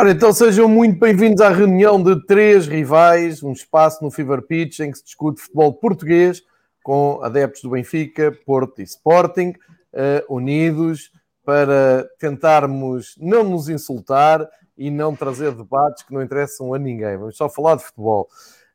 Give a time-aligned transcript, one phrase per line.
[0.00, 4.78] Ora, então sejam muito bem-vindos à reunião de três rivais, um espaço no Fever Pitch
[4.78, 6.40] em que se discute futebol português
[6.84, 9.54] com adeptos do Benfica, Porto e Sporting,
[9.92, 11.10] uh, unidos
[11.44, 17.16] para tentarmos não nos insultar e não trazer debates que não interessam a ninguém.
[17.16, 18.28] Vamos só falar de futebol.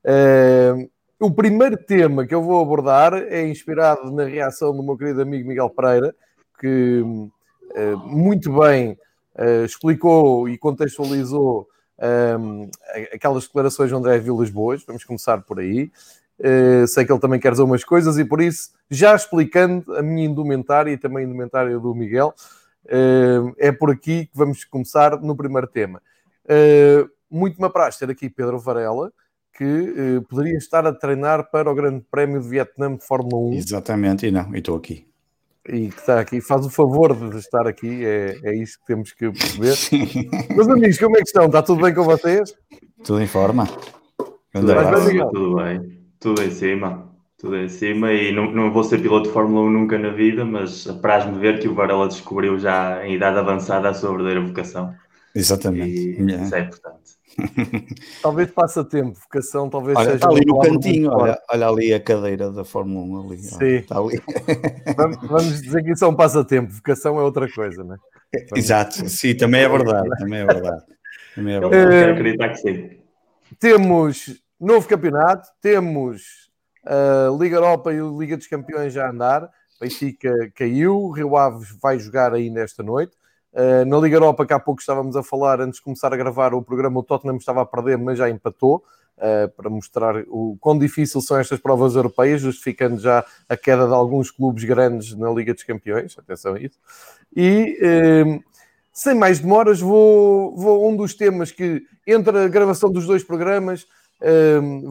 [0.03, 5.21] Uh, o primeiro tema que eu vou abordar é inspirado na reação do meu querido
[5.21, 6.13] amigo Miguel Pereira,
[6.59, 8.97] que uh, muito bem
[9.37, 11.67] uh, explicou e contextualizou
[12.39, 12.69] um,
[13.13, 14.83] aquelas declarações de André Vilas Boas.
[14.85, 15.91] Vamos começar por aí.
[16.39, 20.01] Uh, sei que ele também quer dizer umas coisas e por isso, já explicando a
[20.01, 22.33] minha indumentária e também a indumentária do Miguel,
[22.85, 26.01] uh, é por aqui que vamos começar no primeiro tema.
[26.45, 29.11] Uh, muito me apraz ter aqui Pedro Varela,
[29.55, 33.53] que poderia estar a treinar para o Grande Prémio de Vietnã de Fórmula 1.
[33.53, 35.05] Exatamente, e não, e estou aqui
[35.67, 39.13] e que está aqui, faz o favor de estar aqui, é, é isso que temos
[39.13, 39.75] que perceber.
[40.53, 41.45] Meus amigos, como é que estão?
[41.45, 42.53] Está tudo bem com vocês?
[43.03, 43.65] Tudo em forma.
[44.51, 49.01] Tudo, bem, tudo bem, tudo em cima, tudo em cima e não, não vou ser
[49.01, 53.05] piloto de Fórmula 1 nunca na vida, mas apraz-me ver que o Varela descobriu já
[53.05, 54.93] em idade avançada a sua verdadeira vocação.
[55.33, 55.89] Exatamente.
[55.89, 56.43] E yeah.
[56.43, 57.13] isso é importante.
[58.21, 60.15] Talvez passatempo, vocação, talvez olha, seja.
[60.15, 63.37] Está ali no cantinho, olha, olha, ali a cadeira da Fórmula 1 ali.
[63.37, 63.65] Sim.
[63.65, 64.21] Está ali.
[65.27, 67.97] Vamos dizer que isso é um passatempo, vocação é outra coisa, não é?
[68.49, 68.63] Vamos...
[68.65, 70.83] Exato, sim, também é verdade, também é verdade.
[71.35, 71.83] Também é verdade.
[71.83, 72.89] Eu quero acreditar que sim.
[73.59, 76.49] Temos novo campeonato, temos
[76.85, 79.49] a Liga Europa e a Liga dos Campeões já a andar.
[79.79, 83.15] Benfica caiu, Rio Aves vai jogar aí nesta noite.
[83.53, 86.55] Uh, na Liga Europa, que há pouco estávamos a falar, antes de começar a gravar
[86.55, 88.83] o programa, o Tottenham estava a perder, mas já empatou,
[89.17, 93.93] uh, para mostrar o quão difícil são estas provas europeias, justificando já a queda de
[93.93, 96.17] alguns clubes grandes na Liga dos Campeões.
[96.17, 96.79] Atenção a isso.
[97.35, 98.43] E, uh,
[98.91, 103.87] sem mais demoras, vou, vou um dos temas que, entre a gravação dos dois programas,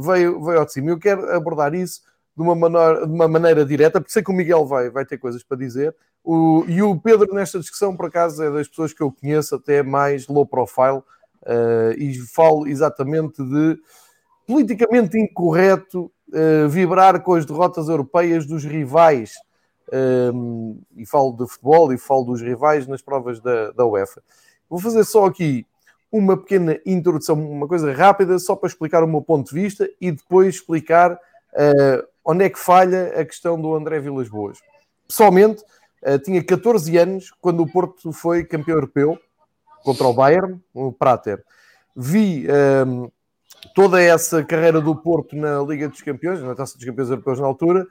[0.04, 0.90] veio, veio ao de cima.
[0.90, 2.02] Eu quero abordar isso
[2.37, 5.19] de uma, maneira, de uma maneira direta, porque sei que o Miguel vai, vai ter
[5.19, 5.94] coisas para dizer,
[6.25, 9.82] o, e o Pedro, nesta discussão, por acaso, é das pessoas que eu conheço até
[9.82, 10.98] mais low profile
[11.42, 13.78] uh, e falo exatamente de
[14.47, 19.34] politicamente incorreto uh, vibrar com as derrotas europeias dos rivais.
[20.34, 24.22] Um, e falo de futebol e falo dos rivais nas provas da, da UEFA.
[24.71, 25.66] Vou fazer só aqui
[26.10, 30.10] uma pequena introdução, uma coisa rápida, só para explicar o meu ponto de vista e
[30.10, 31.19] depois explicar
[32.25, 34.59] onde é que falha a questão do André Vilas Boas.
[35.06, 35.62] Pessoalmente,
[36.05, 39.16] Uh, tinha 14 anos quando o Porto foi campeão europeu
[39.84, 41.44] contra o Bayern, o Prater.
[41.94, 43.09] Vi um, ehm,
[43.72, 47.47] toda essa carreira do Porto na Liga dos Campeões, na Taça dos Campeões Europeus na
[47.47, 47.87] altura,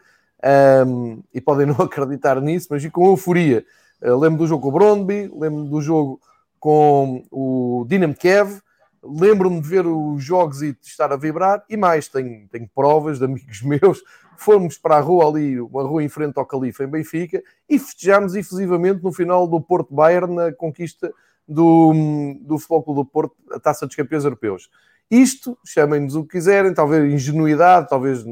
[0.86, 3.66] um, ehm, e podem não acreditar nisso, mas vi com euforia.
[4.02, 6.20] Uh, lembro do jogo com o Brondby, lembro do jogo
[6.60, 8.60] com o Dinamo Kiev,
[9.04, 13.20] lembro-me de ver os jogos e de estar a vibrar, e mais, tenho, tenho provas
[13.20, 14.02] de amigos meus
[14.38, 18.34] fomos para a rua ali, uma rua em frente ao Califa, em Benfica, e festejámos
[18.34, 21.14] efusivamente no final do Porto Bayern na conquista
[21.48, 21.94] do,
[22.42, 24.70] do Futebol do Porto, a Taça dos Campeões Europeus.
[25.12, 28.26] Isto, chamem-nos o que quiserem, talvez ingenuidade, talvez,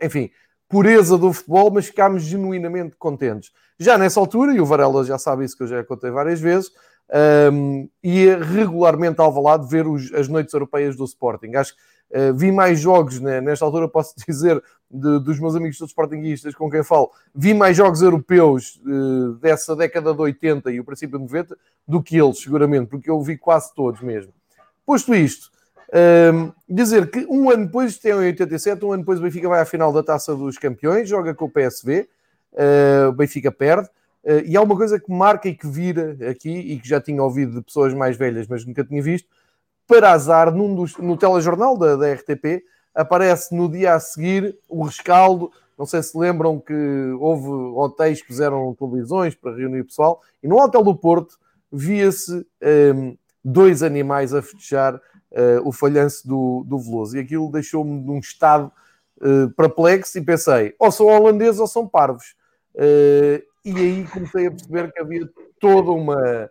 [0.00, 0.30] enfim,
[0.68, 3.50] pureza do futebol, mas ficámos genuinamente contentes.
[3.78, 6.70] Já nessa altura, e o Varela já sabe isso que eu já contei várias vezes,
[7.52, 11.54] um, ia regularmente ao Valado ver os, as noites europeias do Sporting.
[11.56, 11.80] Acho que
[12.18, 16.54] uh, vi mais jogos, né, nesta altura posso dizer, de, dos meus amigos todos sportinguistas
[16.54, 21.18] com quem falo, vi mais jogos europeus uh, dessa década de 80 e o princípio
[21.18, 24.32] de 90 do que eles, seguramente, porque eu vi quase todos mesmo.
[24.86, 25.50] Posto isto,
[25.88, 29.48] uh, dizer que um ano depois, isto é em 87, um ano depois o Benfica
[29.48, 32.08] vai à final da Taça dos Campeões, joga com o PSV,
[32.52, 33.88] uh, o Benfica perde,
[34.46, 37.54] e há uma coisa que marca e que vira aqui, e que já tinha ouvido
[37.54, 39.28] de pessoas mais velhas, mas nunca tinha visto,
[39.86, 42.62] para azar num dos, no telejornal da, da RTP,
[42.94, 46.74] aparece no dia a seguir o rescaldo, Não sei se lembram que
[47.18, 51.38] houve hotéis que fizeram televisões para reunir pessoal, e no Hotel do Porto
[51.72, 55.00] via-se um, ehm, dois animais a festejar uh,
[55.64, 57.16] o falhanço do, do Veloso.
[57.16, 58.70] E aquilo deixou-me num estado
[59.20, 62.34] uh, perplexo e pensei, ou são holandeses ou são parvos.
[62.74, 65.28] Uh, e aí comecei a perceber que havia
[65.60, 66.50] toda uma,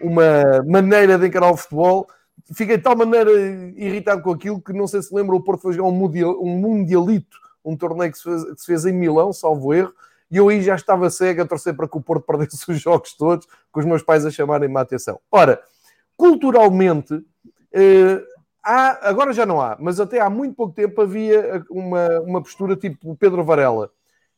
[0.00, 2.06] uma maneira de encarar o futebol.
[2.54, 3.30] Fiquei de tal maneira
[3.76, 6.58] irritado com aquilo que não sei se lembra, o Porto foi jogar um, mundial, um
[6.58, 9.92] mundialito, um torneio que se, fez, que se fez em Milão, salvo erro,
[10.30, 13.14] e eu aí já estava cego a torcer para que o Porto perdesse os jogos
[13.14, 15.20] todos, com os meus pais a chamarem-me a atenção.
[15.30, 15.60] Ora,
[16.16, 17.24] culturalmente,
[17.72, 18.22] eh,
[18.62, 22.76] há, agora já não há, mas até há muito pouco tempo havia uma, uma postura
[22.76, 23.90] tipo Pedro Varela.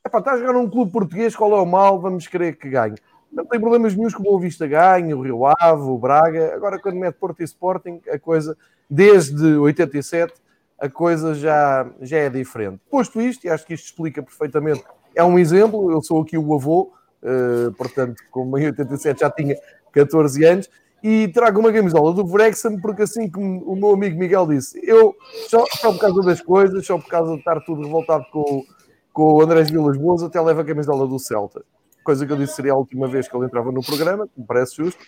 [0.05, 2.01] Epá, está a jogar num clube português, qual é o mal?
[2.01, 2.97] Vamos querer que ganhe.
[3.31, 6.55] Não tem problemas nenhums que o Boa Vista ganhe, o Rio Ave, o Braga.
[6.55, 8.57] Agora, quando mete Porto e Sporting, a coisa,
[8.91, 10.35] desde 87,
[10.77, 12.81] a coisa já, já é diferente.
[12.91, 14.83] Posto isto, e acho que isto explica perfeitamente,
[15.15, 19.57] é um exemplo, eu sou aqui o avô, uh, portanto, como em 87 já tinha
[19.93, 20.69] 14 anos,
[21.01, 25.15] e trago uma camisola do Wrexham, porque assim como o meu amigo Miguel disse, eu,
[25.49, 28.65] só, só por causa das coisas, só por causa de estar tudo revoltado com,
[29.13, 31.63] com o Andrés Vilas Boas, até leva a camisola do Celta
[32.03, 34.47] coisa que eu disse seria a última vez que ele entrava no programa, que me
[34.47, 35.03] parece justo.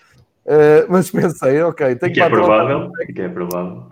[0.44, 2.20] Uh, mas pensei, ok, tenho que.
[2.20, 3.86] é provável, que é provável.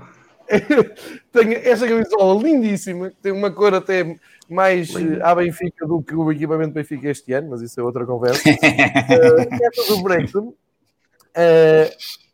[1.32, 4.16] tenho esta camisola lindíssima, que tem uma cor até
[4.50, 5.24] mais Lindo.
[5.24, 8.48] à Benfica do que o equipamento Benfica este ano, mas isso é outra conversa.
[8.48, 8.52] uh,
[9.64, 10.38] esta do Brexit.
[10.38, 10.54] Uh,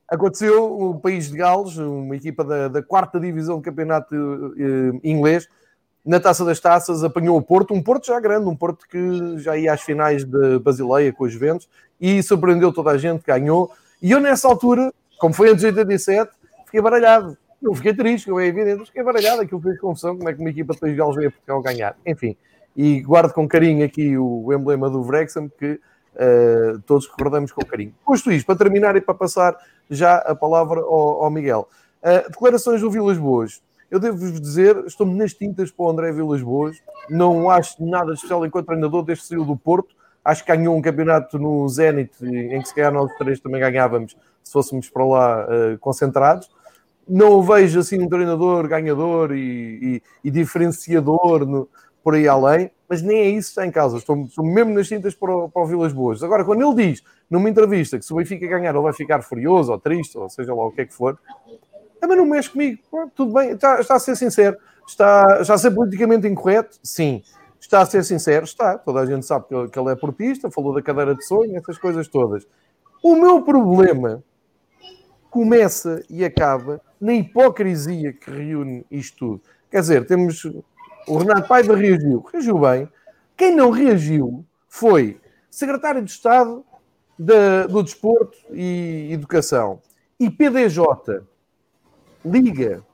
[0.09, 5.47] aconteceu o País de Gales, uma equipa da, da quarta divisão do campeonato uh, inglês,
[6.05, 9.57] na Taça das Taças apanhou o Porto, um Porto já grande, um Porto que já
[9.57, 11.69] ia às finais de Basileia com os Ventos
[12.01, 13.71] e surpreendeu toda a gente, ganhou.
[14.01, 16.31] E eu nessa altura, como foi antes de 87,
[16.67, 17.37] fiquei baralhado.
[17.61, 19.43] Não fiquei triste, como é evidente, fiquei baralhado.
[19.43, 21.97] Aquilo fez confusão, como é que uma equipa de País Galos veio a Portugal ganhar.
[22.07, 22.37] Enfim,
[22.77, 25.73] e guardo com carinho aqui o emblema do Wrexham, que
[26.15, 27.93] uh, todos recordamos com carinho.
[28.07, 29.57] Posto isto, para terminar e para passar
[29.91, 31.69] já a palavra ao, ao Miguel.
[32.01, 33.61] Uh, declarações do Vilas Boas.
[33.91, 36.77] Eu devo-vos dizer, estou-me nas tintas para o André Vilas Boas.
[37.09, 39.95] Não acho nada especial enquanto treinador desde que saiu do Porto.
[40.23, 44.15] Acho que ganhou um campeonato no Zenit, em que se calhar nós três também ganhávamos
[44.49, 46.51] se fôssemos para lá uh, concentrados.
[47.09, 49.41] Não o vejo assim um treinador ganhador e,
[49.81, 51.69] e, e diferenciador no,
[52.03, 53.97] por aí além, mas nem é isso está em causa.
[53.97, 56.23] Estou, estou mesmo nas tintas para o, para o Vilas Boas.
[56.23, 59.73] Agora, quando ele diz numa entrevista que se o Benfica ganhar ele vai ficar furioso
[59.73, 61.19] ou triste, ou seja lá o que é que for,
[62.01, 62.81] também não mexe comigo.
[63.15, 64.57] tudo bem, está, está, a ser sincero.
[64.87, 66.79] Está, está a ser politicamente incorreto?
[66.83, 67.23] Sim.
[67.61, 68.45] Está a ser sincero?
[68.45, 68.79] Está.
[68.79, 71.57] Toda a gente sabe que ele, que ele é portista, falou da cadeira de sonho,
[71.57, 72.47] essas coisas todas.
[73.03, 74.23] O meu problema
[75.31, 79.43] começa e acaba na hipocrisia que reúne isto tudo.
[79.71, 80.45] Quer dizer, temos
[81.07, 82.89] o Renato Paiva reagiu, reagiu bem.
[83.37, 86.65] Quem não reagiu foi secretário de Estado
[87.19, 89.81] da, do Desporto e Educação
[90.19, 91.23] e PDJ
[92.31, 92.85] Liga,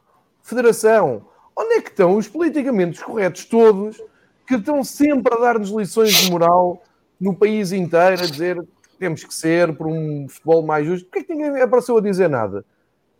[0.42, 1.26] Federação,
[1.56, 4.00] onde é que estão os politicamente corretos todos
[4.46, 6.82] que estão sempre a dar-nos lições de moral
[7.20, 11.06] no país inteiro, a dizer que temos que ser por um futebol mais justo?
[11.06, 12.64] Porquê é que ninguém apareceu a dizer nada?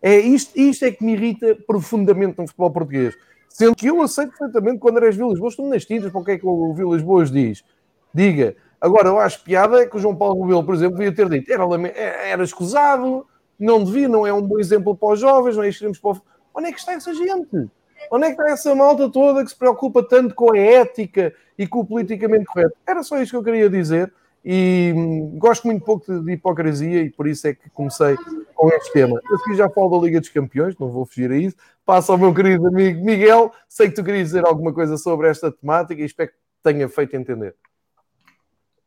[0.01, 3.15] É isto, isto é que me irrita profundamente no futebol português.
[3.49, 6.31] Sendo que eu aceito perfeitamente quando Andrés Vilas Boas, estou nas tintas para o que
[6.31, 7.63] é que o Vilas Boas diz.
[8.13, 8.55] Diga.
[8.79, 11.51] Agora, eu acho piada é que o João Paulo Rebelo, por exemplo, devia ter dito
[11.51, 11.63] era,
[11.97, 13.25] era escusado,
[13.59, 16.21] não devia, não é um bom exemplo para os jovens, não é extremos para o...
[16.53, 17.69] Onde é que está essa gente?
[18.11, 21.67] Onde é que está essa malta toda que se preocupa tanto com a ética e
[21.67, 22.75] com o politicamente correto?
[22.85, 24.11] Era só isso que eu queria dizer
[24.47, 28.15] e hum, gosto muito pouco de, de, hipocrisia e por isso é que comecei
[28.53, 29.19] com este tema.
[29.27, 31.55] Eu aqui já falo da Liga dos Campeões, não vou fugir a isso.
[31.83, 33.51] Passo ao meu querido amigo Miguel.
[33.67, 37.15] Sei que tu querias dizer alguma coisa sobre esta temática e espero que tenha feito
[37.15, 37.55] entender.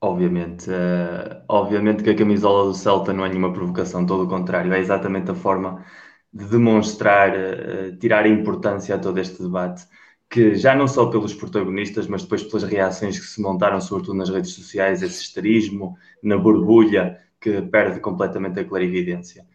[0.01, 4.73] Obviamente, uh, obviamente que a camisola do Celta não é nenhuma provocação, todo o contrário,
[4.73, 5.85] é exatamente a forma
[6.33, 9.85] de demonstrar, uh, tirar importância a todo este debate,
[10.31, 14.31] que já não só pelos protagonistas, mas depois pelas reações que se montaram, sobretudo nas
[14.31, 19.47] redes sociais, esse esterismo, na borbulha, que perde completamente a clarividência.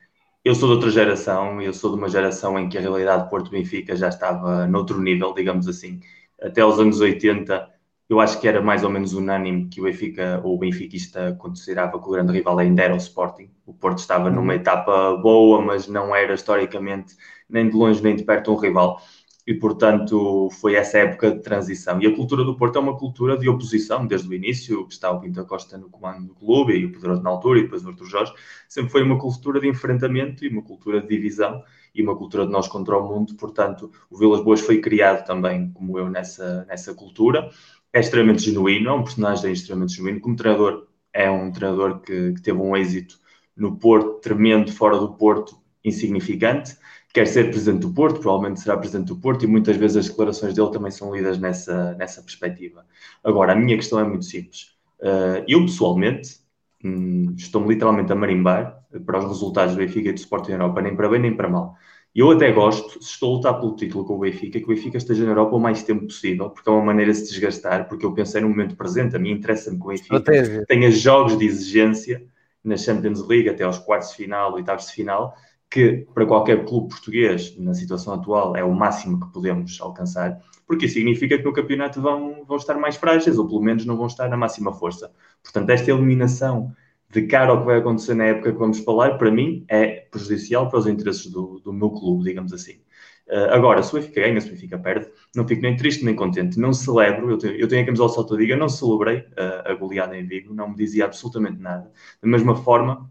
[0.43, 3.29] Eu sou de outra geração, eu sou de uma geração em que a realidade de
[3.29, 6.01] Porto Benfica já estava noutro nível, digamos assim.
[6.41, 7.72] Até os anos 80
[8.09, 11.99] eu acho que era mais ou menos unânime que o Benfica, ou o benfiquista, considerava
[11.99, 13.49] que o grande rival ainda era o Sporting.
[13.65, 14.35] O Porto estava uhum.
[14.35, 17.15] numa etapa boa, mas não era historicamente
[17.49, 19.01] nem de longe nem de perto um rival.
[19.45, 22.01] E, portanto, foi essa época de transição.
[22.01, 25.11] E a cultura do Porto é uma cultura de oposição, desde o início, que está
[25.11, 27.89] o Pinto Costa no comando do clube, e o Pedro na altura, e depois o
[27.89, 28.33] Artur Jorge.
[28.69, 31.61] Sempre foi uma cultura de enfrentamento e uma cultura de divisão
[31.93, 33.35] e uma cultura de nós contra o mundo.
[33.35, 37.49] Portanto, o Vilas Boas foi criado também, como eu, nessa, nessa cultura
[37.93, 40.19] é extremamente genuíno, é um personagem extremamente genuíno.
[40.19, 43.19] Como treinador, é um treinador que, que teve um êxito
[43.55, 46.75] no Porto tremendo, fora do Porto insignificante.
[47.13, 50.55] Quer ser presidente do Porto, provavelmente será presidente do Porto, e muitas vezes as declarações
[50.55, 52.83] dele também são lidas nessa, nessa perspectiva.
[53.23, 54.73] Agora, a minha questão é muito simples.
[54.99, 56.39] Uh, eu, pessoalmente,
[56.83, 60.95] hum, estou-me literalmente a marimbar para os resultados do Benfica e do Sporting Europa, nem
[60.95, 61.75] para bem nem para mal.
[62.15, 64.97] Eu até gosto, se estou a lutar pelo título com o Benfica, que o Benfica
[64.97, 68.05] esteja na Europa o mais tempo possível, porque é uma maneira de se desgastar, porque
[68.05, 72.23] eu pensei no momento presente, a mim interessa-me que o Benfica tenha jogos de exigência
[72.63, 75.35] na Champions League até aos quartos de final, oitavos de final,
[75.71, 80.85] que para qualquer clube português, na situação atual, é o máximo que podemos alcançar, porque
[80.85, 84.05] isso significa que no campeonato vão, vão estar mais frágeis, ou pelo menos não vão
[84.05, 85.11] estar na máxima força.
[85.41, 86.71] Portanto, esta eliminação
[87.13, 90.67] de cara ao que vai acontecer na época que vamos falar, para mim é prejudicial
[90.67, 92.81] para os interesses do, do meu clube, digamos assim.
[93.27, 96.15] Uh, agora, se o Benfica ganha, se o Benfica perde, não fico nem triste nem
[96.15, 96.59] contente.
[96.59, 100.17] Não celebro, eu tenho, eu tenho a camisola Salto Diga, não celebrei uh, a goleada
[100.17, 101.89] em Vigo, não me dizia absolutamente nada.
[102.21, 103.09] Da mesma forma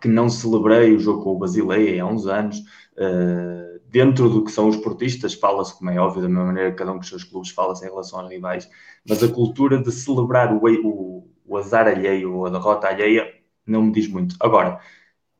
[0.00, 4.50] que não celebrei o jogo com o Basileia há uns anos, uh, dentro do que
[4.50, 7.24] são os portistas, fala-se, como é óbvio, da mesma maneira que cada um dos seus
[7.24, 8.68] clubes fala-se em relação aos rivais,
[9.06, 13.32] mas a cultura de celebrar o, o o azar alheio ou a derrota alheia
[13.66, 14.36] não me diz muito.
[14.40, 14.80] Agora,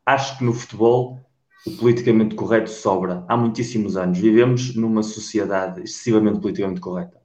[0.04, 1.20] acho que no futebol
[1.66, 3.24] o politicamente correto sobra.
[3.26, 7.20] Há muitíssimos anos vivemos numa sociedade excessivamente politicamente correta.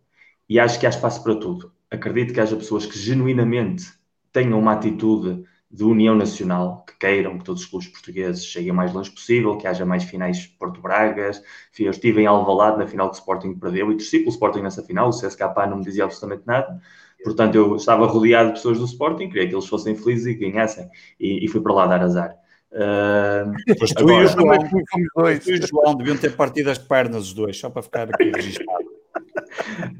[0.47, 1.73] E acho que há espaço para tudo.
[1.91, 3.85] Acredito que haja pessoas que genuinamente
[4.31, 8.75] tenham uma atitude de união nacional, que queiram que todos os clubes portugueses cheguem o
[8.75, 11.41] mais longe possível, que haja mais finais Porto Bragas.
[11.77, 14.83] Eu estive em Alvalade na final que o Sporting perdeu e torci pelo Sporting nessa
[14.83, 16.81] final, o CSKA não me dizia absolutamente nada.
[17.23, 20.87] Portanto, eu estava rodeado de pessoas do Sporting, queria que eles fossem felizes e ganhassem,
[21.19, 22.35] e, e fui para lá dar azar.
[22.71, 27.33] Uh, tu, agora, e João, tu e o João deviam ter partido as pernas os
[27.33, 28.89] dois, só para ficar aqui registrado.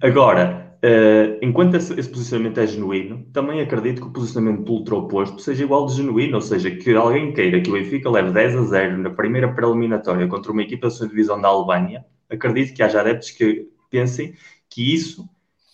[0.02, 5.40] Agora, uh, enquanto esse, esse, posicionamento é genuíno, também acredito que o posicionamento do ultra-oposto
[5.42, 8.62] seja igual de genuíno, ou seja, que alguém queira que o Benfica leve 10 a
[8.64, 13.02] 0 na primeira preliminatória contra uma equipa da sua divisão da Albânia, acredito que haja
[13.02, 14.34] adeptos que pensem
[14.70, 15.28] que isso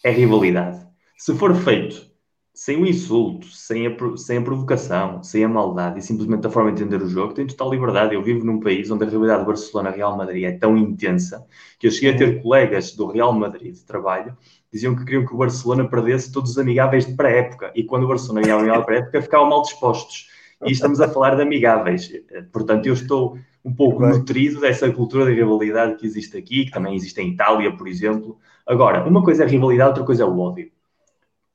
[0.03, 0.85] é rivalidade.
[1.17, 2.13] Se for feito
[2.53, 6.71] sem o insulto, sem a, sem a provocação, sem a maldade e simplesmente da forma
[6.71, 8.13] de entender o jogo, tem total liberdade.
[8.13, 11.45] Eu vivo num país onde a realidade de Barcelona-Real Madrid é tão intensa
[11.79, 14.37] que eu cheguei a ter colegas do Real Madrid de trabalho
[14.71, 18.07] diziam que queriam que o Barcelona perdesse todos os amigáveis de pré-época e quando o
[18.09, 20.29] Barcelona ganhava a pré-época ficavam mal dispostos.
[20.65, 22.11] E estamos a falar de amigáveis.
[22.51, 24.09] Portanto, eu estou um pouco Bem.
[24.09, 28.37] nutrido dessa cultura de rivalidade que existe aqui, que também existe em Itália, por exemplo.
[28.65, 30.74] Agora, uma coisa é a rivalidade, outra coisa é o ódio.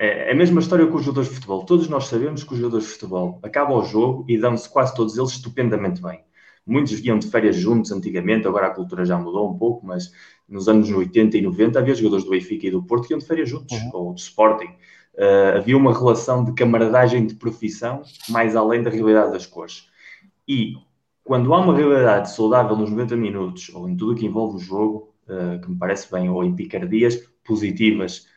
[0.00, 1.62] É, é a mesma história com os jogadores de futebol.
[1.66, 5.18] Todos nós sabemos que os jogadores de futebol acabam o jogo e dão-se quase todos
[5.18, 6.24] eles estupendamente bem.
[6.66, 10.10] Muitos iam de férias juntos antigamente, agora a cultura já mudou um pouco, mas
[10.48, 13.26] nos anos 80 e 90 havia jogadores do Benfica e do Porto que iam de
[13.26, 13.90] férias juntos, uhum.
[13.92, 14.70] ou do Sporting.
[15.14, 19.86] Uh, havia uma relação de camaradagem de profissão mais além da realidade das cores.
[20.48, 20.76] E
[21.22, 24.60] quando há uma realidade saudável nos 90 minutos, ou em tudo o que envolve o
[24.60, 28.29] jogo, uh, que me parece bem, ou em picardias positivas,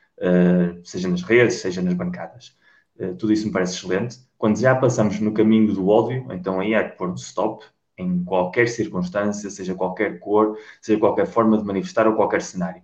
[0.84, 2.56] seja nas redes, seja nas bancadas.
[2.96, 4.20] Uh, tudo isso me parece excelente.
[4.38, 7.66] Quando já passamos no caminho do ódio, então aí há que pôr um stop
[7.98, 12.82] em qualquer circunstância, seja qualquer cor, seja qualquer forma de manifestar ou qualquer cenário.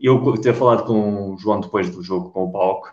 [0.00, 2.92] Eu ter falado com o João depois do jogo com o PAOC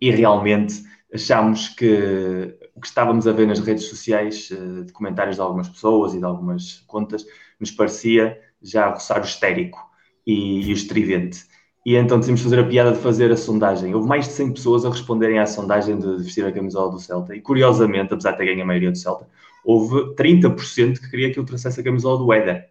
[0.00, 5.36] e realmente achámos que o que estávamos a ver nas redes sociais, eh, de comentários
[5.36, 7.24] de algumas pessoas e de algumas contas,
[7.60, 9.78] nos parecia já roçar o histérico
[10.26, 11.44] e, e o estridente.
[11.84, 13.94] E então decidimos fazer a piada de fazer a sondagem.
[13.94, 17.36] Houve mais de 100 pessoas a responderem à sondagem de vestir a camisola do Celta.
[17.36, 19.28] E curiosamente, apesar de ter ganho a maioria do Celta,
[19.62, 22.68] houve 30% que queria que eu trouxesse a camisola do Éder.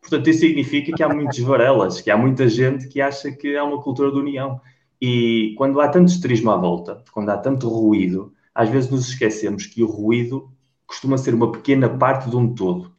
[0.00, 3.62] Portanto, isso significa que há muitos varelas, que há muita gente que acha que é
[3.62, 4.60] uma cultura de união.
[5.00, 9.66] E quando há tanto esterismo à volta, quando há tanto ruído, às vezes nos esquecemos
[9.66, 10.50] que o ruído
[10.86, 12.93] costuma ser uma pequena parte de um todo.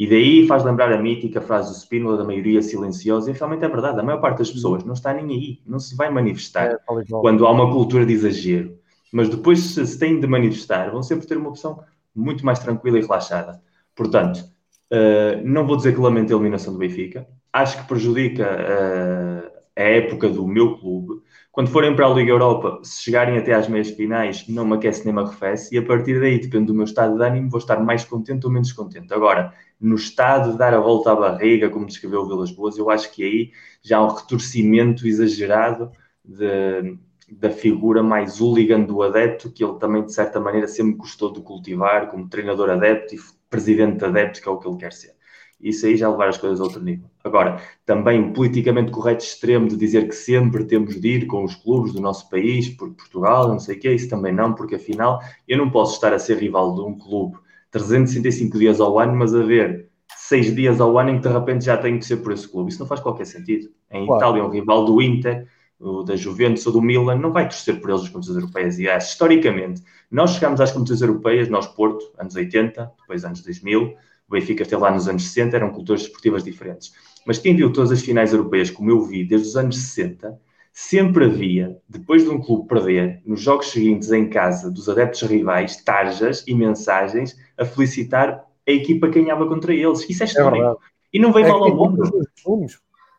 [0.00, 3.68] E daí faz lembrar a mítica frase do Spínola da maioria silenciosa, e realmente é
[3.68, 6.78] verdade, a maior parte das pessoas não está nem aí, não se vai manifestar é,
[7.06, 8.78] quando há uma cultura de exagero.
[9.12, 11.84] Mas depois, se se têm de manifestar, vão sempre ter uma opção
[12.16, 13.60] muito mais tranquila e relaxada.
[13.94, 14.38] Portanto,
[14.90, 19.82] uh, não vou dizer que lamento a eliminação do Benfica, acho que prejudica uh, a
[19.82, 21.20] época do meu clube,
[21.52, 25.04] quando forem para a Liga Europa, se chegarem até às meias finais, não me aquece
[25.04, 27.78] nem me arrefece, e a partir daí, depende do meu estado de ânimo, vou estar
[27.80, 29.12] mais contente ou menos contente.
[29.12, 32.90] Agora, no estado de dar a volta à barriga, como descreveu o Vilas Boas, eu
[32.90, 35.90] acho que aí já há um retorcimento exagerado
[36.22, 36.98] de,
[37.30, 41.40] da figura mais hooligan do adepto, que ele também, de certa maneira, sempre gostou de
[41.40, 43.18] cultivar como treinador adepto e
[43.48, 45.14] presidente adepto, que é o que ele quer ser.
[45.60, 47.10] Isso aí já levar as coisas a outro nível.
[47.22, 51.54] Agora, também o politicamente correto extremo de dizer que sempre temos de ir com os
[51.54, 55.20] clubes do nosso país, por Portugal, não sei o quê, isso também não, porque afinal
[55.46, 57.38] eu não posso estar a ser rival de um clube
[57.70, 61.64] 365 dias ao ano, mas a ver seis dias ao ano em que de repente
[61.64, 62.70] já tenho que ser por esse clube.
[62.70, 63.68] Isso não faz qualquer sentido.
[63.90, 64.22] Em claro.
[64.22, 65.46] Itália, um rival do Inter,
[66.06, 68.78] da Juventus ou do Milan, não vai torcer por eles nas competições europeias.
[68.78, 73.82] E acho, historicamente, nós chegamos às competições europeias, nós Porto, anos 80, depois anos 2000,
[73.82, 76.92] o Benfica esteve lá nos anos 60, eram culturas esportivas diferentes.
[77.26, 80.38] Mas quem viu todas as finais europeias, como eu vi, desde os anos 60,
[80.72, 85.76] sempre havia, depois de um clube perder, nos jogos seguintes em casa, dos adeptos rivais,
[85.82, 90.08] tarjas e mensagens a felicitar a equipa que ganhava contra eles.
[90.08, 90.64] Isso é, histórico.
[90.64, 92.02] É e não vem é mal ao mundo.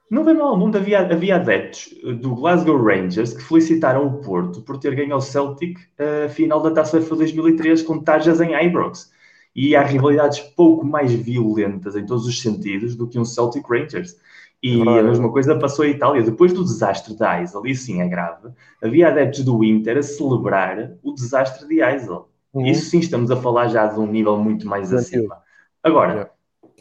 [0.09, 0.77] Não vem mal ao mundo.
[0.77, 5.79] Havia, havia adeptos do Glasgow Rangers que felicitaram o Porto por ter ganho ao Celtic
[6.25, 9.11] a final da Taça UEFA 2003 com tarjas em Ibrox.
[9.53, 14.15] E há rivalidades pouco mais violentas em todos os sentidos do que um Celtic Rangers.
[14.63, 16.21] E a mesma coisa passou em Itália.
[16.21, 18.49] Depois do desastre da Eisel, e sim é grave,
[18.81, 22.29] havia adeptos do Inter a celebrar o desastre de Eisel.
[22.53, 22.65] Uhum.
[22.65, 25.37] Isso sim estamos a falar já de um nível muito mais acima.
[25.81, 26.31] Agora,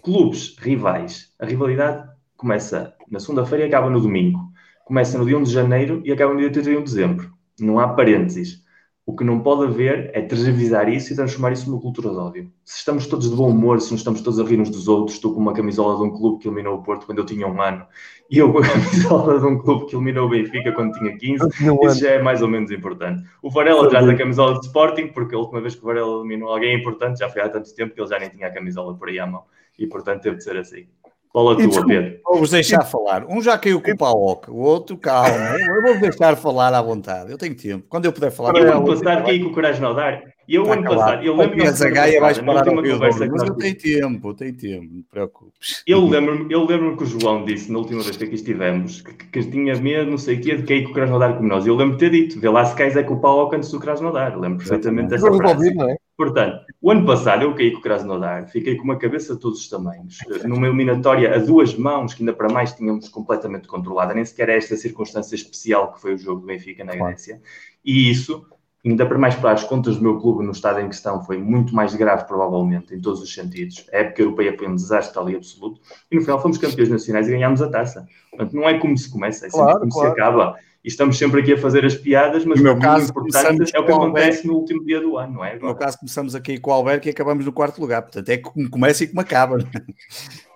[0.02, 2.06] clubes rivais, a rivalidade
[2.37, 4.38] começa na segunda-feira e acaba no domingo.
[4.84, 7.32] Começa no dia 1 de janeiro e acaba no dia 31 de dezembro.
[7.58, 8.62] Não há parênteses.
[9.07, 12.52] O que não pode haver é transvisar isso e transformar isso numa cultura de ódio.
[12.64, 15.16] Se estamos todos de bom humor, se não estamos todos a rir uns dos outros,
[15.16, 17.61] estou com uma camisola de um clube que eliminou o Porto quando eu tinha um
[17.61, 17.87] ano
[18.30, 21.49] e eu com a camisola de um clube que eliminou o Benfica quando tinha 15,
[21.83, 23.25] isso já é mais ou menos importante.
[23.42, 26.52] O Varela traz a camisola de Sporting, porque a última vez que o Varela eliminou
[26.52, 29.09] alguém importante já foi há tanto tempo que ele já nem tinha a camisola por
[29.09, 29.45] aí à mão
[29.78, 30.87] e portanto teve de ser assim.
[31.32, 32.18] Bola tua, Pedro.
[32.25, 33.25] Vou-vos deixar falar.
[33.28, 35.56] Um já caiu com o Paok, o outro, calma.
[35.58, 37.30] Eu vou deixar falar à vontade.
[37.30, 37.87] Eu tenho tempo.
[37.88, 38.56] Quando eu puder falar.
[38.56, 40.22] Eu ano passado caí com o Coragem no dar.
[40.49, 41.62] E eu, tá ano passado, eu lembro-me.
[41.62, 45.08] Essa gaia vais parar a conversa Mas eu tenho tempo, eu tenho tempo, não te
[45.08, 45.84] preocupes.
[45.87, 49.12] Eu lembro-me eu lembro que o João disse na última vez que aqui estivemos que,
[49.12, 51.49] que tinha medo, não sei o quê, de cair com o Coragem no dar como
[51.49, 51.64] nós.
[51.64, 53.78] Eu lembro de ter dito, vê lá se cais é com o Paok antes do
[53.78, 54.36] Coragem no dar.
[54.36, 55.73] Lembro perfeitamente dessa frase.
[55.73, 55.97] Não é?
[56.21, 59.59] Portanto, o ano passado eu caí com o Krasnodar, fiquei com uma cabeça de todos
[59.59, 64.23] os tamanhos, numa eliminatória a duas mãos, que ainda para mais tínhamos completamente controlada, nem
[64.23, 67.41] sequer esta circunstância especial que foi o jogo do Benfica na Grécia,
[67.83, 68.45] e isso,
[68.85, 71.75] ainda para mais para as contas do meu clube no estado em questão, foi muito
[71.75, 73.87] mais grave, provavelmente, em todos os sentidos.
[73.91, 75.80] A época europeia foi um desastre ali absoluto,
[76.11, 78.06] e no final fomos campeões nacionais e ganhámos a taça.
[78.28, 80.09] Portanto, não é como se começa, é sempre claro, como claro.
[80.09, 83.78] se acaba e estamos sempre aqui a fazer as piadas, mas o caso, importante é
[83.78, 85.56] o que acontece no último dia do ano, não é?
[85.56, 88.38] No meu caso, começamos aqui com o Alberto e acabamos no quarto lugar, portanto é
[88.38, 89.58] como começa e como acaba.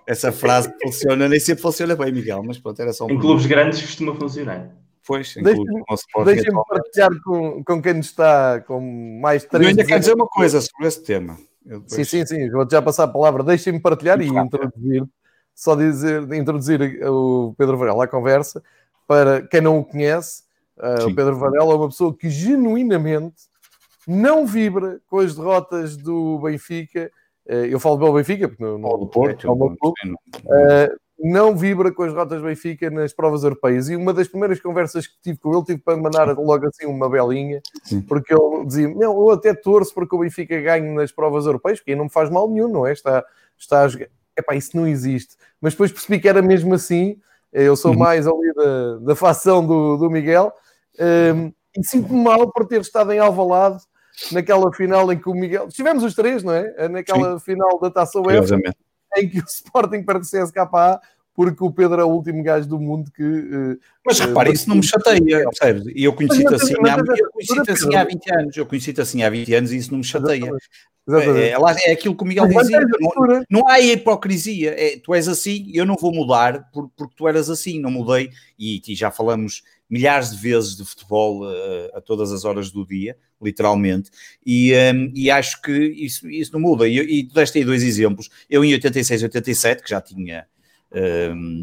[0.07, 3.45] Essa frase funciona, nem sempre funciona bem, Miguel, mas pronto, era só um Em clubes
[3.45, 4.71] grandes costuma funcionar.
[5.07, 9.63] Pois, deixem-me deixem partilhar com, com quem está com mais três.
[9.63, 11.37] Eu ainda quero dizer uma coisa sobre esse tema.
[11.63, 11.91] Depois...
[11.91, 13.43] Sim, sim, sim, vou já passar a palavra.
[13.43, 15.03] Deixem-me partilhar e introduzir,
[15.53, 18.63] só dizer, introduzir o Pedro Varela à conversa
[19.07, 20.43] para quem não o conhece,
[20.77, 23.43] uh, o Pedro Varela é uma pessoa que genuinamente
[24.07, 27.11] não vibra com as derrotas do Benfica.
[27.47, 29.95] Uh, eu falo bem Benfica, porque não, não, do Porto, é o meu clube.
[30.43, 33.89] Uh, não vibra com as derrotas do Benfica nas provas europeias.
[33.89, 37.09] E uma das primeiras conversas que tive com ele, tive para mandar logo assim uma
[37.09, 38.01] belinha, Sim.
[38.01, 41.79] porque ele dizia: Não, eu até torço para que o Benfica ganhe nas provas europeias,
[41.79, 42.91] porque aí não me faz mal nenhum, não é?
[42.91, 43.23] Está,
[43.57, 44.07] está a jogar.
[44.37, 45.35] Epá, isso não existe.
[45.61, 47.17] Mas depois percebi que era mesmo assim
[47.63, 47.99] eu sou uhum.
[47.99, 50.51] mais ali da, da facção do, do Miguel.
[50.99, 53.83] Um, e sinto-me mal por ter estado em Alvalade
[54.31, 55.67] naquela final em que o Miguel...
[55.67, 56.87] Estivemos os três, não é?
[56.87, 57.45] Naquela Sim.
[57.45, 58.57] final da Taça UEFA,
[59.17, 60.99] em que o Sporting perde CSKA
[61.35, 63.21] porque o Pedro é o último gajo do mundo que.
[63.21, 65.93] Uh, mas repare, uh, isso não me chateia, percebes?
[65.93, 69.29] E eu conheci-te assim, há, eu conheci assim há 20 anos, eu conheci-te assim há
[69.29, 70.49] 20 anos e isso não me chateia.
[71.07, 75.27] É, é, é aquilo que o Miguel dizia, não, não, há hipocrisia, é, tu és
[75.27, 79.11] assim, eu não vou mudar por, porque tu eras assim, não mudei, e, e já
[79.11, 84.09] falamos milhares de vezes de futebol uh, a todas as horas do dia, literalmente,
[84.43, 86.87] e, um, e acho que isso, isso não muda.
[86.87, 90.47] E, e tu deste aí dois exemplos, eu em 86 e 87, que já tinha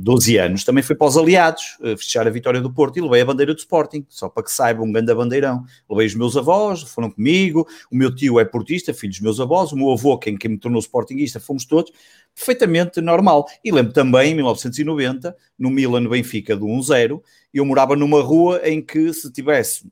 [0.02, 3.24] 12 anos, também foi para os aliados festejar a vitória do Porto e levei a
[3.24, 5.64] bandeira do Sporting, só para que saibam, um grande bandeirão.
[5.88, 9.72] Levei os meus avós, foram comigo, o meu tio é portista, filho dos meus avós,
[9.72, 11.90] o meu avô, quem, quem me tornou sportinguista, fomos todos,
[12.34, 13.46] perfeitamente normal.
[13.64, 17.22] E lembro também, em 1990, no Milan Benfica do 1-0,
[17.54, 19.90] eu morava numa rua em que se tivesse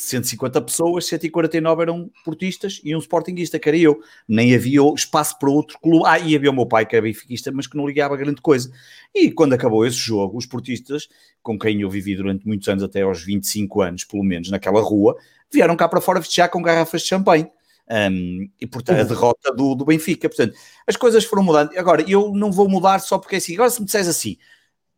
[0.00, 4.00] 150 pessoas, 149 eram portistas e um sportinguista, que era eu.
[4.28, 6.04] Nem havia espaço para outro clube.
[6.06, 8.70] Ah, e havia o meu pai, que era benfiquista, mas que não ligava grande coisa.
[9.12, 11.08] E quando acabou esse jogo, os portistas,
[11.42, 15.16] com quem eu vivi durante muitos anos, até aos 25 anos, pelo menos, naquela rua,
[15.52, 17.50] vieram cá para fora festejar com garrafas de champanhe.
[17.90, 19.08] Um, e portanto, a uhum.
[19.08, 20.28] derrota do, do Benfica.
[20.28, 20.56] Portanto,
[20.86, 21.76] as coisas foram mudando.
[21.76, 23.54] Agora, eu não vou mudar só porque é assim.
[23.54, 24.36] Agora, se me disseres assim,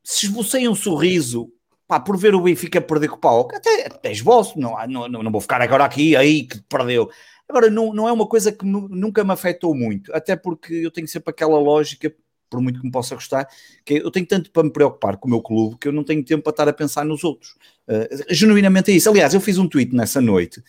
[0.05, 1.51] se esbocei um sorriso
[1.91, 5.33] pá, por ver o Benfica perder com o pau, até, até esboço, não, não, não,
[5.33, 7.11] vou ficar agora aqui, aí que perdeu.
[7.49, 11.09] Agora, não, não é uma coisa que nunca me afetou muito, até porque eu tenho
[11.09, 12.15] sempre aquela lógica,
[12.49, 13.49] por muito que me possa gostar,
[13.85, 16.25] que eu tenho tanto para me preocupar com o meu clube que eu não tenho
[16.25, 17.57] tempo para estar a pensar nos outros.
[17.89, 19.11] Uh, genuinamente é isso.
[19.11, 20.63] Aliás, eu fiz um tweet nessa noite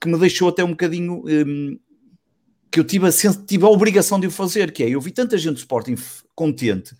[0.00, 1.24] que me deixou até um bocadinho.
[1.26, 1.78] Um,
[2.70, 3.10] que eu tive a,
[3.46, 5.96] tive a obrigação de o fazer, que é, eu vi tanta gente do Sporting
[6.34, 6.94] contente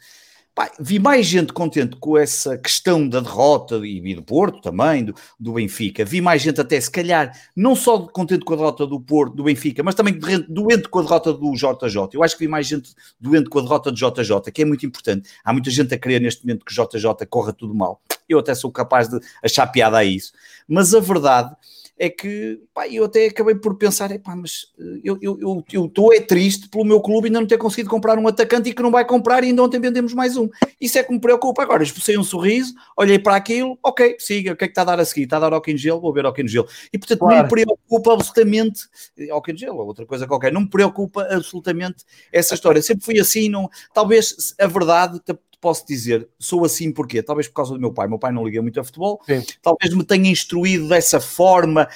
[0.55, 5.15] Pá, vi mais gente contente com essa questão da derrota e, do Porto também, do,
[5.39, 6.05] do, Benfica.
[6.05, 9.45] Vi mais gente até, se calhar, não só contente com a derrota do Porto, do
[9.45, 12.09] Benfica, mas também doente com a derrota do JJ.
[12.13, 14.85] Eu acho que vi mais gente doente com a derrota do JJ, que é muito
[14.85, 15.31] importante.
[15.45, 18.01] Há muita gente a querer neste momento que o JJ corra tudo mal.
[18.29, 20.33] Eu até sou capaz de achar piada a isso.
[20.67, 21.55] Mas a verdade
[21.99, 26.13] é que pá, eu até acabei por pensar, pá, mas eh, eu estou eu, eu,
[26.13, 28.91] é triste pelo meu clube ainda não ter conseguido comprar um atacante e que não
[28.91, 30.49] vai comprar e ainda ontem vendemos mais um.
[30.81, 31.63] Isso é que me preocupa.
[31.63, 34.85] Agora, expulsei um sorriso, olhei para aquilo, ok, siga, o que é que está a
[34.85, 35.25] dar a seguir?
[35.25, 36.67] Está a dar ao gel, vou ver ao gel.
[36.93, 37.37] E portanto claro.
[37.37, 38.83] não me preocupa absolutamente,
[39.31, 42.81] ao gel ou outra coisa qualquer, não me preocupa absolutamente essa história.
[42.81, 45.21] Sempre fui assim, não, talvez a verdade
[45.61, 48.63] posso dizer, sou assim porque talvez por causa do meu pai, meu pai não liga
[48.63, 49.43] muito a futebol, Sim.
[49.63, 51.89] talvez me tenha instruído dessa forma,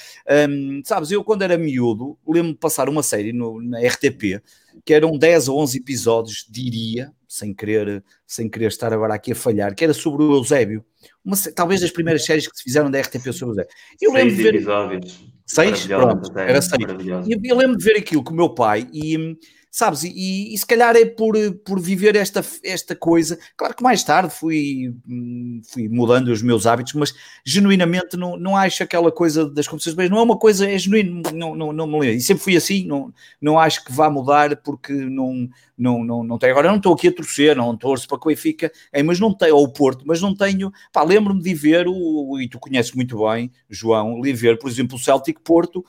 [0.49, 4.41] um, sabes, eu quando era miúdo, lembro-me de passar uma série no, na RTP,
[4.85, 9.35] que eram 10 ou 11 episódios, diria, sem querer, sem querer estar agora aqui a
[9.35, 10.83] falhar, que era sobre o Eusébio,
[11.23, 13.71] uma, talvez das primeiras séries que se fizeram da RTP sobre o Eusébio.
[14.01, 14.55] Eu seis lembro de ver...
[14.55, 15.33] episódios.
[15.45, 15.85] Seis?
[15.85, 16.81] Pronto, era seis.
[17.27, 19.35] E eu lembro de ver aquilo com o meu pai e hum,
[19.73, 20.03] sabes?
[20.03, 23.39] E, e, se calhar é por, por viver esta, esta coisa.
[23.57, 28.55] Claro que mais tarde fui, hum, fui mudando os meus hábitos, mas genuinamente não, não
[28.55, 31.87] acho aquela coisa das competições, mas não é uma coisa, é genuíno, não, não, não
[31.87, 32.17] me lembro.
[32.17, 35.49] E sempre fui assim, não, não acho que vá mudar porque não,
[35.83, 36.53] não, não, não tenho.
[36.53, 39.33] Agora não estou aqui a torcer, não torço para que o Benfica, é, mas não
[39.33, 40.71] tenho, ou o Porto, mas não tenho.
[40.91, 44.95] Pá, lembro-me de ver, o, e tu conheces muito bem, João, de ver, por exemplo,
[44.95, 45.85] o Celtic Porto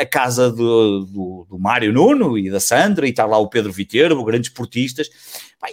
[0.00, 3.72] a casa do, do, do Mário Nuno e da Sandra, e está lá o Pedro
[3.72, 5.10] Viterbo, grandes portistas,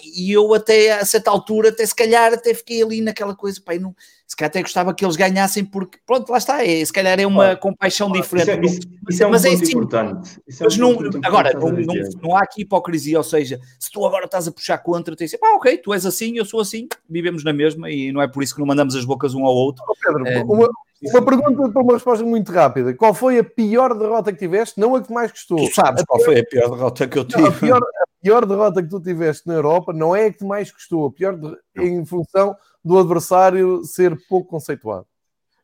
[0.03, 3.73] e eu até a certa altura, até se calhar, até fiquei ali naquela coisa, pá,
[3.75, 3.95] não,
[4.27, 7.25] se calhar até gostava que eles ganhassem, porque pronto, lá está, é, se calhar é
[7.25, 8.49] uma compaixão diferente.
[8.49, 10.39] Isso é, isso, isso é um mas é assim, importante.
[10.47, 13.89] Isso é um não, importante agora, não, não, não, há aqui hipocrisia, ou seja, se
[13.89, 16.87] tu agora estás a puxar contra, tens ah, ok, tu és assim, eu sou assim,
[17.09, 19.55] vivemos na mesma, e não é por isso que não mandamos as bocas um ao
[19.55, 19.83] outro.
[19.87, 20.69] Oh, Pedro, é, uma,
[21.03, 22.93] uma pergunta para uma resposta muito rápida.
[22.93, 24.79] Qual foi a pior derrota que tiveste?
[24.79, 25.57] Não a que mais gostou.
[25.57, 26.25] Tu sabes a qual pior...
[26.25, 27.41] foi a pior derrota que eu tive.
[27.41, 30.43] Não, a, pior, a, pior, derrota que tu tiveste na Europa não é a que
[30.43, 31.07] mais gostou.
[31.07, 31.55] A pior de...
[31.77, 35.05] em função do adversário ser pouco conceituado.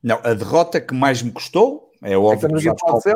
[0.02, 3.14] Não, a derrota que mais me custou é óbvio que sabes qual foi.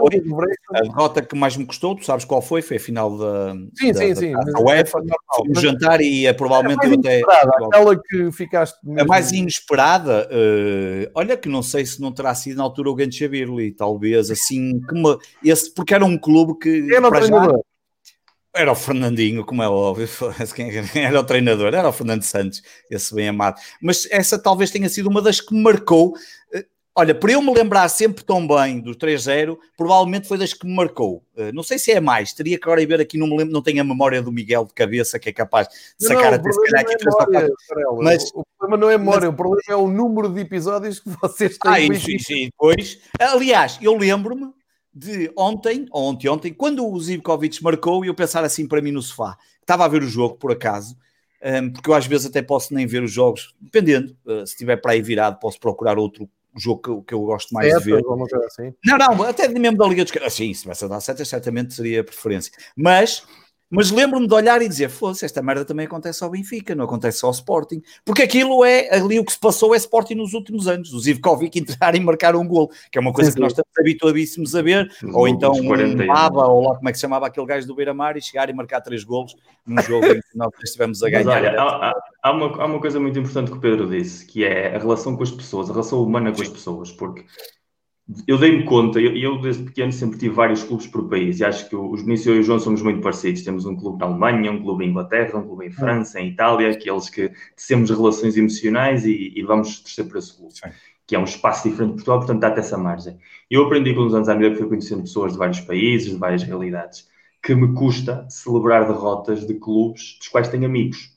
[0.73, 2.63] A derrota que mais me custou, tu sabes qual foi?
[2.63, 4.31] Foi a final da, sim, da, sim, sim.
[4.31, 4.99] da UEFA.
[5.35, 7.21] Foi um jantar e é, provavelmente eu até.
[7.21, 8.77] Aquela que ficaste.
[8.83, 9.01] Mesmo...
[9.01, 12.95] A mais inesperada, uh, olha que não sei se não terá sido na altura o
[12.95, 16.91] Ganchabirli, talvez assim, como esse, porque era um clube que.
[16.91, 17.27] Era o.
[17.27, 17.53] Já,
[18.55, 20.07] era o Fernandinho, como é óbvio,
[20.95, 23.61] era o treinador, era o Fernando Santos, esse bem amado.
[23.79, 26.15] Mas essa talvez tenha sido uma das que me marcou.
[26.99, 30.75] Olha, para eu me lembrar sempre tão bem do 3-0, provavelmente foi das que me
[30.75, 31.23] marcou.
[31.33, 33.61] Uh, não sei se é mais, teria que agora ver aqui, não me lembro, não
[33.61, 36.81] tenho a memória do Miguel de cabeça, que é capaz de sacar até se calhar
[36.81, 37.53] aqui é memória,
[38.01, 39.33] Mas o problema não é memória, mas...
[39.33, 41.71] o problema é o número de episódios que vocês têm.
[41.71, 42.99] Ah, isso, isso, e depois.
[43.17, 44.51] Aliás, eu lembro-me
[44.93, 48.91] de ontem, ou ontem, ontem, quando o Zivkovic marcou, e eu pensar assim para mim
[48.91, 50.97] no sofá, estava a ver o jogo por acaso.
[51.41, 54.51] Um, ehm, porque eu às vezes até posso nem ver os jogos, dependendo, uh, se
[54.51, 57.83] estiver para aí virado, posso procurar outro o jogo que, que eu gosto mais de
[57.83, 58.03] ver.
[58.45, 58.73] Assim.
[58.85, 60.33] Não, não, até mesmo da Liga dos Campeões.
[60.33, 62.51] Sim, se tivesse a dar setas, certamente seria a preferência.
[62.75, 63.23] Mas
[63.69, 67.23] mas lembro-me de olhar e dizer: fosse, esta merda também acontece ao Benfica, não acontece
[67.23, 67.81] ao Sporting.
[68.03, 70.93] Porque aquilo é ali o que se passou é Sporting nos últimos anos.
[70.93, 74.55] O Zivkovic entrar e marcar um gol, que é uma coisa que nós estamos habituadíssimos
[74.55, 74.89] a ver.
[75.13, 78.17] ou então um Baba, ou lá como é que se chamava aquele gajo do Beira-Mar,
[78.17, 81.27] e chegar e marcar três golos num jogo em que nós estivemos a ganhar.
[81.27, 84.75] Olha, há, há, uma, há uma coisa muito importante que o Pedro disse, que é
[84.75, 87.25] a relação com as pessoas, a relação humana com as pessoas, porque
[88.27, 91.69] eu dei-me conta, eu, eu, desde pequeno sempre tive vários clubes por país e acho
[91.69, 93.43] que os Vinícius e o João somos muito parecidos.
[93.43, 96.71] Temos um clube na Alemanha, um clube em Inglaterra, um clube em França, em Itália,
[96.71, 97.31] aqueles que
[97.67, 100.69] temos relações emocionais e, e vamos torcer para esse clube, Sim.
[101.05, 103.17] que é um espaço diferente de Portugal, portanto dá-te essa margem.
[103.49, 106.17] Eu aprendi com os anos à medida que fui conhecendo pessoas de vários países, de
[106.17, 107.07] várias realidades,
[107.43, 111.15] que me custa celebrar derrotas de clubes dos quais tenho amigos,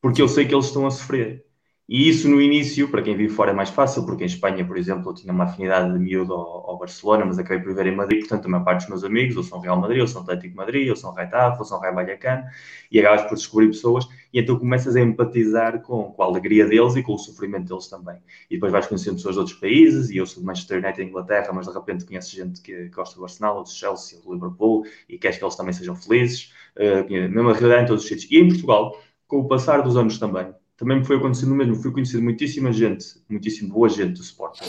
[0.00, 1.43] porque eu sei que eles estão a sofrer
[1.86, 4.78] E isso no início, para quem vive fora, é mais fácil, porque em Espanha, por
[4.78, 7.94] exemplo, eu tinha uma afinidade de miúdo ao, ao Barcelona, mas acabei por viver em
[7.94, 10.56] Madrid, portanto, a maior parte dos meus amigos, ou são Real Madrid, ou são Atlético
[10.56, 12.44] Madrid, ou são Retafe, ou são Raio Vallecano,
[12.90, 16.96] e acabas por descobrir pessoas, e então começas a empatizar com, com, a alegria deles
[16.96, 18.16] e com o sofrimento deles também.
[18.50, 21.52] E depois vais conhecendo pessoas de outros países, e eu sou de Manchester United, Inglaterra,
[21.52, 24.86] mas de repente conheces gente que gosta do Arsenal, ou do Chelsea, ou do Liverpool,
[25.06, 28.30] e queres que eles também sejam felizes, uh, mesma realidade em todos os sítios.
[28.30, 31.76] E em Portugal, com o passar dos anos também, também me foi acontecendo o mesmo.
[31.76, 34.64] Fui conhecido muitíssima gente, muitíssimo boa gente do Sporting,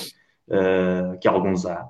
[0.50, 1.90] uh, que alguns há.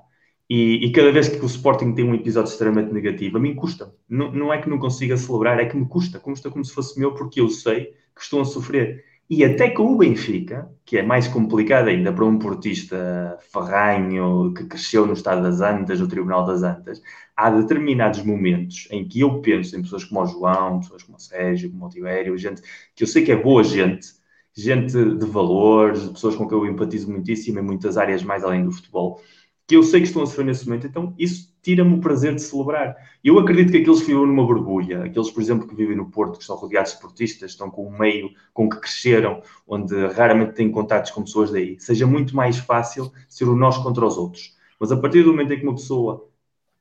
[0.50, 3.92] E, e, cada vez que o Sporting tem um episódio extremamente negativo, a mim custa.
[4.08, 6.20] Não, não é que não consiga celebrar, é que me custa.
[6.20, 9.04] Custa como se fosse meu, porque eu sei que estão a sofrer.
[9.30, 14.66] E até com o Benfica, que é mais complicado ainda para um portista ferranho que
[14.66, 17.02] cresceu no Estado das Antas, no Tribunal das Antas,
[17.36, 21.20] há determinados momentos em que eu penso em pessoas como o João, pessoas como o
[21.20, 22.62] Sérgio, como o Tibério, gente
[22.96, 24.08] que eu sei que é boa gente,
[24.54, 28.72] gente de valores, pessoas com quem eu empatizo muitíssimo em muitas áreas mais além do
[28.72, 29.20] futebol,
[29.68, 32.44] que eu sei que estão a sofrer nesse momento, então isso tira-me o prazer de
[32.44, 32.96] celebrar.
[33.24, 36.38] Eu acredito que aqueles que vivem numa borbulha, aqueles, por exemplo, que vivem no Porto,
[36.38, 40.70] que estão rodeados de esportistas, estão com um meio com que cresceram, onde raramente têm
[40.70, 44.56] contatos com pessoas daí, seja muito mais fácil ser o nós contra os outros.
[44.80, 46.30] Mas a partir do momento em que uma pessoa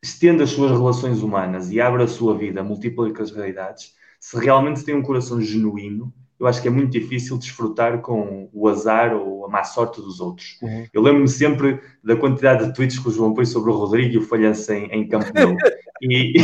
[0.02, 4.84] estende as suas relações humanas e abre a sua vida, multiplica as realidades, se realmente
[4.84, 6.12] tem um coração genuíno,
[6.44, 10.20] eu acho que é muito difícil desfrutar com o azar ou a má sorte dos
[10.20, 10.58] outros.
[10.62, 10.86] Uhum.
[10.92, 14.18] Eu lembro-me sempre da quantidade de tweets que o João põe sobre o Rodrigo e
[14.18, 15.56] o falhanço em, em Campo Nou.
[16.02, 16.34] e,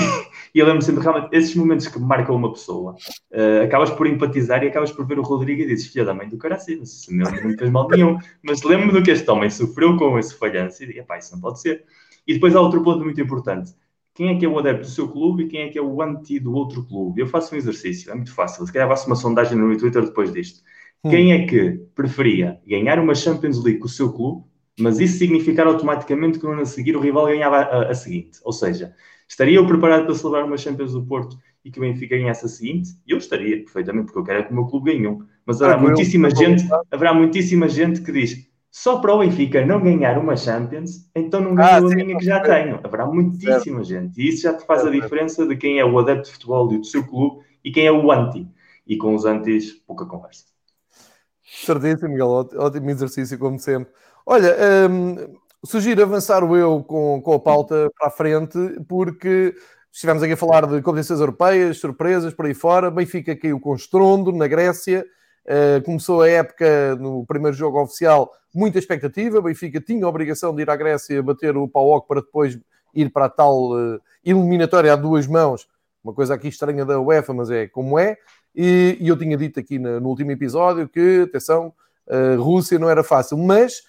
[0.54, 2.96] e eu lembro-me sempre, realmente, esses momentos que marcam uma pessoa,
[3.32, 6.28] uh, acabas por empatizar e acabas por ver o Rodrigo e dizes, filha da mãe
[6.28, 8.18] do cara assim, não, não fez mal nenhum.
[8.42, 11.40] Mas lembro-me do que este homem sofreu com esse falhanço e digo, pá, isso não
[11.40, 11.84] pode ser.
[12.26, 13.74] E depois há outro ponto muito importante
[14.14, 16.02] quem é que é o adepto do seu clube e quem é que é o
[16.02, 17.20] anti do outro clube.
[17.20, 18.66] Eu faço um exercício, é muito fácil.
[18.66, 20.62] Se calhar faço uma sondagem no meu Twitter depois disto.
[21.04, 21.10] Hum.
[21.10, 24.44] Quem é que preferia ganhar uma Champions League com o seu clube,
[24.78, 28.38] mas isso significar automaticamente que no ano a seguir o rival ganhava a, a, seguinte?
[28.44, 28.94] Ou seja,
[29.28, 32.48] estaria eu preparado para celebrar uma Champions do Porto e que o Benfica ganhasse a
[32.48, 32.90] seguinte?
[33.06, 35.20] Eu estaria, perfeitamente, porque eu quero é que o meu clube ganhe um.
[35.46, 39.82] Mas haverá ah, muitíssima gente, haverá muitíssima gente que diz só para o Benfica não
[39.82, 42.78] ganhar uma Champions, então não ganhou ah, a minha que já tenho.
[42.82, 44.20] Haverá muitíssima gente.
[44.20, 46.84] E isso já te faz a diferença de quem é o adepto de futebol do
[46.84, 48.46] seu clube e quem é o anti.
[48.86, 50.44] E com os antis, pouca conversa.
[51.44, 52.48] Certeza, Miguel.
[52.56, 53.92] Ótimo exercício, como sempre.
[54.24, 54.56] Olha,
[54.88, 55.16] hum,
[55.64, 59.52] sugiro avançar o eu com, com a pauta para a frente, porque
[59.92, 62.88] estivemos aqui a falar de competições europeias, surpresas, por aí fora.
[62.88, 65.04] Benfica caiu com estrondo na Grécia.
[65.46, 69.40] Uh, começou a época no primeiro jogo oficial muita expectativa.
[69.40, 72.58] Benfica tinha a obrigação de ir à Grécia bater o Pauok para depois
[72.94, 75.66] ir para a tal uh, eliminatória a duas mãos.
[76.04, 78.16] Uma coisa aqui estranha da UEFA, mas é como é.
[78.54, 81.72] E, eu tinha dito aqui no, último episódio que, atenção,
[82.06, 83.82] uh, Rússia não era fácil, mas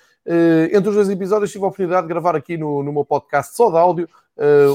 [0.72, 3.72] entre os dois episódios tive a oportunidade de gravar aqui no, no meu podcast só
[3.72, 4.08] de áudio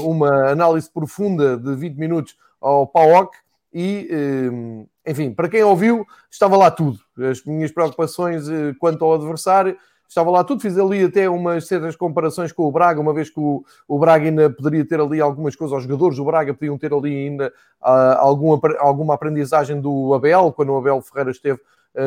[0.03, 3.37] uma análise profunda de 20 minutos ao PAOK
[3.79, 6.99] e enfim, para quem ouviu, estava lá tudo.
[7.17, 10.61] As minhas preocupações eh, quanto ao adversário, estava lá tudo.
[10.61, 14.49] Fiz ali até umas certas comparações com o Braga, uma vez que o, Braga ainda
[14.49, 18.59] poderia ter ali algumas coisas, os jogadores do Braga podiam ter ali ainda uh, alguma,
[18.79, 21.59] alguma aprendizagem do Abel, quando o Abel Ferreira esteve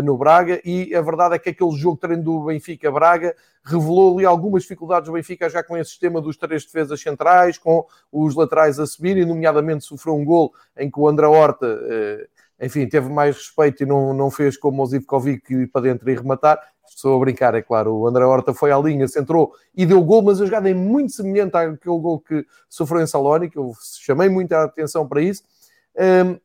[0.05, 4.63] no Braga, e a verdade é que aquele jogo treino do Benfica-Braga revelou ali algumas
[4.63, 8.87] dificuldades do Benfica já com esse sistema dos três defesas centrais, com os laterais a
[8.87, 11.67] subirem, nomeadamente sofreu um gol em que o André Horta...
[11.67, 16.11] Uh, enfim, teve mais respeito e não, não fez como o Zivkovic ir para dentro
[16.11, 16.61] e rematar.
[16.87, 17.95] Estou a brincar, é claro.
[17.95, 21.13] O André Horta foi à linha, centrou e deu gol, mas a jogada é muito
[21.13, 23.59] semelhante àquele gol que sofreu em Salónica.
[23.59, 23.73] Eu
[24.03, 25.43] chamei muita atenção para isso.
[25.97, 26.39] Um,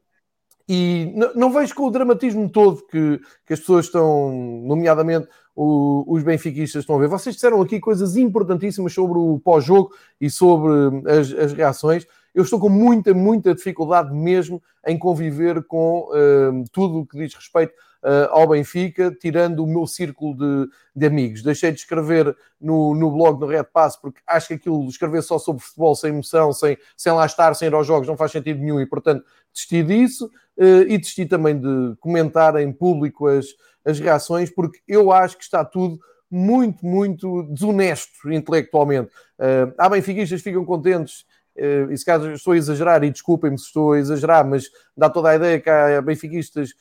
[0.68, 4.32] e não, vejo com o dramatismo todo que, que as pessoas estão,
[4.66, 7.08] nomeadamente o, os benfiquistas, estão a ver.
[7.08, 10.72] Vocês disseram aqui coisas importantíssimas sobre o pós-jogo e sobre
[11.10, 17.00] as, as reações eu estou com muita, muita dificuldade mesmo em conviver com uh, tudo
[17.00, 17.74] o que diz respeito
[18.04, 21.42] uh, ao Benfica, tirando o meu círculo de, de amigos.
[21.42, 25.40] Deixei de escrever no, no blog no Red Pass, porque acho que aquilo, escrever só
[25.40, 28.60] sobre futebol, sem emoção, sem, sem lá estar, sem ir aos jogos, não faz sentido
[28.60, 29.24] nenhum e, portanto,
[29.54, 33.46] desisti disso e desisti também de comentar em público as,
[33.84, 36.00] as reações, porque eu acho que está tudo
[36.32, 39.10] muito, muito desonesto intelectualmente.
[39.40, 41.26] Uh, há benfiquistas ficam contentes
[41.58, 45.10] Uh, e se caso estou a exagerar, e desculpem-me se estou a exagerar, mas dá
[45.10, 46.74] toda a ideia que há benfiquistas,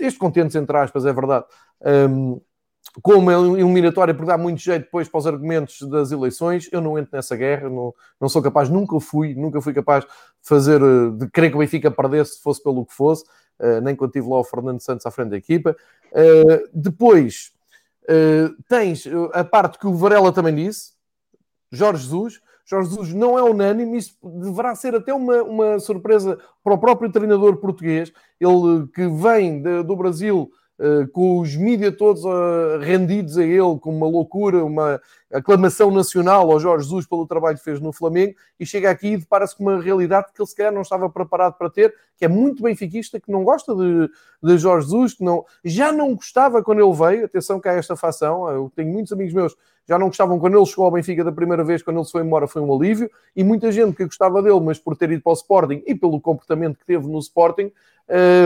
[0.00, 1.46] este contentes entre aspas, é verdade,
[2.10, 2.38] um,
[3.02, 6.98] com uma eliminatória por dar muito jeito depois para os argumentos das eleições, eu não
[6.98, 10.10] entro nessa guerra, não, não sou capaz, nunca fui, nunca fui capaz de
[10.42, 13.24] fazer, eh, de querer que o Benfica perdesse se fosse pelo que fosse,
[13.60, 15.76] uh, nem quando tive lá o Fernando Santos à frente da equipa.
[16.72, 17.52] depois
[18.68, 20.92] tens a parte que o Varela também disse,
[21.70, 22.40] Jorge Jesus.
[22.64, 27.10] Jorge Jesus não é unânime, isso deverá ser até uma, uma surpresa para o próprio
[27.10, 30.67] treinador português, ele que vem de, do Brasil Uh,
[31.12, 35.00] com os mídias todos uh, rendidos a ele, com uma loucura, uma
[35.32, 39.16] aclamação nacional ao Jorge Jesus pelo trabalho que fez no Flamengo, e chega aqui e
[39.16, 42.62] depara-se com uma realidade que ele sequer não estava preparado para ter, que é muito
[42.62, 44.08] benfiquista, que não gosta de,
[44.42, 47.96] de Jorge Jesus, que não, já não gostava quando ele veio, atenção que há esta
[47.96, 49.56] facção, eu tenho muitos amigos meus
[49.88, 52.22] já não gostavam quando ele chegou ao Benfica da primeira vez, quando ele se foi
[52.22, 55.30] embora, foi um alívio, e muita gente que gostava dele, mas por ter ido para
[55.30, 57.72] o Sporting e pelo comportamento que teve no Sporting,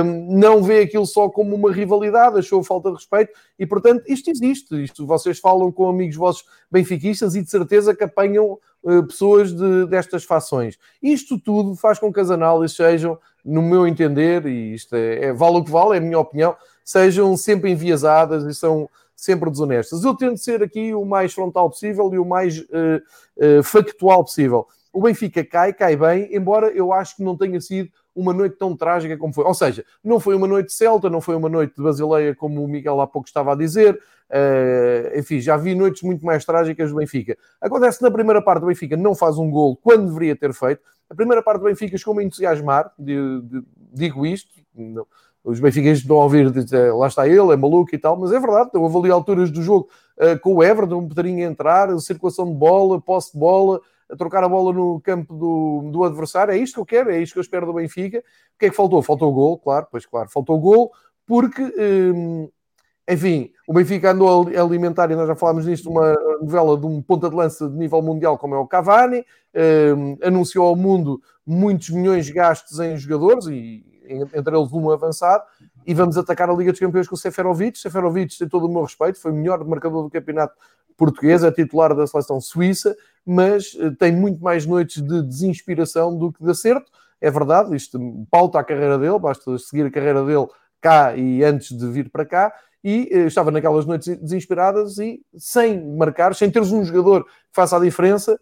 [0.04, 4.30] hum, não vê aquilo só como uma rivalidade, achou falta de respeito, e portanto isto
[4.30, 4.84] existe.
[4.84, 9.86] Isto vocês falam com amigos vossos benfiquistas e de certeza que apanham uh, pessoas de,
[9.86, 10.78] destas fações.
[11.02, 15.32] Isto tudo faz com que as análises sejam, no meu entender, e isto é, é
[15.32, 18.88] vale o que vale, é a minha opinião, sejam sempre enviesadas e são
[19.22, 20.02] sempre desonestas.
[20.02, 23.00] Eu tento ser aqui o mais frontal possível e o mais uh,
[23.36, 24.66] uh, factual possível.
[24.92, 28.76] O Benfica cai, cai bem, embora eu acho que não tenha sido uma noite tão
[28.76, 29.44] trágica como foi.
[29.44, 32.68] Ou seja, não foi uma noite celta, não foi uma noite de Basileia, como o
[32.68, 33.94] Miguel há pouco estava a dizer.
[34.28, 37.38] Uh, enfim, já vi noites muito mais trágicas do Benfica.
[37.60, 40.82] Acontece na primeira parte, o Benfica não faz um gol quando deveria ter feito.
[41.08, 45.06] A primeira parte do Benfica chegou-me a entusiasmar, de, de, digo isto, não,
[45.44, 48.38] os benfiquistas estão a ouvir, dizer, lá está ele, é maluco e tal, mas é
[48.38, 52.46] verdade, houve ali alturas do jogo uh, com o Everton, um pedrinho a entrar, circulação
[52.46, 56.58] de bola, posse de bola, a trocar a bola no campo do, do adversário, é
[56.58, 58.18] isto que eu quero, é isto que eu espero do Benfica.
[58.18, 59.02] O que é que faltou?
[59.02, 60.92] Faltou o gol, claro, pois claro, faltou o gol,
[61.26, 61.62] porque,
[62.14, 62.48] um,
[63.08, 67.02] enfim, o Benfica andou a alimentar, e nós já falámos nisto, uma novela de um
[67.02, 69.24] ponta de lança de nível mundial como é o Cavani,
[69.96, 75.44] um, anunciou ao mundo muitos milhões gastos em jogadores, e entre eles um avançado,
[75.86, 77.78] e vamos atacar a Liga dos Campeões com o Seferovic.
[77.78, 80.54] Seferovic tem todo o meu respeito, foi o melhor marcador do campeonato
[80.96, 86.32] português, é titular da seleção suíça, mas eh, tem muito mais noites de desinspiração do
[86.32, 86.90] que de acerto.
[87.20, 87.98] É verdade, isto
[88.30, 90.46] pauta a carreira dele, basta seguir a carreira dele
[90.80, 92.52] cá e antes de vir para cá.
[92.84, 97.76] E eh, estava naquelas noites desinspiradas e sem marcar, sem teres um jogador que faça
[97.76, 98.38] a diferença,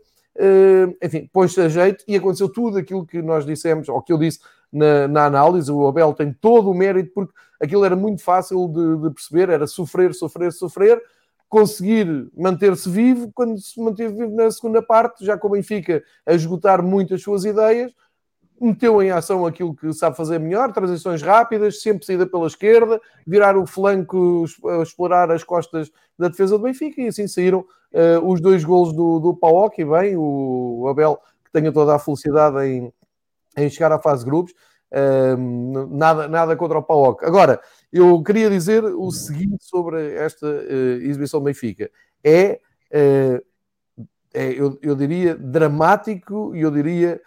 [1.03, 4.40] enfim, põe-se a jeito e aconteceu tudo aquilo que nós dissemos, ou que eu disse
[4.73, 5.71] na, na, análise.
[5.71, 9.66] O Abel tem todo o mérito, porque aquilo era muito fácil de, de perceber: era
[9.66, 11.03] sofrer, sofrer, sofrer,
[11.49, 13.31] conseguir manter-se vivo.
[13.35, 17.45] Quando se manteve vivo na segunda parte, já com o Benfica a esgotar muitas suas
[17.45, 17.93] ideias,
[18.61, 23.57] meteu em ação aquilo que sabe fazer melhor, transições rápidas, sempre saída pela esquerda, virar
[23.57, 24.44] o flanco,
[24.83, 29.18] explorar as costas da defesa do Benfica, e assim saíram uh, os dois golos do,
[29.18, 32.92] do Paok, e bem, o Abel que tenha toda a felicidade em,
[33.57, 34.53] em chegar à fase de grupos.
[34.92, 37.25] Uh, nada, nada contra o Paok.
[37.25, 37.61] Agora,
[37.92, 41.90] eu queria dizer o seguinte sobre esta uh, exibição do Benfica.
[42.23, 42.61] É,
[42.92, 47.20] uh, é eu, eu, diria, dramático e eu diria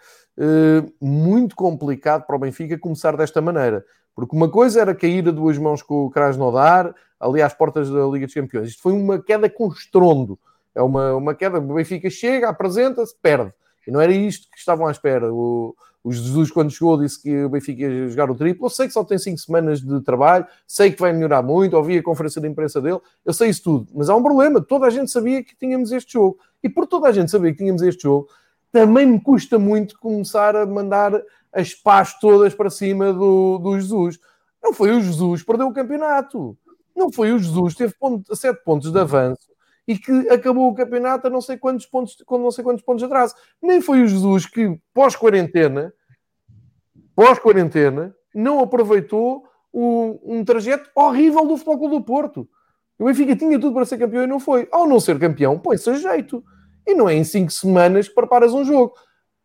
[1.00, 3.84] muito complicado para o Benfica começar desta maneira.
[4.14, 8.04] Porque uma coisa era cair a duas mãos com o Krasnodar, ali às portas da
[8.06, 8.68] Liga dos Campeões.
[8.68, 10.38] Isto foi uma queda com estrondo.
[10.74, 11.58] É uma, uma queda.
[11.58, 13.52] O Benfica chega, apresenta-se, perde.
[13.86, 15.32] E não era isto que estavam à espera.
[15.32, 18.66] O, o Jesus, quando chegou, disse que o Benfica ia jogar o triplo.
[18.66, 21.76] Eu sei que só tem 5 semanas de trabalho, sei que vai melhorar muito.
[21.76, 23.90] Ouvi a conferência de imprensa dele, eu sei isso tudo.
[23.94, 26.38] Mas há um problema: toda a gente sabia que tínhamos este jogo.
[26.62, 28.28] E por toda a gente saber que tínhamos este jogo,
[28.74, 31.12] também me custa muito começar a mandar
[31.52, 34.18] as pás todas para cima do, do Jesus.
[34.60, 36.58] Não foi o Jesus que perdeu o campeonato.
[36.94, 39.46] Não foi o Jesus teve ponto, 7 pontos de avanço
[39.86, 42.98] e que acabou o campeonato a não sei quantos pontos, com não sei quantos pontos
[42.98, 43.36] de atraso.
[43.62, 45.94] Nem foi o Jesus que, pós-quarentena,
[47.14, 52.48] pós-quarentena, não aproveitou o, um trajeto horrível do Futebol Clube do Porto.
[52.98, 54.66] O Benfica tinha tudo para ser campeão e não foi.
[54.72, 56.44] Ao não ser campeão, põe-se a jeito.
[56.86, 58.94] E não é em 5 semanas que preparas um jogo.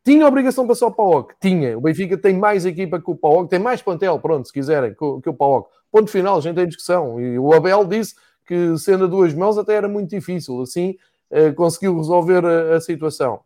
[0.04, 1.34] Tinha obrigação para só o PAOC?
[1.40, 1.78] Tinha.
[1.78, 5.22] O Benfica tem mais equipa que o PAOC, tem mais plantel, pronto, se quiserem, que,
[5.22, 5.70] que o PAOC.
[5.92, 7.20] Ponto final, a gente tem discussão.
[7.20, 10.62] E o Abel disse que sendo a duas mãos até era muito difícil.
[10.62, 10.96] Assim,
[11.32, 13.42] uh, conseguiu resolver a, a, situação.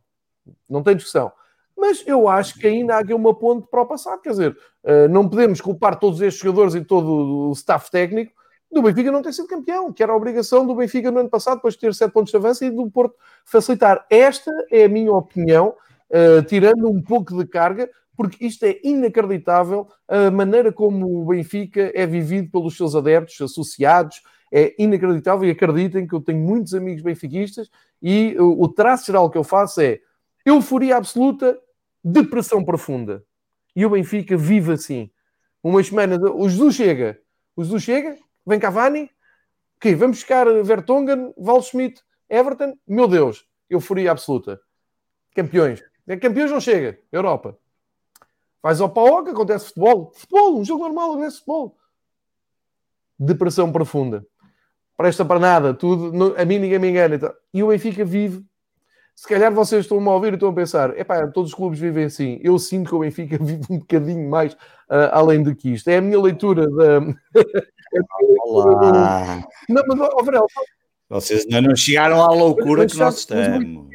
[0.69, 1.31] Não tem discussão.
[1.75, 4.21] Mas eu acho que ainda há aqui uma ponte para o passado.
[4.21, 8.31] Quer dizer, uh, não podemos culpar todos estes jogadores e todo o staff técnico
[8.73, 11.57] do Benfica não ter sido campeão, que era a obrigação do Benfica no ano passado,
[11.57, 13.15] depois de ter sete pontos de avanço e do Porto
[13.45, 14.05] facilitar.
[14.09, 15.75] Esta é a minha opinião,
[16.09, 21.91] uh, tirando um pouco de carga, porque isto é inacreditável a maneira como o Benfica
[21.95, 24.21] é vivido pelos seus adeptos, associados,
[24.51, 29.37] é inacreditável e acreditem que eu tenho muitos amigos benfiquistas e o traço geral que
[29.37, 29.99] eu faço é
[30.45, 31.57] euforia absoluta,
[32.03, 33.23] depressão profunda.
[33.75, 35.09] E o Benfica vive assim.
[35.63, 37.19] umas semanas, o Jesus chega,
[37.55, 38.15] o Jesus chega,
[38.45, 39.09] vem Cavani,
[39.77, 44.59] ok, vamos buscar Vertonghen, Waldschmidt, Everton, meu Deus, euforia absoluta.
[45.35, 45.83] Campeões.
[46.07, 47.57] É, campeões não chega, Europa.
[48.61, 50.11] Vais ao PAOC, acontece futebol.
[50.13, 51.77] Futebol, um jogo normal, acontece futebol.
[53.19, 54.25] Depressão profunda.
[54.95, 57.19] Presta para nada, tudo, a mim ninguém me engana.
[57.53, 58.45] E o Benfica vive
[59.15, 62.05] se calhar vocês estão a ouvir e estão a pensar, epá, todos os clubes vivem
[62.05, 62.39] assim.
[62.41, 65.87] Eu sinto que o Benfica vive um bocadinho mais uh, além do que isto.
[65.87, 66.99] É a minha leitura da.
[68.45, 69.45] Olá!
[69.69, 70.47] Não, mas, oh, Varela,
[71.09, 73.87] vocês ainda não chegaram à loucura que nós estamos.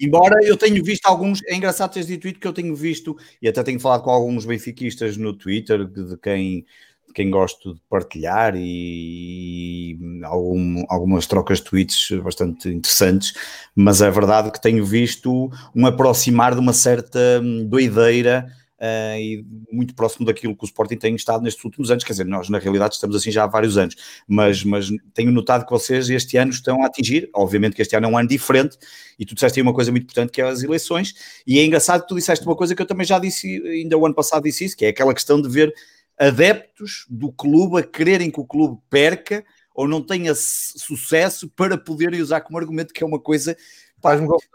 [0.00, 3.48] Embora eu tenha visto alguns, é engraçado teres dito isso, que eu tenho visto, e
[3.48, 6.64] até tenho falado com alguns benfiquistas no Twitter, de quem
[7.12, 13.34] quem gosto de partilhar e algum, algumas trocas de tweets bastante interessantes,
[13.74, 18.46] mas é verdade que tenho visto um aproximar de uma certa hum, doideira
[18.82, 22.26] uh, e muito próximo daquilo que o Sporting tem estado nestes últimos anos, quer dizer,
[22.26, 23.94] nós na realidade estamos assim já há vários anos,
[24.26, 28.06] mas, mas tenho notado que vocês este ano estão a atingir, obviamente que este ano
[28.06, 28.76] é um ano diferente,
[29.18, 31.14] e tu disseste aí uma coisa muito importante que é as eleições,
[31.46, 34.04] e é engraçado que tu disseste uma coisa que eu também já disse, ainda o
[34.04, 35.72] ano passado disse isso, que é aquela questão de ver
[36.18, 42.20] adeptos do clube a quererem que o clube perca ou não tenha sucesso para poderem
[42.20, 43.56] usar como argumento que é uma coisa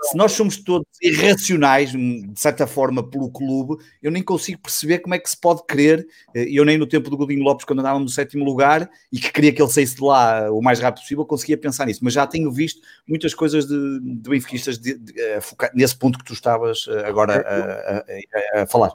[0.01, 4.99] se nós somos todos irracionais, hum, de certa forma, pelo clube, eu nem consigo perceber
[4.99, 6.07] como é que se pode querer.
[6.35, 9.31] Eh, eu nem no tempo do Godinho Lopes, quando andávamos no sétimo lugar e que
[9.31, 12.01] queria que ele saísse de lá o mais rápido possível, conseguia pensar nisso.
[12.03, 16.25] Mas já tenho visto muitas coisas de, de benfiquistas de, de, de, nesse ponto que
[16.25, 18.91] tu estavas eh, agora a, a, a, a falar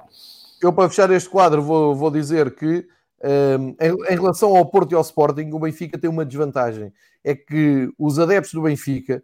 [0.63, 2.87] eu para fechar este quadro vou, vou dizer que
[3.25, 6.93] um, em, em, relação ao Porto e ao Sporting, o Benfica tem uma desvantagem.
[7.23, 9.23] É que os adeptos do Benfica,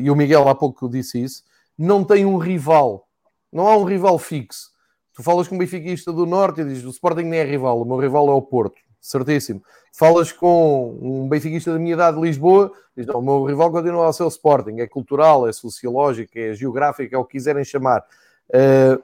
[0.00, 1.44] e o Miguel há pouco disse isso,
[1.78, 3.06] não têm um rival.
[3.52, 4.70] Não há um rival fixo.
[5.14, 7.84] Tu falas com um benfiquista do Norte e dizes o Sporting nem é rival, o
[7.84, 8.76] meu rival é o Porto.
[9.00, 9.62] Certíssimo.
[9.92, 14.08] Falas com um benfiquista da minha idade de Lisboa, diz não, o meu rival continua
[14.08, 14.80] a ser o Sporting.
[14.80, 18.04] É cultural, é sociológico, é geográfico, é o que quiserem chamar.
[18.50, 19.02] Uh,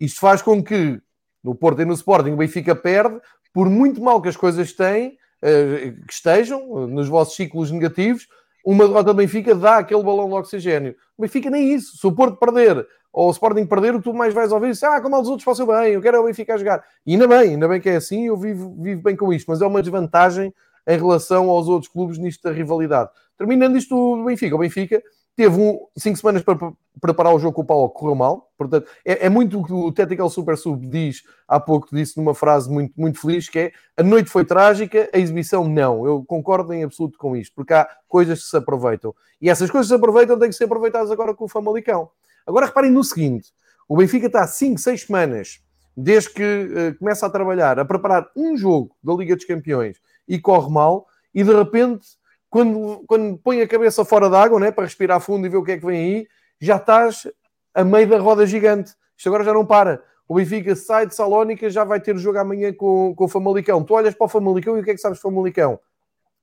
[0.00, 1.00] isto faz com que
[1.42, 3.20] no Porto e no Sporting, o Benfica perde,
[3.52, 8.28] por muito mal que as coisas têm, eh, que estejam nos vossos ciclos negativos,
[8.64, 10.94] uma derrota do Benfica dá aquele balão de oxigênio.
[11.16, 11.96] O Benfica nem isso.
[11.96, 15.00] Se o Porto perder ou o Sporting perder, o tu mais vais ouvir é ah,
[15.00, 16.82] como os outros façam bem, eu quero é o Benfica a jogar.
[17.04, 19.60] E ainda bem, ainda bem que é assim, eu vivo, vivo bem com isto, mas
[19.60, 20.54] é uma desvantagem
[20.86, 23.10] em relação aos outros clubes nisto da rivalidade.
[23.36, 25.02] Terminando isto do Benfica, o Benfica
[25.36, 28.52] teve um, cinco semanas para preparar o jogo com o Paulo, correu mal.
[28.56, 32.34] Portanto, é, é, muito o que o Tactical Super Sub diz há pouco, disse numa
[32.34, 36.06] frase muito, muito feliz, que é a noite foi trágica, a exibição não.
[36.06, 39.14] Eu concordo em absoluto com isto, porque há coisas que se aproveitam.
[39.40, 42.10] E essas coisas que se aproveitam têm que ser aproveitadas agora com o Famalicão.
[42.46, 43.52] Agora reparem no seguinte,
[43.88, 45.60] o Benfica está 5, 6 semanas,
[45.96, 50.38] desde que uh, começa a trabalhar, a preparar um jogo da Liga dos Campeões e
[50.38, 52.06] corre mal, e de repente
[52.52, 55.72] quando, quando põe a cabeça fora d'água, né, para respirar fundo e ver o que
[55.72, 56.28] é que vem aí,
[56.60, 57.26] já estás
[57.72, 58.92] a meio da roda gigante.
[59.16, 60.02] Isto agora já não para.
[60.28, 63.82] O Benfica sai de Salónica, já vai ter jogo amanhã com, com o Famalicão.
[63.82, 65.80] Tu olhas para o Famalicão e o que é que sabes do Famalicão?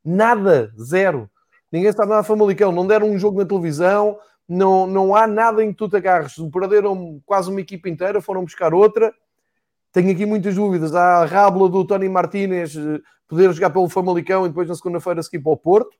[0.03, 1.29] Nada, zero.
[1.71, 2.71] Ninguém sabe nada do Famalicão.
[2.71, 6.33] Não deram um jogo na televisão, não, não há nada em que tu te agarres.
[6.51, 9.13] Perderam quase uma equipa inteira, foram buscar outra.
[9.91, 10.93] Tenho aqui muitas dúvidas.
[10.93, 15.23] Há a rábula do Tony Martínez eh, poder jogar pelo Famalicão e depois na segunda-feira
[15.23, 15.97] seguir para o Porto.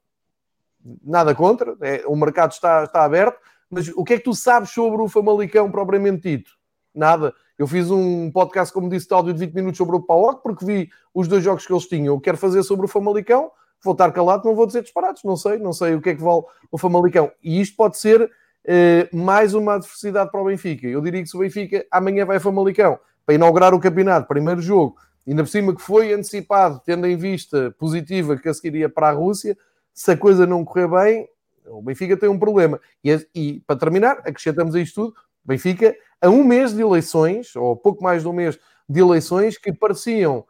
[1.04, 3.38] Nada contra, é, o mercado está, está aberto.
[3.70, 6.52] Mas o que é que tu sabes sobre o Famalicão propriamente dito?
[6.94, 7.34] Nada.
[7.58, 10.66] Eu fiz um podcast, como disse, de áudio de 20 minutos sobre o PAOC, porque
[10.66, 12.16] vi os dois jogos que eles tinham.
[12.16, 13.52] Eu quero fazer sobre o Famalicão,
[13.84, 16.22] vou estar calado, não vou dizer disparados, não sei, não sei o que é que
[16.22, 17.32] vale o Famalicão.
[17.44, 18.32] E isto pode ser
[18.66, 20.88] eh, mais uma adversidade para o Benfica.
[20.88, 22.98] Eu diria que se o Benfica amanhã vai a Famalicão
[23.30, 24.96] para inaugurar o campeonato, primeiro jogo,
[25.28, 29.12] ainda por cima que foi antecipado, tendo em vista positiva que a seguiria para a
[29.12, 29.56] Rússia,
[29.94, 31.30] se a coisa não correr bem,
[31.68, 32.82] o Benfica tem um problema.
[33.04, 35.16] E, e para terminar, acrescentamos a isto tudo,
[35.46, 38.58] Benfica, a um mês de eleições, ou pouco mais de um mês
[38.90, 40.44] de eleições, que pareciam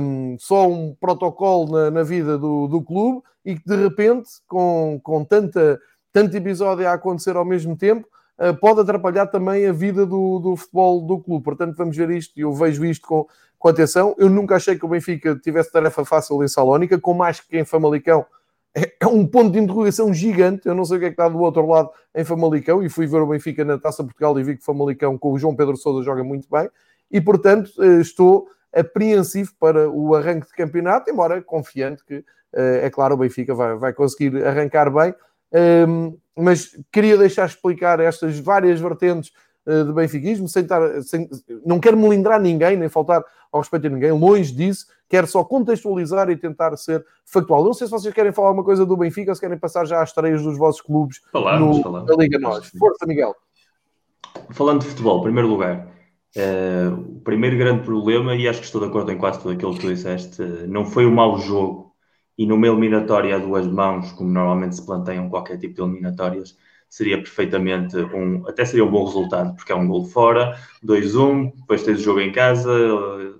[0.00, 4.98] um, só um protocolo na, na vida do, do, clube e que de repente, com,
[5.02, 5.78] com tanta,
[6.10, 8.08] tanto episódio a acontecer ao mesmo tempo,
[8.60, 11.44] pode atrapalhar também a vida do, do futebol do clube.
[11.44, 13.26] Portanto, vamos ver isto e eu vejo isto com,
[13.58, 14.14] com atenção.
[14.18, 17.64] Eu nunca achei que o Benfica tivesse tarefa fácil em Salónica, com mais que em
[17.64, 18.24] Famalicão.
[18.74, 20.68] É, é um ponto de interrogação gigante.
[20.68, 23.06] Eu não sei o que é que está do outro lado em Famalicão e fui
[23.06, 26.04] ver o Benfica na Taça Portugal e vi que Famalicão com o João Pedro Sousa
[26.04, 26.68] joga muito bem
[27.10, 32.90] e, portanto, eh, estou apreensivo para o arranque de campeonato, embora confiante que, eh, é
[32.90, 35.14] claro, o Benfica vai, vai conseguir arrancar bem.
[35.52, 39.32] Um, mas queria deixar explicar estas várias vertentes
[39.66, 41.28] uh, de benfiquismo, sem estar, sem,
[41.64, 46.28] não quero melindrar ninguém, nem faltar ao respeito a ninguém, longe disso, quero só contextualizar
[46.30, 47.64] e tentar ser factual.
[47.64, 50.02] Não sei se vocês querem falar uma coisa do Benfica ou se querem passar já
[50.02, 52.08] às estreias dos vossos clubes falamos, no, falamos.
[52.08, 52.70] na Liga Nós.
[52.78, 53.34] Força, Miguel.
[54.50, 55.88] Falando de futebol, em primeiro lugar,
[56.36, 59.74] uh, o primeiro grande problema, e acho que estou de acordo em quase tudo aquilo
[59.74, 61.87] que tu disseste, não foi o mau jogo
[62.38, 66.56] e numa eliminatória a duas mãos, como normalmente se planteiam qualquer tipo de eliminatórias,
[66.88, 71.82] seria perfeitamente um, até seria um bom resultado, porque é um gol fora, 2-1, depois
[71.82, 72.70] tens o jogo em casa,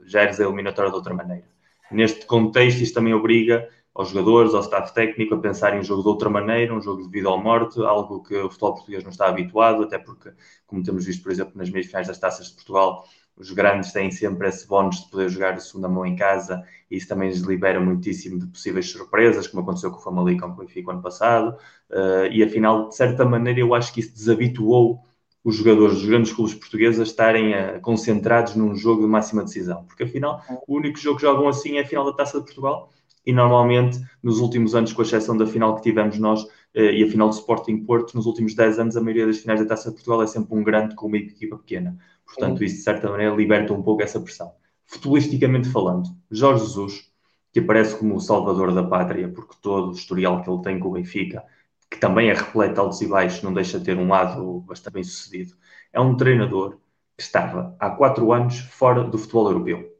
[0.05, 1.47] já eres a eliminatória de outra maneira.
[1.91, 6.03] Neste contexto, isto também obriga aos jogadores, ao staff técnico a pensar em um jogo
[6.03, 9.11] de outra maneira, um jogo de vida ou morte, algo que o futebol português não
[9.11, 10.31] está habituado, até porque,
[10.67, 13.05] como temos visto, por exemplo, nas meias finais das taças de Portugal,
[13.39, 16.97] os grandes têm sempre esse bónus de poder jogar de segunda mão em casa e
[16.97, 20.67] isso também lhes libera muitíssimo de possíveis surpresas, como aconteceu com o Famalicão com o
[20.67, 21.57] Benfica ano passado.
[21.91, 25.01] Uh, e afinal, de certa maneira, eu acho que isso desabituou
[25.45, 29.85] os jogadores dos grandes clubes portugueses a estarem uh, concentrados num jogo de máxima decisão,
[29.85, 32.91] porque afinal, o único jogo que jogam assim é a final da Taça de Portugal
[33.25, 37.09] e normalmente, nos últimos anos, com exceção da final que tivemos nós uh, e a
[37.09, 39.97] final do Sporting Porto, nos últimos 10 anos, a maioria das finais da Taça de
[39.97, 41.97] Portugal é sempre um grande com uma equipa pequena.
[42.29, 44.53] Portanto, isso de certa maneira liberta um pouco essa pressão.
[44.85, 47.11] Futbolisticamente falando, Jorge Jesus,
[47.53, 50.89] que aparece como o salvador da pátria, porque todo o historial que ele tem com
[50.89, 51.43] o Benfica,
[51.91, 54.95] que também é repleto de altos e baixos, não deixa de ter um lado bastante
[54.95, 55.55] bem sucedido,
[55.93, 56.77] é um treinador
[57.17, 59.95] que estava há quatro anos fora do futebol europeu.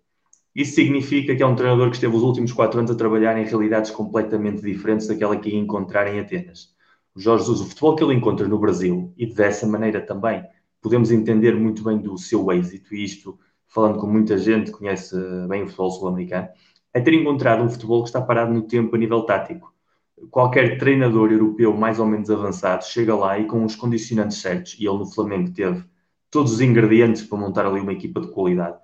[0.55, 3.45] Isso significa que é um treinador que esteve os últimos quatro anos a trabalhar em
[3.45, 6.75] realidades completamente diferentes daquela que ia encontrar em Atenas.
[7.15, 10.45] O Jorge Jesus, o futebol que ele encontra no Brasil, e dessa maneira também
[10.81, 15.17] podemos entender muito bem do seu êxito, e isto, falando com muita gente que conhece
[15.49, 16.49] bem o futebol sul-americano,
[16.93, 19.73] é ter encontrado um futebol que está parado no tempo a nível tático.
[20.31, 24.87] Qualquer treinador europeu mais ou menos avançado chega lá e com os condicionantes certos, e
[24.87, 25.85] ele no Flamengo teve
[26.31, 28.79] todos os ingredientes para montar ali uma equipa de qualidade,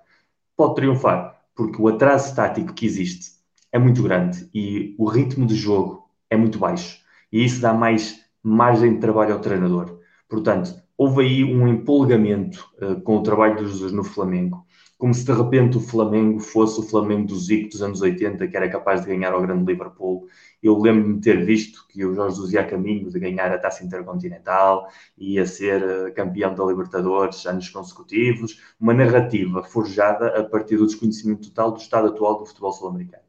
[0.55, 3.31] pode triunfar, porque o atraso tático que existe
[3.71, 6.99] é muito grande e o ritmo de jogo é muito baixo.
[7.31, 9.99] E isso dá mais margem de trabalho ao treinador.
[10.29, 14.65] Portanto, houve aí um empolgamento uh, com o trabalho do Jesus no Flamengo,
[14.97, 18.55] como se de repente o Flamengo fosse o Flamengo do Zico dos anos 80, que
[18.55, 20.25] era capaz de ganhar ao grande Liverpool.
[20.63, 23.57] Eu lembro-me de ter visto que o Jorge Jesus ia a caminho de ganhar a
[23.57, 24.87] taça intercontinental,
[25.17, 31.49] ia ser uh, campeão da Libertadores anos consecutivos, uma narrativa forjada a partir do desconhecimento
[31.49, 33.23] total do estado atual do futebol sul-americano.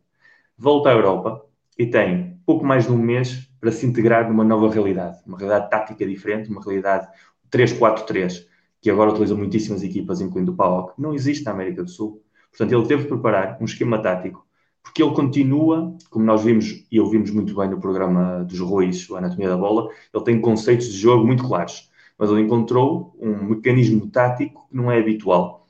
[0.57, 1.45] Volta à Europa
[1.79, 5.69] e tem pouco mais de um mês para se integrar numa nova realidade, uma realidade
[5.69, 7.09] tática diferente, uma realidade
[7.57, 8.46] 3-4-3,
[8.80, 12.22] que agora utiliza muitíssimas equipas, incluindo o PAOK, não existe na América do Sul.
[12.50, 14.46] Portanto, ele teve de preparar um esquema tático,
[14.82, 19.16] porque ele continua, como nós vimos e ouvimos muito bem no programa dos Ruiz, o
[19.16, 24.07] Anatomia da Bola, ele tem conceitos de jogo muito claros, mas ele encontrou um mecanismo
[24.09, 25.66] tático que não é habitual.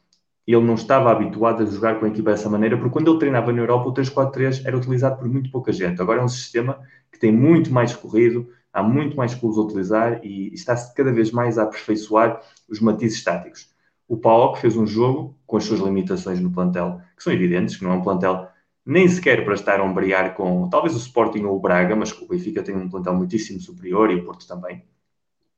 [0.46, 3.52] Ele não estava habituado a jogar com a equipa dessa maneira, porque quando ele treinava
[3.52, 6.00] na Europa, o 3-4-3 era utilizado por muito pouca gente.
[6.00, 6.78] Agora é um sistema
[7.10, 11.30] que tem muito mais corrido, há muito mais clubes a utilizar e está-se cada vez
[11.30, 13.70] mais a aperfeiçoar os matizes táticos.
[14.06, 17.84] O PAOK fez um jogo com as suas limitações no plantel, que são evidentes, que
[17.84, 18.46] não é um plantel
[18.84, 22.28] nem sequer para estar a ombrear com talvez o Sporting ou o Braga, mas o
[22.28, 24.84] Benfica tem um plantel muitíssimo superior e o Porto também.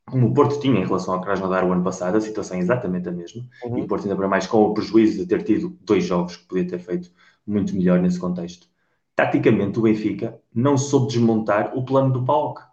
[0.07, 3.09] Como o Porto tinha em relação ao Krasnodar o ano passado, a situação é exatamente
[3.09, 3.43] a mesma.
[3.65, 3.79] Uhum.
[3.79, 6.47] E o Porto ainda para mais com o prejuízo de ter tido dois jogos que
[6.47, 7.11] podia ter feito
[7.45, 8.69] muito melhor nesse contexto.
[9.17, 12.68] Taticamente, o Benfica não soube desmontar o plano do PAOK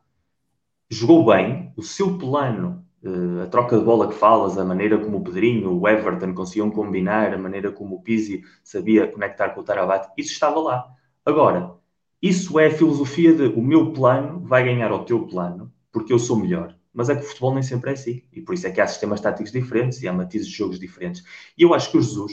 [0.89, 5.17] jogou bem, o seu plano, uh, a troca de bola que falas, a maneira como
[5.17, 9.63] o Pedrinho, o Everton conseguiam combinar, a maneira como o Pizzi sabia conectar com o
[9.63, 10.85] Tarabat, isso estava lá.
[11.25, 11.75] Agora,
[12.21, 16.19] isso é a filosofia de o meu plano vai ganhar ao teu plano, porque eu
[16.19, 16.75] sou melhor.
[16.93, 18.23] Mas é que o futebol nem sempre é assim.
[18.31, 21.23] E por isso é que há sistemas táticos diferentes e há matizes de jogos diferentes.
[21.57, 22.31] E eu acho que o Jesus,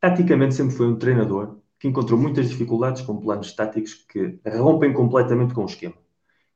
[0.00, 5.54] taticamente, sempre foi um treinador que encontrou muitas dificuldades com planos táticos que rompem completamente
[5.54, 5.94] com o esquema.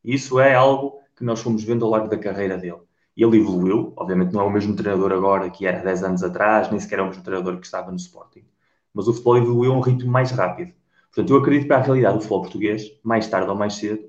[0.05, 2.81] E isso é algo que nós fomos vendo ao longo da carreira dele.
[3.17, 6.81] Ele evoluiu, obviamente não é o mesmo treinador agora que era 10 anos atrás, nem
[6.81, 8.45] sequer é o mesmo treinador que estava no Sporting.
[8.93, 10.73] Mas o futebol evoluiu a um ritmo mais rápido.
[11.07, 14.05] Portanto, eu acredito para a realidade do futebol português, mais tarde ou mais cedo,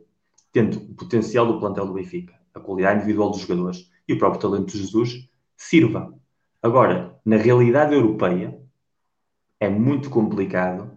[0.51, 4.41] tendo o potencial do plantel do Benfica, a qualidade individual dos jogadores e o próprio
[4.41, 6.13] talento de Jesus, sirva.
[6.61, 8.59] Agora, na realidade europeia,
[9.59, 10.91] é muito complicado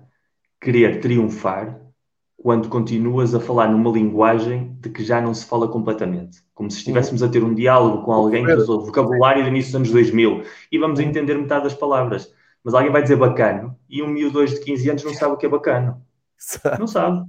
[0.61, 1.81] querer triunfar
[2.41, 6.39] quando continuas a falar numa linguagem de que já não se fala completamente.
[6.55, 9.77] Como se estivéssemos a ter um diálogo com alguém que usou vocabulário do início dos
[9.77, 12.33] anos 2000 e vamos entender metade das palavras.
[12.65, 15.47] Mas alguém vai dizer bacano e um miúdo de 15 anos não sabe o que
[15.47, 16.03] é bacano.
[16.79, 17.27] Não sabe.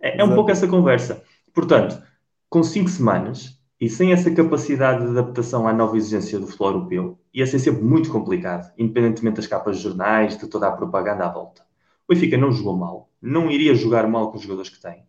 [0.00, 1.22] É, é um pouco essa conversa.
[1.54, 2.02] Portanto,
[2.48, 7.18] com cinco semanas, E sem essa capacidade de adaptação à nova exigência do futebol europeu,
[7.32, 11.32] ia ser sempre muito complicado, independentemente das capas de jornais, de toda a propaganda à
[11.32, 11.62] volta.
[12.06, 15.04] O Benfica não jogou mal, não iria jogar mal com os jogadores que tem,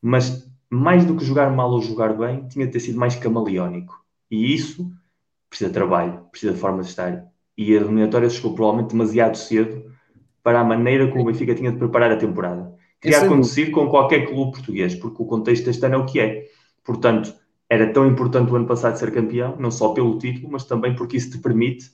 [0.00, 4.04] mas mais do que jogar mal ou jogar bem, tinha de ter sido mais camaleónico.
[4.30, 4.90] E isso
[5.48, 7.24] precisa de trabalho, precisa de forma de estar.
[7.56, 9.90] E a eliminatória chegou provavelmente demasiado cedo
[10.42, 12.74] para a maneira como o Benfica tinha de preparar a temporada.
[13.00, 16.20] Teria é acontecido com qualquer clube português, porque o contexto deste ano é o que
[16.20, 16.44] é.
[16.84, 17.34] Portanto,
[17.68, 21.16] era tão importante o ano passado ser campeão, não só pelo título, mas também porque
[21.16, 21.90] isso te permite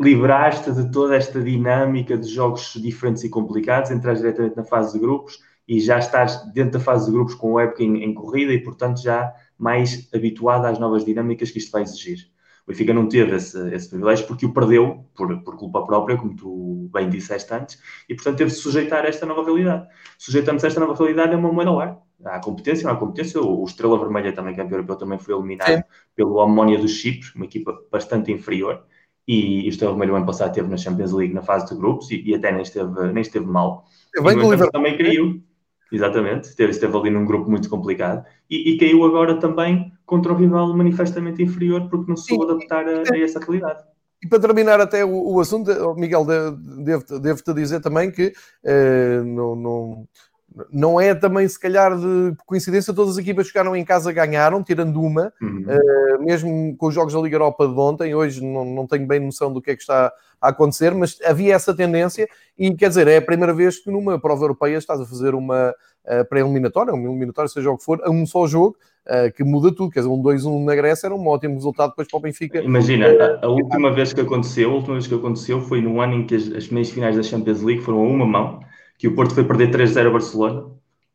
[0.00, 4.98] livrar-te de toda esta dinâmica de jogos diferentes e complicados, entrar diretamente na fase de
[4.98, 8.52] grupos e já estás dentro da fase de grupos com o época em, em, corrida
[8.52, 12.30] e, portanto, já mais habituado às novas dinâmicas que isto vai exigir.
[12.66, 16.34] O Benfica não teve esse, esse privilégio porque o perdeu por, por culpa própria, como
[16.34, 19.86] tu bem disseste antes, e, portanto, teve de sujeitar esta nova realidade.
[20.18, 23.40] Sujeitando-se a esta nova realidade é uma moeda ao ar há competência, não há competência.
[23.40, 25.82] O, Estrela Vermelha, também campeão europeu, também foi eliminado Sim.
[26.14, 28.84] pelo Amónia do Chipre, uma equipa bastante inferior.
[29.26, 32.10] E, e o Estrela Vermelho, ano passado, esteve na Champions League na fase de grupos
[32.10, 33.84] e, e até nem esteve, nem esteve mal.
[34.14, 35.42] E, o também caiu.
[35.90, 40.36] Exatamente, esteve, esteve ali num grupo muito complicado e, e, caiu agora também contra um
[40.36, 43.84] rival manifestamente inferior porque não se soube adaptar a, a essa realidade.
[44.22, 48.32] E para terminar até o, o assunto, Miguel, devo-te devo dizer também que
[48.64, 50.08] eh, não, não,
[50.72, 55.02] não é também, se calhar, de coincidência, todas as equipas que em casa ganharam, tirando
[55.02, 55.64] uma, uhum.
[55.68, 58.14] uh, mesmo com os jogos da Liga Europa de ontem.
[58.14, 61.54] Hoje não, não tenho bem noção do que é que está a acontecer, mas havia
[61.54, 62.26] essa tendência.
[62.58, 65.70] E quer dizer, é a primeira vez que numa prova europeia estás a fazer uma
[65.70, 68.76] uh, pré-eliminatória, uma eliminatória, seja o que for, a um só jogo.
[69.06, 72.08] Uh, que muda tudo, quer dizer, um 2-1 na Grécia era um ótimo resultado depois
[72.08, 72.60] para o Benfica.
[72.60, 76.14] Imagina, a, a, última vez que aconteceu, a última vez que aconteceu foi no ano
[76.14, 78.65] em que as, as meias finais da Champions League foram a uma mão
[78.98, 80.66] que o Porto foi perder 3-0 a Barcelona.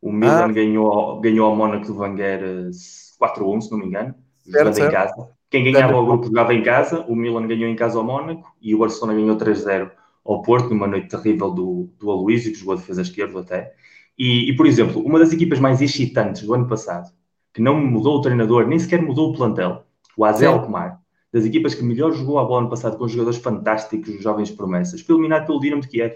[0.01, 0.51] O Milan ah.
[0.51, 2.27] ganhou, ganhou ao Mónaco do 4-1,
[2.69, 4.15] eh, se não me engano,
[4.45, 5.29] jogando em casa.
[5.49, 8.73] Quem ganhava o grupo jogava em casa, o Milan ganhou em casa ao Mónaco e
[8.73, 9.91] o Barcelona ganhou 3-0
[10.23, 13.73] ao Porto, numa noite terrível do, do Aloysio, que jogou a defesa esquerda até.
[14.17, 17.11] E, e, por exemplo, uma das equipas mais excitantes do ano passado,
[17.53, 19.83] que não mudou o treinador, nem sequer mudou o plantel,
[20.15, 21.01] o Azel Alkmaar,
[21.33, 25.15] das equipas que melhor jogou a bola ano passado com jogadores fantásticos, jovens promessas, foi
[25.15, 26.15] eliminado pelo Dinamo de Kiev.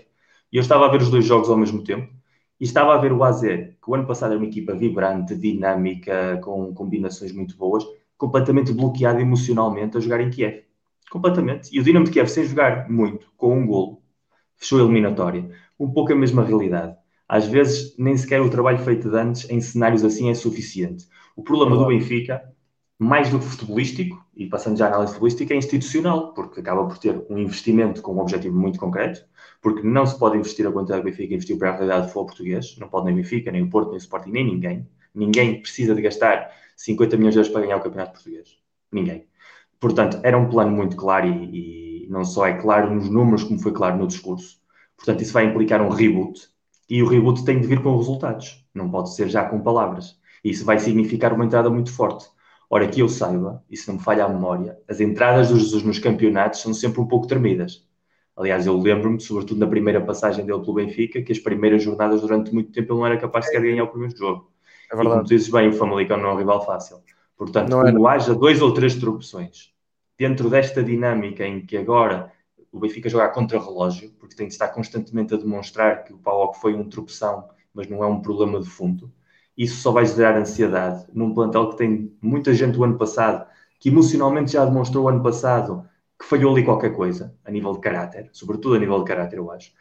[0.51, 2.13] E eu estava a ver os dois jogos ao mesmo tempo
[2.59, 6.39] e estava a ver o AZ, que o ano passado era uma equipa vibrante, dinâmica,
[6.43, 7.83] com combinações muito boas,
[8.17, 10.63] completamente bloqueado emocionalmente a jogar em Kiev.
[11.09, 11.69] Completamente.
[11.75, 14.01] E o Dinamo de Kiev, sem jogar muito, com um golo,
[14.55, 15.49] fechou a eliminatória.
[15.79, 16.95] Um pouco a mesma realidade.
[17.27, 21.07] Às vezes, nem sequer o trabalho feito de antes em cenários assim é suficiente.
[21.35, 22.54] O problema do Benfica,
[22.97, 26.97] mais do que futebolístico, e passando já à análise futebolística, é institucional, porque acaba por
[26.97, 29.25] ter um investimento com um objetivo muito concreto,
[29.61, 32.07] porque não se pode investir a quantidade que o Benfica investiu para a realidade do
[32.07, 34.87] futebol português, não pode nem o Benfica, nem o Porto, nem o Sporting, nem ninguém.
[35.13, 38.57] Ninguém precisa de gastar 50 milhões de euros para ganhar o Campeonato Português.
[38.91, 39.27] Ninguém.
[39.79, 43.59] Portanto, era um plano muito claro e, e não só é claro nos números, como
[43.59, 44.59] foi claro no discurso.
[44.95, 46.49] Portanto, isso vai implicar um reboot
[46.89, 50.17] e o reboot tem de vir com resultados, não pode ser já com palavras.
[50.43, 52.27] Isso vai significar uma entrada muito forte.
[52.69, 55.83] Ora, que eu saiba, e se não me falha a memória, as entradas do Jesus
[55.83, 57.85] nos campeonatos são sempre um pouco tremidas.
[58.35, 62.53] Aliás, eu lembro-me, sobretudo na primeira passagem dele pelo Benfica, que as primeiras jornadas, durante
[62.53, 64.51] muito tempo, ele não era capaz de ganhar o primeiro jogo.
[64.91, 65.07] É verdade.
[65.07, 66.97] E como dizes bem, o Famalicão não é um rival fácil.
[67.37, 69.73] Portanto, não como haja dois ou três tropeções
[70.17, 72.31] dentro desta dinâmica em que agora
[72.71, 76.53] o Benfica joga contra relógio, porque tem de estar constantemente a demonstrar que o Paulo
[76.53, 79.11] foi um tropeção, mas não é um problema de fundo.
[79.57, 83.47] Isso só vai gerar ansiedade num plantel que tem muita gente o ano passado,
[83.79, 85.87] que emocionalmente já demonstrou o ano passado
[86.19, 89.51] que falhou ali qualquer coisa, a nível de caráter, sobretudo a nível de caráter, eu
[89.51, 89.71] acho.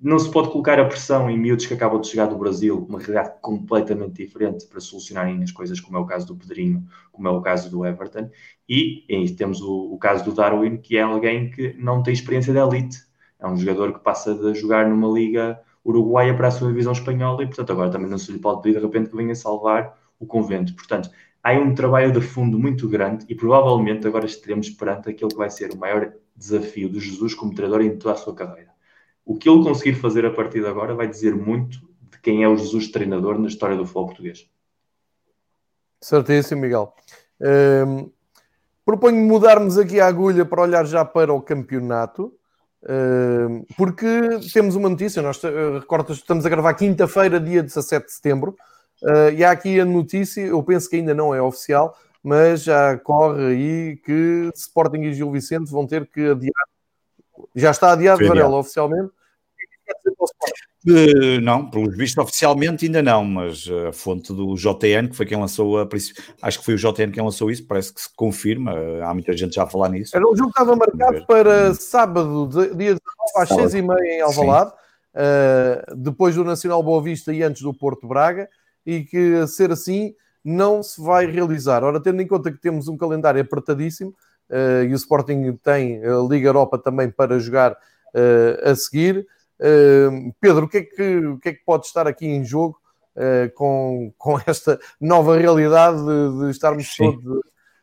[0.00, 2.98] Não se pode colocar a pressão em miúdos que acabam de chegar do Brasil, uma
[2.98, 7.30] realidade completamente diferente para solucionarem as coisas, como é o caso do Pedrinho, como é
[7.30, 8.28] o caso do Everton.
[8.68, 12.52] E, e temos o, o caso do Darwin, que é alguém que não tem experiência
[12.52, 12.98] de elite.
[13.38, 17.42] É um jogador que passa de jogar numa liga uruguaia para a sua divisão espanhola
[17.42, 20.26] e, portanto, agora também não se lhe pode pedir de repente que venha salvar o
[20.26, 20.74] convento.
[20.74, 21.10] Portanto,
[21.42, 25.50] há um trabalho de fundo muito grande e provavelmente agora estaremos perante aquele que vai
[25.50, 28.70] ser o maior desafio de Jesus como treinador em toda a sua carreira.
[29.24, 31.78] O que ele conseguir fazer a partir de agora vai dizer muito
[32.10, 34.48] de quem é o Jesus treinador na história do futebol português.
[36.00, 36.94] Certíssimo, Miguel.
[37.40, 38.10] Um,
[38.84, 42.34] proponho mudarmos aqui a agulha para olhar já para o campeonato,
[43.76, 44.06] porque
[44.52, 45.22] temos uma notícia.
[45.22, 48.56] Nós, uh, recordo, estamos a gravar quinta-feira, dia 17 de setembro.
[49.02, 52.96] Uh, e há aqui a notícia, eu penso que ainda não é oficial, mas já
[52.98, 56.64] corre aí que Sporting e Gil Vicente vão ter que adiar.
[57.54, 59.10] Já está adiado, Varela, oficialmente.
[60.86, 65.38] Uh, não, pelo visto oficialmente ainda não, mas a fonte do JN, que foi quem
[65.38, 65.88] lançou a
[66.42, 69.54] acho que foi o JN quem lançou isso, parece que se confirma, há muita gente
[69.54, 70.14] já a falar nisso.
[70.14, 73.00] Era um jogo que estava marcado para sábado, dia 19
[73.36, 78.46] às 6h30 em Alvalade, uh, depois do Nacional Boa Vista e antes do Porto Braga,
[78.84, 80.14] e que a ser assim
[80.44, 81.82] não se vai realizar.
[81.82, 84.14] Ora, tendo em conta que temos um calendário apertadíssimo,
[84.50, 87.74] uh, e o Sporting tem a Liga Europa também para jogar
[88.62, 89.26] a seguir,
[90.40, 92.76] Pedro, o que, é que, o que é que pode estar aqui em jogo
[93.16, 97.12] uh, com, com esta nova realidade de, de estarmos Sim.
[97.12, 97.40] todos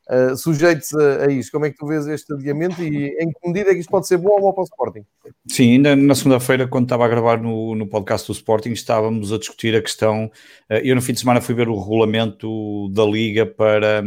[0.10, 1.52] uh, sujeitos a, a isto?
[1.52, 4.08] Como é que tu vês este adiamento e em que medida é que isto pode
[4.08, 5.06] ser bom ou mau para o Sporting?
[5.48, 9.38] Sim, ainda na segunda-feira, quando estava a gravar no, no podcast do Sporting, estávamos a
[9.38, 10.26] discutir a questão.
[10.70, 14.04] Uh, eu, no fim de semana, fui ver o regulamento da Liga para,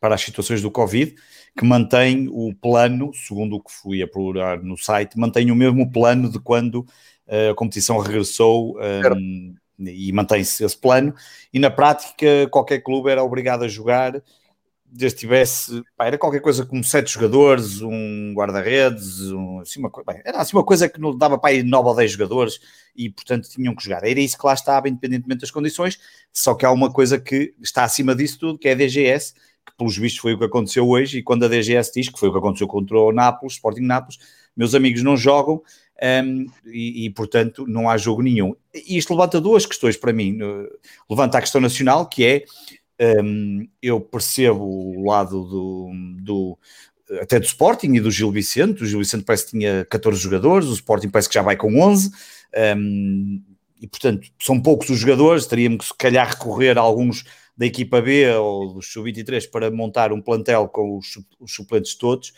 [0.00, 1.14] para as situações do Covid
[1.56, 5.90] que mantém o plano, segundo o que fui a procurar no site, mantém o mesmo
[5.90, 6.86] plano de quando
[7.50, 8.76] a competição regressou
[9.16, 11.14] um, e mantém-se esse plano.
[11.52, 14.20] E na prática, qualquer clube era obrigado a jogar,
[14.94, 20.22] desde tivesse, pá, era qualquer coisa como sete jogadores, um guarda-redes, um, assim, uma, bem,
[20.24, 22.60] era assim uma coisa que não dava para ir nove ou dez jogadores
[22.94, 24.04] e, portanto, tinham que jogar.
[24.04, 25.98] Era isso que lá estava, independentemente das condições,
[26.32, 29.34] só que há uma coisa que está acima disso tudo, que é a DGS,
[29.66, 32.28] que pelos vistos foi o que aconteceu hoje, e quando a DGS diz que foi
[32.28, 34.18] o que aconteceu contra o Nápoles, Sporting Nápoles,
[34.56, 35.62] meus amigos não jogam,
[36.24, 38.54] um, e, e, portanto não há jogo nenhum.
[38.74, 40.38] E isto levanta duas questões para mim.
[41.08, 42.44] Levanta a questão nacional, que é
[43.22, 45.90] um, eu percebo o lado do,
[46.20, 46.58] do,
[47.20, 48.82] até do Sporting e do Gil Vicente.
[48.82, 51.80] O Gil Vicente parece que tinha 14 jogadores, o Sporting parece que já vai com
[51.80, 52.10] 11.
[52.76, 53.42] Um,
[53.80, 57.24] e portanto são poucos os jogadores, teríamos que se calhar recorrer a alguns
[57.56, 62.32] da equipa B ou dos sub-23 para montar um plantel com os, suplentes todos.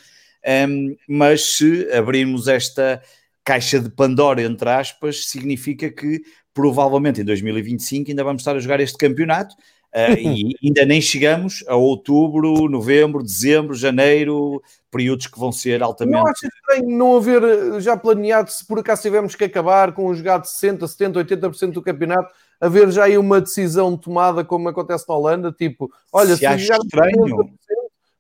[0.69, 3.03] Um, mas se abrirmos esta,
[3.47, 6.21] caixa de Pandora, entre aspas, significa que
[6.53, 9.55] provavelmente em 2025 ainda vamos estar a jogar este campeonato
[9.95, 14.61] uh, e ainda nem chegamos a outubro, novembro, dezembro, janeiro,
[14.91, 16.19] períodos que vão ser altamente.
[16.19, 20.09] Não acho estranho não haver eh, já planeado, se por acaso tivermos que acabar com
[20.09, 24.69] um jogado de 60, 70, 80% do campeonato, haver já aí uma decisão tomada como
[24.69, 27.51] acontece na Holanda, tipo, olha, se, se jogar estranho.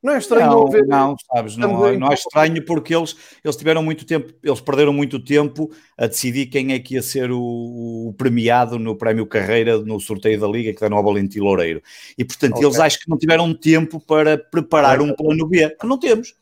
[0.06, 0.86] Não é estranho não, ver.
[0.86, 4.92] Não, sabes, não, é, não é estranho porque eles, eles tiveram muito tempo, eles perderam
[4.92, 5.68] muito tempo
[5.98, 10.38] a decidir quem é que ia ser o, o premiado no Prémio Carreira no sorteio
[10.38, 11.82] da Liga que dá no Valentim Loureiro.
[12.16, 12.66] E portanto, okay.
[12.66, 16.36] eles acho que não tiveram tempo para preparar um plano B, que não temos.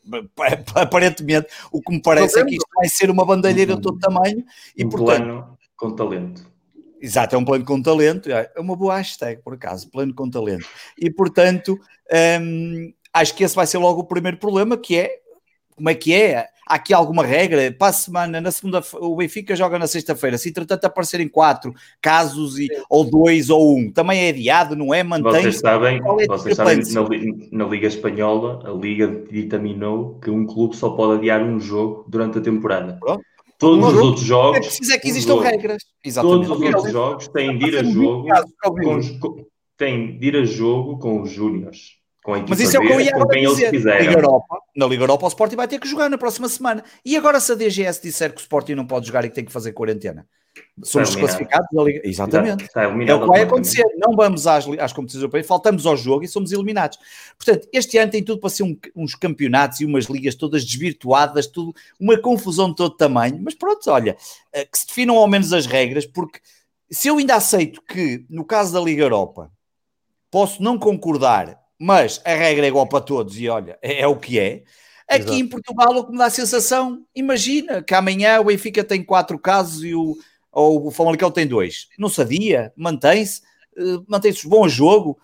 [0.75, 4.45] Aparentemente, o que me parece é que isto vai ser uma bandalheira de todo tamanho
[4.77, 5.23] e um portanto.
[5.23, 6.54] Plano com talento.
[7.05, 10.67] Exato, é um plano com talento, é uma boa hashtag, por acaso, plano com talento.
[10.97, 11.79] E portanto,
[12.41, 15.19] hum, acho que esse vai ser logo o primeiro problema, que é
[15.75, 16.47] como é que é?
[16.67, 17.71] Há aqui alguma regra?
[17.71, 20.35] Para a semana, na segunda, o Benfica joga na sexta-feira.
[20.35, 25.03] Se entretanto aparecerem quatro casos, e, ou dois, ou um, também é adiado, não é?
[25.03, 25.43] Mantém.
[25.43, 30.75] Vocês sabem, é vocês sabem na, na, Liga Espanhola, a Liga ditaminou que um clube
[30.75, 32.97] só pode adiar um jogo durante a temporada.
[32.99, 33.23] Pronto.
[33.57, 34.57] Todos os outros jogos.
[34.57, 35.83] É preciso é que existam regras.
[36.03, 36.47] Exatamente.
[36.47, 38.27] Todos os outros jogos têm de ir a jogo
[39.19, 39.45] com,
[39.77, 41.95] têm de ir a jogo com os Júniores
[42.25, 43.69] com Mas isso é o que eu ia com quem dizer.
[43.69, 44.07] quiserem.
[44.07, 46.83] Liga Europa, na Liga Europa o Sporting vai ter que jogar na próxima semana.
[47.05, 49.45] E agora se a DGS disser que o Sporting não pode jogar e que tem
[49.45, 50.27] que fazer quarentena?
[50.83, 52.01] Somos desclassificados da Liga.
[52.03, 52.63] Exatamente.
[52.65, 53.85] Está, está é o que vai acontecer.
[53.97, 56.97] Não vamos às, às competições europeias, faltamos ao jogo e somos eliminados.
[57.37, 61.47] Portanto, este ano tem tudo para ser um, uns campeonatos e umas ligas todas desvirtuadas,
[61.47, 63.39] tudo, uma confusão de todo tamanho.
[63.41, 64.17] Mas pronto, olha,
[64.51, 66.39] eh, que se definam ao menos as regras, porque
[66.89, 69.51] se eu ainda aceito que, no caso da Liga Europa,
[70.29, 74.15] posso não concordar mas a regra é igual para todos e olha, é, é o
[74.15, 74.63] que é.
[75.07, 75.33] Aqui Exato.
[75.35, 79.37] em Portugal, o que me dá a sensação, imagina que amanhã o Benfica tem quatro
[79.37, 80.17] casos e o,
[80.55, 81.89] ou o Famalicão tem dois.
[81.99, 83.41] Não sabia, mantém-se,
[83.77, 85.19] uh, mantém-se bom jogo.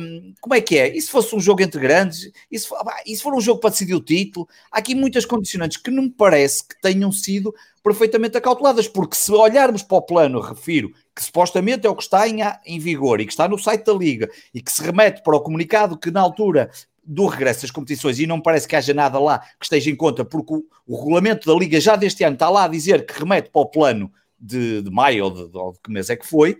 [0.00, 0.96] Um, como é que é?
[0.96, 2.30] E se fosse um jogo entre grandes?
[2.50, 4.48] E se, for, e se for um jogo para decidir o título?
[4.70, 9.30] Há aqui muitas condicionantes que não me parece que tenham sido perfeitamente acauteladas, porque se
[9.32, 13.26] olharmos para o plano, refiro, que supostamente é o que está em, em vigor e
[13.26, 16.20] que está no site da Liga e que se remete para o comunicado que na
[16.20, 16.70] altura
[17.04, 20.24] do regresso das competições e não parece que haja nada lá que esteja em conta,
[20.24, 23.50] porque o, o regulamento da Liga já deste ano está lá a dizer que remete
[23.50, 26.58] para o plano de, de maio ou de, ou de que mês é que foi,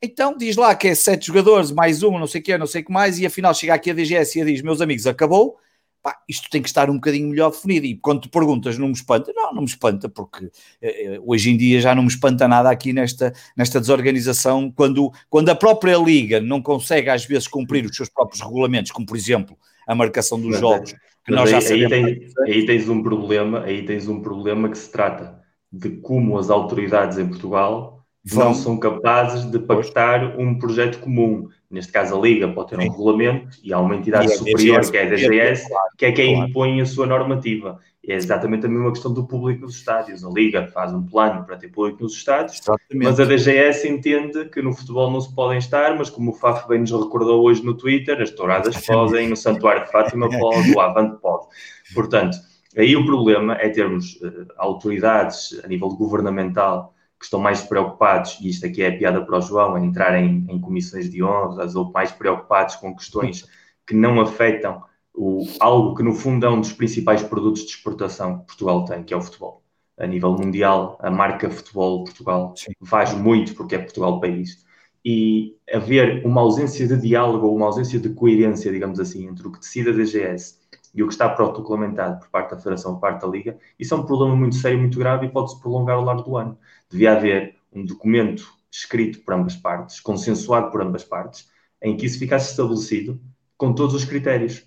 [0.00, 2.82] então diz lá que é sete jogadores, mais um, não sei o que, não sei
[2.82, 5.56] o que mais, e afinal chega aqui a DGS e diz, meus amigos, acabou,
[6.00, 7.84] pá, isto tem que estar um bocadinho melhor definido.
[7.84, 9.32] E quando tu perguntas, não me espanta?
[9.34, 10.50] Não, não me espanta, porque
[10.80, 15.48] eh, hoje em dia já não me espanta nada aqui nesta, nesta desorganização, quando, quando
[15.48, 19.58] a própria Liga não consegue às vezes cumprir os seus próprios regulamentos, como por exemplo
[19.84, 20.94] a marcação dos mas, jogos,
[21.24, 21.92] que nós aí, já sabemos.
[21.92, 25.37] Aí, tens, aí tens um problema, aí tens um problema que se trata
[25.72, 28.46] de como as autoridades em Portugal Vão.
[28.46, 31.48] não são capazes de pactar um projeto comum.
[31.70, 35.06] Neste caso, a Liga pode ter um regulamento e há uma entidade superior, que é
[35.06, 37.78] a DGS, que é quem impõe a sua normativa.
[38.06, 40.24] É exatamente a mesma questão do público nos estádios.
[40.24, 43.04] A Liga faz um plano para ter público nos estádios, exatamente.
[43.04, 46.66] mas a DGS entende que no futebol não se podem estar, mas como o Faf
[46.66, 50.80] bem nos recordou hoje no Twitter, as touradas podem, no Santuário de Fátima pode, o
[50.80, 51.48] Avante pode.
[51.94, 52.38] Portanto,
[52.82, 58.48] aí o problema é termos uh, autoridades a nível governamental que estão mais preocupados, e
[58.48, 61.74] isto aqui é a piada para o João, em entrar em, em comissões de honras
[61.74, 63.44] ou mais preocupados com questões
[63.84, 64.84] que não afetam
[65.18, 69.02] o, algo que no fundo é um dos principais produtos de exportação que Portugal tem,
[69.02, 69.64] que é o futebol.
[69.98, 72.70] A nível mundial, a marca Futebol Portugal Sim.
[72.84, 74.64] faz muito porque é Portugal país.
[75.04, 79.50] E haver uma ausência de diálogo ou uma ausência de coerência, digamos assim, entre o
[79.50, 80.58] que decide a DGS
[80.94, 83.96] e o que está protocolamentado por parte da Federação, por parte da Liga, isso é
[83.96, 86.58] um problema muito sério, muito grave e pode-se prolongar ao longo do ano.
[86.90, 91.48] Devia haver um documento escrito por ambas partes, consensuado por ambas partes,
[91.82, 93.20] em que isso ficasse estabelecido
[93.56, 94.64] com todos os critérios.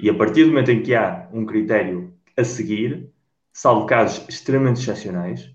[0.00, 3.10] E a partir do momento em que há um critério a seguir,
[3.52, 5.50] salvo casos extremamente excepcionais,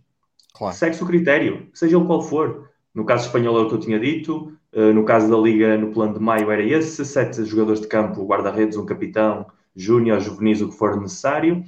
[0.53, 0.76] claro.
[0.76, 2.70] segue-se o critério, seja ele qual for.
[2.93, 5.91] No caso espanhol é o que eu tinha dito, eh, no caso da Liga, no
[5.91, 10.69] plano de maio, era esse: sete jogadores de campo, guarda-redes, um capitão, júnior, juvenis, o
[10.69, 11.63] que for necessário.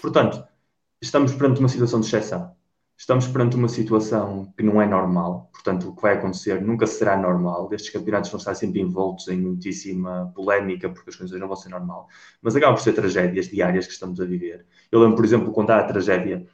[0.00, 0.44] Portanto,
[1.00, 2.54] estamos perante uma situação de exceção
[3.00, 7.16] estamos perante uma situação que não é normal, portanto, o que vai acontecer nunca será
[7.16, 7.72] normal.
[7.72, 11.70] Estes campeonatos vão estar sempre envoltos em muitíssima polémica, porque as coisas não vão ser
[11.70, 12.08] normal.
[12.42, 14.66] Mas acabam por ser tragédias diárias que estamos a viver.
[14.92, 16.46] Eu lembro, por exemplo, quando há a tragédia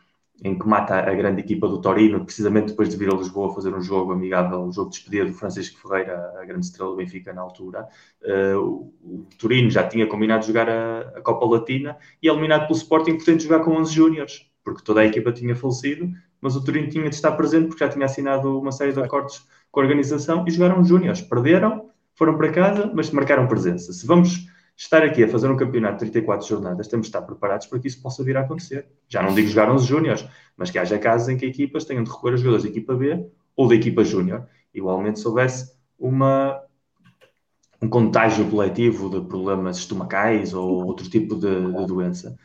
[0.45, 3.75] em que mata a grande equipa do Torino, precisamente depois de vir a Lisboa fazer
[3.75, 7.33] um jogo amigável, um jogo de despedida do Francisco Ferreira, a grande estrela do Benfica
[7.33, 7.89] na altura.
[8.23, 13.15] Uh, o, Torino já tinha combinado jogar a, a Copa Latina e eliminado pelo Sporting,
[13.15, 17.09] portanto, jogar com 11 júniores, porque toda a equipa tinha falecido mas o Torino tinha
[17.09, 20.51] de estar presente porque já tinha assinado uma série de acordos com a organização e
[20.51, 21.21] jogaram júniores.
[21.21, 23.93] Perderam, foram para casa, mas marcaram presença.
[23.93, 27.67] Se vamos estar aqui a fazer um campeonato de 34 jornadas, temos de estar preparados
[27.67, 28.87] para que isso possa vir a acontecer.
[29.09, 32.11] Já não digo jogar 11 júniores, mas que haja casos em que equipas tenham de
[32.11, 34.47] recorrer a jogadores da equipa B ou da equipa júnior.
[34.75, 36.61] Igualmente, se houvesse uma,
[37.81, 42.37] um contágio coletivo de problemas estomacais ou outro tipo de, de doença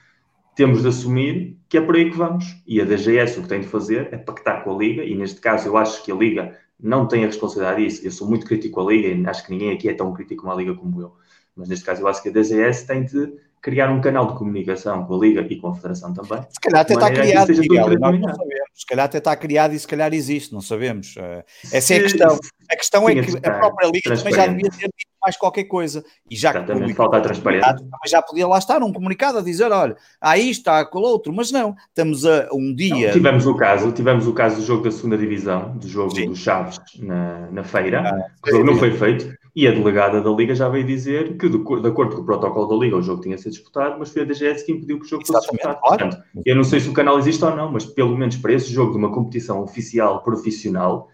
[0.56, 2.46] temos de assumir que é por aí que vamos.
[2.68, 5.40] E a DGS o que tem de fazer é pactar com a Liga, e neste
[5.40, 8.06] caso eu acho que a Liga não tem a responsabilidade disso.
[8.06, 10.56] Eu sou muito crítico à Liga, e acho que ninguém aqui é tão crítico a
[10.56, 11.14] Liga como eu.
[11.56, 15.06] Mas neste caso eu acho que a DGS tem de criar um canal de comunicação
[15.06, 16.42] com a Liga e com a Federação também.
[16.50, 18.72] Se calhar até está criado, Miguel, nós não sabemos.
[18.74, 21.16] Se calhar até está criado e se calhar existe, não sabemos.
[21.18, 22.40] Eh, essa é a questão.
[22.72, 24.90] A questão é que a própria Liga também já devia ter
[25.22, 26.04] mais qualquer coisa.
[26.30, 27.76] E já Exatamente, falta a transparência.
[28.08, 31.52] Já podia lá estar um comunicado a dizer, olha, há isto, há aquele outro, mas
[31.52, 33.08] não, estamos a um dia...
[33.08, 36.28] Não, tivemos o caso, tivemos o caso do jogo da segunda divisão, do jogo Sim.
[36.28, 40.30] dos Chaves na, na feira, ah, o jogo não foi feito, e a delegada da
[40.30, 43.22] Liga já veio dizer que, de, de, acordo com o protocolo da Liga, o jogo
[43.22, 45.80] tinha sido disputado, mas foi a DGS que impediu que o jogo fosse disputado.
[45.82, 48.72] Portanto, eu não sei se o canal existe ou não, mas pelo menos para esse
[48.72, 51.10] jogo de uma competição oficial profissional,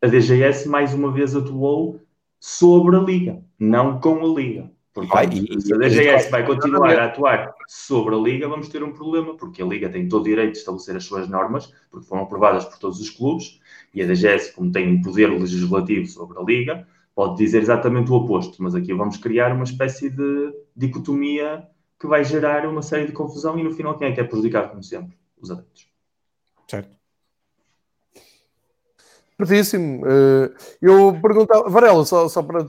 [0.00, 2.00] a DGS mais uma vez atuou
[2.38, 4.70] sobre a Liga, não com a Liga.
[4.92, 8.92] Portanto, vai, se a DGS vai continuar a atuar sobre a Liga, vamos ter um
[8.92, 12.24] problema, porque a Liga tem todo o direito de estabelecer as suas normas, porque foram
[12.24, 13.58] aprovadas por todos os clubes,
[13.94, 18.14] e a DGS, como tem um poder legislativo sobre a Liga, pode dizer exatamente o
[18.14, 18.62] oposto.
[18.62, 21.66] Mas aqui vamos criar uma espécie de dicotomia
[21.98, 24.70] que vai gerar uma série de confusão, e no final, quem é que é prejudicado,
[24.70, 25.16] como sempre?
[25.40, 25.86] Os adeptos.
[26.68, 26.96] Certo.
[29.36, 30.04] Certíssimo.
[30.06, 32.68] Eh, eu perguntava, Varela, só, só para.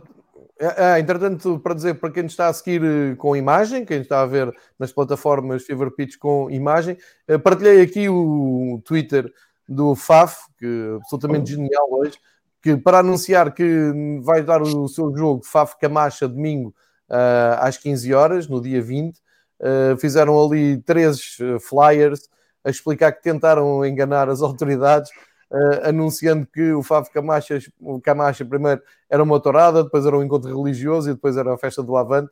[0.77, 4.25] Ah, entretanto, para dizer para quem está a seguir eh, com imagem, quem está a
[4.25, 6.95] ver nas plataformas Fever Pitch com imagem,
[7.43, 9.31] partilhei aqui o Twitter
[9.67, 12.19] do FAF, que é absolutamente genial hoje,
[12.64, 13.91] que para anunciar que
[14.22, 16.74] vai dar o seu jogo FAF Camacha domingo
[17.09, 22.30] uh, às 15 horas, no dia 20, uh, fizeram ali três flyers
[22.64, 25.11] a explicar que tentaram enganar as autoridades
[25.51, 30.24] uh, anunciando que o Fábio Camacha, o Camacha primeiro era uma tourada, depois era um
[30.24, 32.32] encontro religioso e depois era a festa do Avante.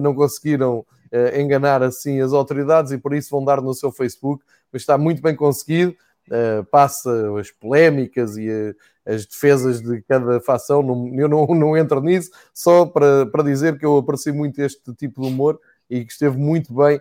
[0.00, 0.86] Não conseguiram
[1.36, 5.20] enganar assim as autoridades e por isso vão dar no seu Facebook, mas está muito
[5.20, 5.92] bem conseguido.
[6.70, 8.76] passa as polémicas e
[9.06, 13.78] as defesas de cada facção, não, eu não, não entro nisso, só para, para dizer
[13.78, 17.00] que eu aprecio muito este tipo de humor e que esteve muito bem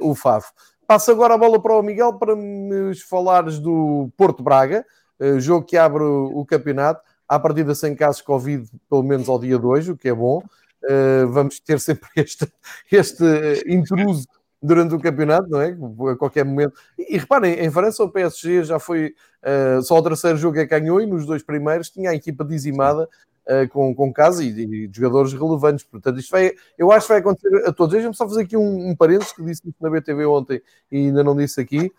[0.00, 0.52] o Fafo.
[0.86, 4.84] Passo agora a bola para o Miguel para me falares do Porto Braga,
[5.20, 9.56] eh, jogo que abre o campeonato, à partida sem casos Covid, pelo menos ao dia
[9.56, 10.42] de hoje, o que é bom.
[10.82, 12.50] Uh, vamos ter sempre este,
[12.90, 13.24] este
[13.70, 14.26] intruso
[14.62, 15.76] durante o campeonato, não é?
[16.12, 16.74] A qualquer momento.
[16.98, 20.66] E, e reparem, em França o PSG já foi uh, só o terceiro jogo é
[20.66, 23.08] que ganhou e nos dois primeiros tinha a equipa dizimada
[23.46, 25.84] uh, com, com casa e, e, jogadores relevantes.
[25.84, 27.92] Portanto, isto vai, eu acho que vai acontecer a todos.
[27.94, 30.60] Deixa-me só fazer aqui um, um parênteses que disse na BTV ontem
[30.92, 31.90] e ainda não disse aqui.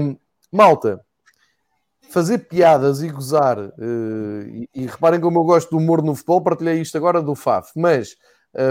[0.00, 0.16] Um,
[0.52, 1.00] malta,
[2.08, 6.40] fazer piadas e gozar, uh, e, e, reparem como eu gosto do humor no futebol,
[6.40, 8.16] partilhei isto agora do FAF, mas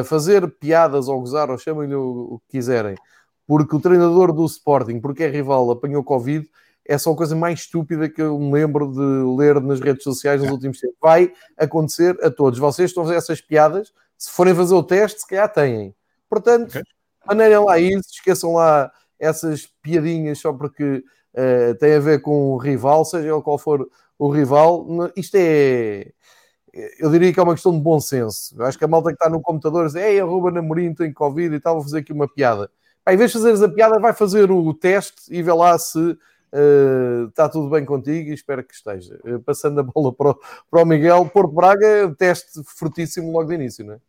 [0.06, 2.96] fazer piadas ou gozar, ou chamem-lhe o, que quiserem,
[3.46, 6.50] porque o treinador do Sporting, porque é rival, apanhou Covid,
[6.88, 10.42] é só a coisa mais estúpida que eu me lembro de ler nas redes sociais
[10.42, 10.98] nos últimos tempos.
[11.02, 12.58] Vai acontecer a todos.
[12.58, 15.94] Vocês estão a fazer essas piadas, se forem fazer o teste, se calhar têm.
[16.30, 16.82] Portanto, okay.
[17.26, 21.04] maneirem lá isso, esqueçam lá essas piadinhas só porque
[21.34, 24.88] uh, tem a ver com o rival, seja ele qual for o rival.
[25.16, 26.12] Isto é.
[27.00, 28.56] Eu diria que é uma questão de bom senso.
[28.58, 31.12] Eu acho que a malta que está no computador diz: Ei, a Ruben Amorim tem
[31.12, 32.70] Covid e tal, vou fazer aqui uma piada.
[33.04, 35.98] Pá, em vez de fazeres a piada, vai fazer o teste e vê lá se
[35.98, 39.20] uh, está tudo bem contigo e espero que esteja.
[39.26, 43.56] Uh, passando a bola para o, para o Miguel, Porto Braga, teste fortíssimo logo de
[43.56, 44.00] início, não é?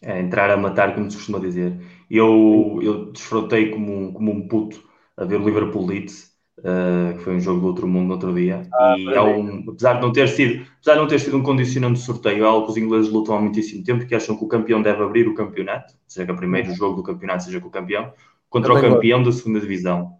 [0.00, 1.76] É, entrar a matar, como se costuma dizer.
[2.10, 4.82] Eu, eu desfrutei como como um puto
[5.16, 6.27] a ver o Liverpool Leeds,
[6.58, 8.62] uh, que foi um jogo do outro mundo no outro dia.
[8.72, 11.42] Ah, e é um, apesar, de não ter sido, apesar de não ter sido um
[11.42, 14.44] condicionante de sorteio, é algo que os ingleses lutam há muitíssimo tempo, que acham que
[14.44, 17.70] o campeão deve abrir o campeonato, seja o primeiro jogo do campeonato seja com o
[17.70, 18.12] campeão,
[18.48, 20.14] contra Também o campeão da segunda divisão.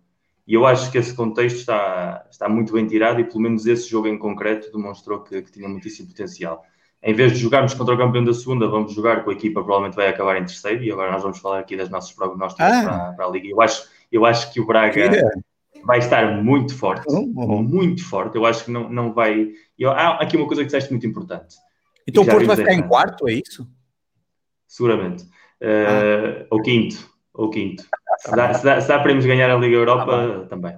[0.46, 3.88] E eu acho que esse contexto está, está muito bem tirado e pelo menos esse
[3.88, 6.64] jogo em concreto demonstrou que, que tinha muitíssimo potencial
[7.02, 9.94] em vez de jogarmos contra o campeão da segunda, vamos jogar com a equipa provavelmente
[9.94, 10.82] vai acabar em terceiro.
[10.82, 12.82] E agora nós vamos falar aqui das nossas prognósticos ah.
[12.82, 13.48] para, para, a Liga.
[13.48, 15.10] Eu acho, eu acho que o Braga
[15.84, 17.12] vai estar muito forte.
[17.12, 18.36] Muito forte.
[18.36, 19.48] Eu acho que não, não vai.
[19.78, 21.56] Eu, há aqui uma coisa que disseste muito importante.
[22.06, 23.68] Então o Porto vai ficar em quarto, é isso?
[24.66, 25.24] Seguramente.
[25.62, 26.46] Uh, ah.
[26.50, 26.96] Ou quinto.
[27.34, 27.84] Ou quinto.
[28.18, 30.76] Se dá, se, dá, se dá para irmos ganhar a Liga Europa, ah, também.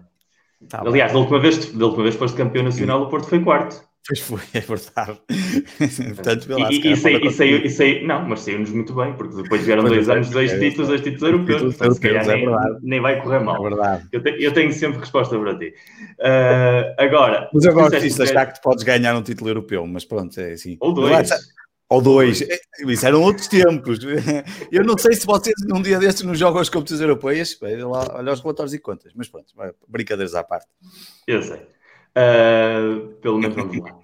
[0.69, 3.43] Tá Aliás, da última, vez, da última vez que foste campeão nacional, o Porto foi
[3.43, 3.83] quarto.
[4.07, 5.21] Pois foi, é verdade.
[6.15, 9.43] Portanto, lá, e, e, saiu, e, saiu, e saiu, não, mas saiu-nos muito bem, porque
[9.43, 11.63] depois vieram dois é, anos, dois é, títulos, dois títulos europeus.
[11.63, 12.49] Portanto, se calhar é nem,
[12.83, 13.65] nem, vai correr mal.
[13.65, 14.09] É verdade.
[14.11, 15.75] Eu, te, eu tenho sempre resposta para ti.
[16.19, 17.51] Uh, agora.
[17.53, 20.53] Mas eu gosto disso, achar que tu podes ganhar um título europeu, mas pronto, é
[20.53, 20.77] assim.
[20.81, 21.31] Ou dois.
[21.91, 22.41] Ou dois.
[22.87, 23.99] Isso eram outros tempos.
[24.71, 27.59] Eu não sei se vocês num dia destes não jogam as competições europeias.
[27.61, 29.13] Lá, olha os relatórios e contas.
[29.13, 29.53] Mas pronto,
[29.89, 30.69] brincadeiras à parte.
[31.27, 31.61] Eu sei.
[32.17, 33.99] Uh, pelo menos vamos lá.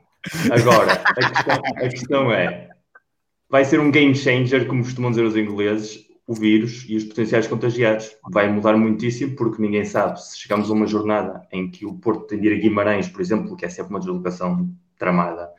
[0.50, 2.68] Agora, a questão, a questão, é:
[3.48, 7.46] vai ser um game changer, como costumam dizer os ingleses, o vírus e os potenciais
[7.46, 8.16] contagiados.
[8.30, 12.26] Vai mudar muitíssimo, porque ninguém sabe se chegamos a uma jornada em que o Porto
[12.26, 15.50] tem de ir a Guimarães, por exemplo, que é sempre uma deslocação tramada,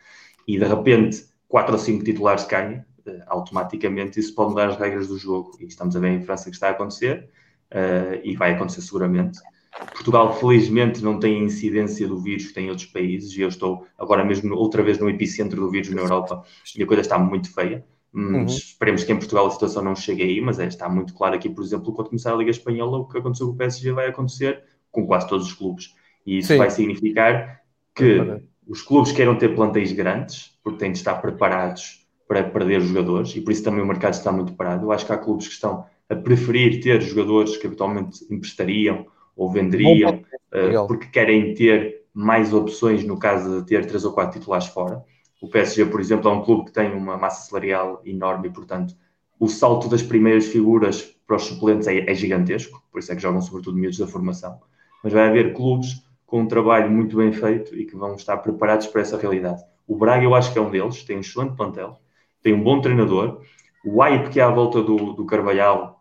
[0.48, 5.08] e de repente quatro ou cinco titulares caem, uh, automaticamente isso pode mudar as regras
[5.08, 5.52] do jogo.
[5.60, 7.30] E estamos a ver em França que está a acontecer,
[7.72, 9.40] uh, e vai acontecer seguramente.
[9.86, 13.86] Portugal, felizmente, não tem incidência do vírus que tem em outros países e eu estou
[13.98, 16.44] agora mesmo outra vez no epicentro do vírus na Europa
[16.76, 17.86] e a coisa está muito feia.
[18.14, 18.46] Hum, uhum.
[18.46, 21.50] Esperemos que em Portugal a situação não chegue aí, mas é, está muito claro aqui,
[21.50, 24.64] por exemplo, quando começar a Liga Espanhola, o que aconteceu com o PSG vai acontecer
[24.92, 25.94] com quase todos os clubes.
[26.26, 26.58] E isso Sim.
[26.58, 27.62] vai significar
[27.94, 33.36] que os clubes queiram ter plantéis grandes, porque têm de estar preparados para perder jogadores,
[33.36, 34.86] e por isso também o mercado está muito parado.
[34.86, 39.06] Eu acho que há clubes que estão a preferir ter jogadores que habitualmente emprestariam
[39.38, 44.40] ou venderiam uh, porque querem ter mais opções no caso de ter três ou quatro
[44.40, 45.04] titulares fora.
[45.40, 48.96] O PSG, por exemplo, é um clube que tem uma massa salarial enorme e, portanto,
[49.40, 53.22] o salto das primeiras figuras para os suplentes é, é gigantesco, por isso é que
[53.22, 54.60] jogam sobretudo miúdos da formação.
[55.04, 58.88] Mas vai haver clubes com um trabalho muito bem feito e que vão estar preparados
[58.88, 59.64] para essa realidade.
[59.88, 62.00] O Braga, eu acho que é um deles, tem um excelente plantel,
[62.42, 63.42] tem um bom treinador.
[63.86, 65.97] O hype que há à volta do, do Carvalhal,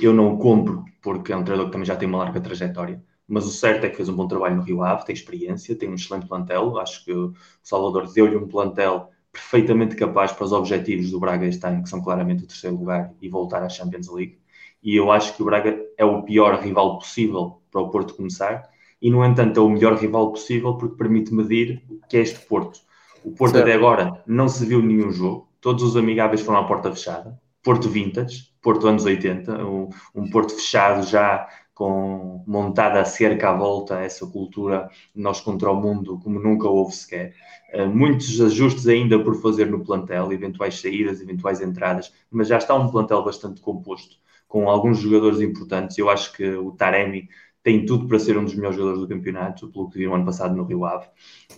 [0.00, 3.02] eu não o compro, porque é um treinador que também já tem uma larga trajetória.
[3.26, 5.88] Mas o certo é que fez um bom trabalho no Rio Ave, tem experiência, tem
[5.88, 6.78] um excelente plantel.
[6.78, 11.64] Acho que o Salvador deu-lhe um plantel perfeitamente capaz para os objetivos do Braga este
[11.66, 14.38] ano, que são claramente o terceiro lugar e voltar à Champions League.
[14.82, 18.68] E eu acho que o Braga é o pior rival possível para o Porto começar,
[19.00, 22.40] e no entanto é o melhor rival possível porque permite medir o que é este
[22.46, 22.80] Porto.
[23.24, 23.66] O Porto certo.
[23.66, 27.38] até agora não se viu nenhum jogo, todos os amigáveis foram à porta fechada.
[27.62, 33.98] Porto Vintage, Porto anos 80, um, um Porto fechado já com montada cerca à volta,
[34.00, 37.32] essa cultura nós contra o mundo como nunca houve sequer.
[37.72, 42.74] Uh, muitos ajustes ainda por fazer no plantel, eventuais saídas, eventuais entradas, mas já está
[42.74, 44.16] um plantel bastante composto,
[44.46, 45.96] com alguns jogadores importantes.
[45.96, 47.26] Eu acho que o Taremi
[47.62, 50.54] tem tudo para ser um dos melhores jogadores do campeonato, pelo que viram ano passado
[50.54, 51.06] no Rio Ave.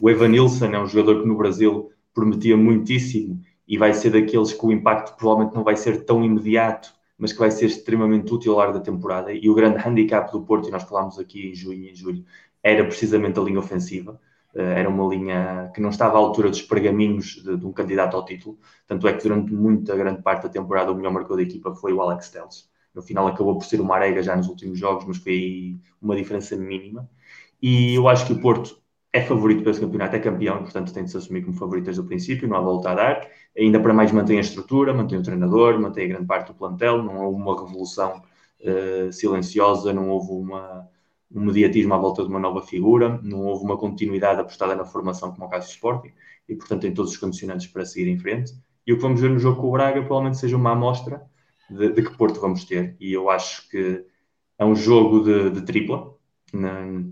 [0.01, 4.65] O Evanilson é um jogador que no Brasil prometia muitíssimo e vai ser daqueles que
[4.65, 8.59] o impacto provavelmente não vai ser tão imediato mas que vai ser extremamente útil ao
[8.59, 9.33] largo da temporada.
[9.33, 12.25] E o grande handicap do Porto, e nós falámos aqui em junho e julho,
[12.63, 14.19] era precisamente a linha ofensiva.
[14.55, 18.17] Eh, era uma linha que não estava à altura dos pergaminhos de, de, um candidato
[18.17, 18.59] ao título.
[18.87, 21.93] Tanto é que durante muita grande parte da temporada o melhor marcador da equipa foi
[21.93, 22.69] o Alex Telles.
[22.95, 26.57] No final acabou por ser o Marega já nos últimos jogos, mas foi uma diferença
[26.57, 27.09] mínima.
[27.63, 28.81] E eu acho que o Porto
[29.13, 32.01] é favorito para esse campeonato, é campeão, portanto tem de se assumir como favorito desde
[32.01, 33.29] o princípio, não há volta a dar.
[33.59, 37.03] Ainda para mais mantém a estrutura, mantém o treinador, mantém a grande parte do plantel,
[37.03, 38.23] não houve uma revolução
[38.61, 40.89] uh, silenciosa, não houve uma,
[41.33, 45.33] um mediatismo à volta de uma nova figura, não houve uma continuidade apostada na formação
[45.33, 46.13] como o caso do Sporting,
[46.49, 48.53] e portanto tem todos os condicionantes para seguir em frente.
[48.87, 51.23] E o que vamos ver no jogo com o Braga provavelmente seja uma amostra
[51.69, 54.05] de, de que Porto vamos ter, e eu acho que
[54.57, 56.15] é um jogo de, de tripla,
[56.53, 57.03] na,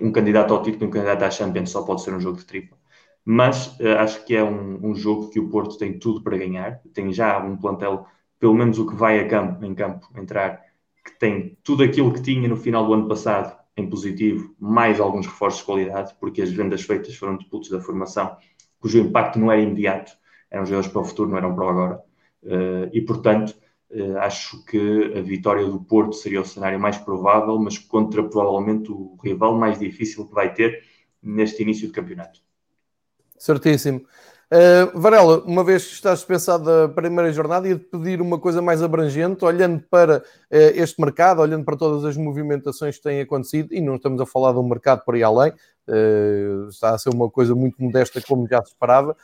[0.00, 2.76] um candidato ao título um candidato à Champions só pode ser um jogo de tripla.
[3.24, 6.80] Mas uh, acho que é um, um, jogo que o Porto tem tudo para ganhar.
[6.94, 8.06] Tem já um plantel,
[8.38, 10.62] pelo menos o que vai a campo, em campo entrar,
[11.04, 15.26] que tem tudo aquilo que tinha no final do ano passado em positivo, mais alguns
[15.26, 18.36] reforços de qualidade, porque as vendas feitas foram de putos da formação,
[18.78, 20.12] cujo impacto não era imediato,
[20.50, 22.00] eram jogadores para o futuro, não eram para o agora.
[22.42, 23.54] Uh, e portanto,
[24.20, 29.16] acho que a vitória do Porto seria o cenário mais provável, mas contra provavelmente o
[29.22, 30.82] rival mais difícil que vai ter
[31.22, 32.40] neste início de campeonato.
[33.38, 34.02] Certíssimo.
[34.46, 38.80] Uh, Varela, uma vez que estás dispensado da primeira jornada, ia-te pedir uma coisa mais
[38.80, 43.80] abrangente, olhando para uh, este mercado, olhando para todas as movimentações que têm acontecido, e
[43.80, 47.28] não estamos a falar de um mercado por aí além, uh, está a ser uma
[47.28, 49.16] coisa muito modesta, como já se esperava,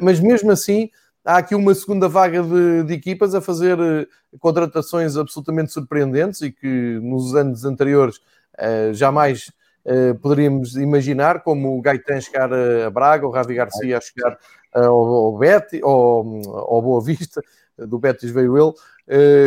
[0.00, 0.88] mas mesmo assim,
[1.28, 6.50] há aqui uma segunda vaga de, de equipas a fazer uh, contratações absolutamente surpreendentes e
[6.50, 9.52] que nos anos anteriores uh, jamais
[9.84, 14.38] uh, poderíamos imaginar, como o Gaetan chegar a Braga, o Ravi Garcia a chegar
[14.72, 17.42] ao, ao Betis, ao, ao Boa Vista,
[17.76, 18.72] do Betis veio ele,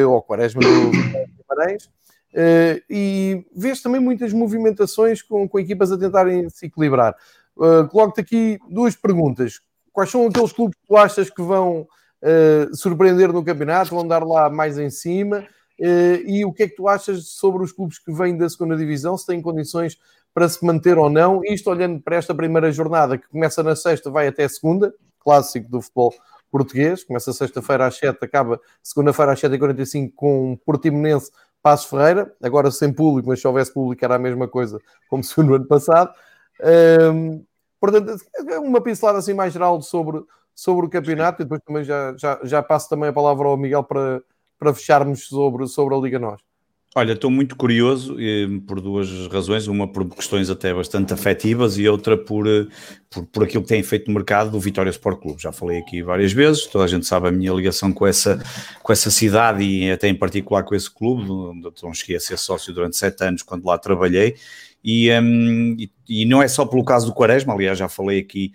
[0.03, 1.89] ao Quaresma do Guimarães.
[2.89, 7.15] E vês também muitas movimentações com, com equipas a tentarem se equilibrar.
[7.57, 9.59] Uh, Coloco-te aqui duas perguntas
[9.91, 11.87] quais são aqueles clubes que tu achas que vão
[12.21, 15.45] uh, surpreender no campeonato, vão dar lá mais em cima?
[15.79, 18.75] Uh, e o que é que tu achas sobre os clubes que vêm da segunda
[18.77, 19.97] divisão, se têm condições
[20.33, 21.41] para se manter ou não?
[21.43, 25.81] Isto olhando para esta primeira jornada, que começa na sexta, vai até segunda, clássico do
[25.81, 26.13] futebol
[26.51, 31.31] português, começa sexta-feira às 7, acaba segunda-feira às 7h45 com Portimonense
[31.63, 34.79] Passos Ferreira, agora sem público, mas se houvesse público era a mesma coisa,
[35.09, 36.11] como se foi no ano passado.
[37.13, 37.43] Um,
[37.81, 38.15] Portanto,
[38.47, 40.21] é uma pincelada assim mais geral sobre,
[40.53, 43.83] sobre o campeonato e depois também já, já, já passo também a palavra ao Miguel
[43.83, 44.21] para,
[44.59, 46.39] para fecharmos sobre, sobre a Liga Nós.
[46.93, 51.87] Olha, estou muito curioso eh, por duas razões, uma por questões até bastante afetivas e
[51.87, 52.67] outra por, eh,
[53.09, 55.41] por, por, aquilo que tem feito no mercado do Vitória Sport Clube.
[55.41, 58.43] Já falei aqui várias vezes, toda a gente sabe a minha ligação com essa,
[58.83, 62.37] com essa cidade e até em particular com esse clube, onde eu cheguei a ser
[62.37, 64.35] sócio durante sete anos quando lá trabalhei
[64.83, 68.51] e, um, e, e, não é só pelo caso do Quaresma, aliás, já falei aqui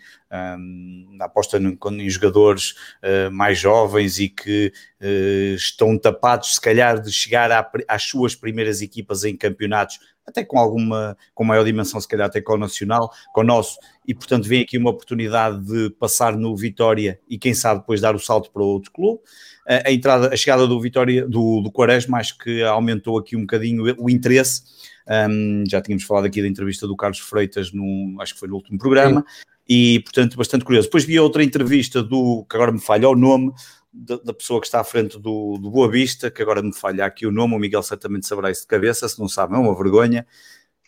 [0.59, 6.61] um, na aposta em, em jogadores uh, mais jovens e que uh, estão tapados, se
[6.61, 11.65] calhar, de chegar à, às suas primeiras equipas em campeonatos, até com alguma, com maior
[11.65, 14.91] dimensão, se calhar até com o Nacional, com o nosso, e portanto vem aqui uma
[14.91, 19.21] oportunidade de passar no Vitória e quem sabe depois dar o salto para outro clube.
[19.69, 23.95] A, entrada, a chegada do Vitória, do, do Quaresma, acho que aumentou aqui um bocadinho
[23.99, 24.63] o interesse
[25.09, 28.57] um, já tínhamos falado aqui da entrevista do Carlos Freitas, no, acho que foi no
[28.57, 29.47] último programa, Sim.
[29.69, 30.89] e portanto bastante curioso.
[30.89, 33.53] Depois vi outra entrevista do, que agora me falha o nome,
[33.93, 37.07] da, da, pessoa que está à frente do, do Boa Vista, que agora me falha
[37.07, 39.75] aqui o nome, o Miguel certamente saberá isso de cabeça, se não sabe, é uma
[39.75, 40.27] vergonha.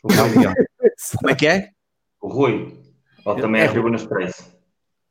[0.04, 0.52] Não, Miguel.
[1.18, 1.70] Como é que é?
[2.20, 2.76] O Rui.
[3.24, 4.58] Ou também é, é Rui Expresso.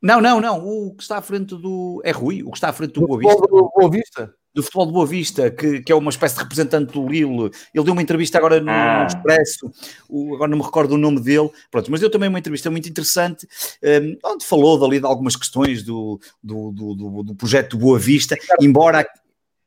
[0.02, 0.66] Não, não, não.
[0.66, 2.02] O que está à frente do.
[2.04, 3.48] É Rui, o que está à frente do Boa Vista.
[3.48, 4.36] Do Boa Vista?
[4.58, 7.52] Do futebol de Boa Vista, que, que é uma espécie de representante do Lille.
[7.74, 9.02] Ele deu uma entrevista agora no, ah.
[9.02, 9.72] no Expresso,
[10.10, 12.90] o, agora não me recordo o nome dele, pronto, mas deu também uma entrevista muito
[12.90, 13.48] interessante,
[13.84, 18.36] um, onde falou dali de algumas questões do, do, do, do, do projeto Boa Vista,
[18.60, 19.08] embora.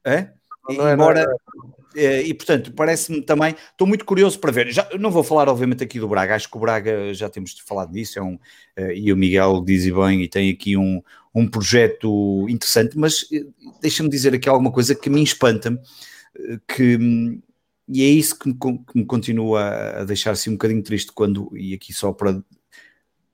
[0.04, 0.30] É?
[0.68, 1.24] embora.
[1.94, 4.72] É, e portanto, parece-me também, estou muito curioso para ver.
[4.72, 7.92] Já, não vou falar, obviamente, aqui do Braga, acho que o Braga já temos falado
[7.92, 11.02] disso, é um, uh, e o Miguel diz e bem, e tem aqui um,
[11.34, 13.44] um projeto interessante, mas eh,
[13.80, 15.78] deixa-me dizer aqui alguma coisa que me espanta-me,
[16.36, 17.40] eh, que,
[17.88, 21.50] e é isso que me, que me continua a deixar assim um bocadinho triste quando,
[21.56, 22.42] e aqui só para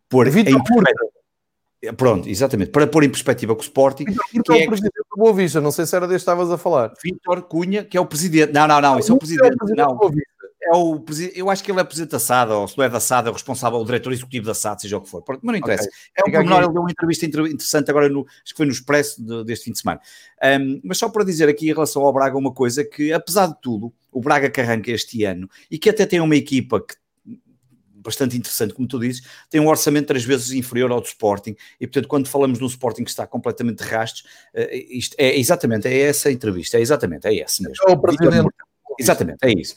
[0.09, 1.17] pôr Vitor em perspectiva.
[1.97, 4.05] Pronto, exatamente, para pôr em perspectiva com o Sporting.
[4.33, 6.31] Vitor que é, é o presidente do Boa Vista, não sei se era deste que
[6.31, 6.93] estavas a falar.
[7.03, 8.53] Vitor Cunha, que é o presidente.
[8.53, 9.53] Não, não, não, isso é o presidente.
[9.53, 10.11] É o presidente não,
[10.67, 12.99] é o, eu acho que ele é presidente da SAD, ou se não é da
[12.99, 15.23] SAD, é o responsável, o diretor executivo da SAD, seja o que for.
[15.29, 15.89] Mas não interessa.
[15.89, 15.95] Okay.
[16.17, 19.25] É um pormenor, ele deu uma entrevista interessante agora, no, acho que foi no Expresso
[19.25, 20.01] de, deste fim de semana.
[20.43, 23.61] Um, mas só para dizer aqui em relação ao Braga uma coisa que, apesar de
[23.61, 26.97] tudo, o Braga que arranca este ano e que até tem uma equipa que
[28.07, 31.89] bastante interessante, como tu dizes, tem um orçamento três vezes inferior ao do Sporting, e
[31.89, 34.25] portanto, quando falamos no Sporting que está completamente de rastros,
[34.71, 37.75] isto é exatamente, é essa a entrevista, é exatamente, é essa mesmo.
[37.85, 38.49] É o presidente
[38.99, 39.75] Exatamente, é isso.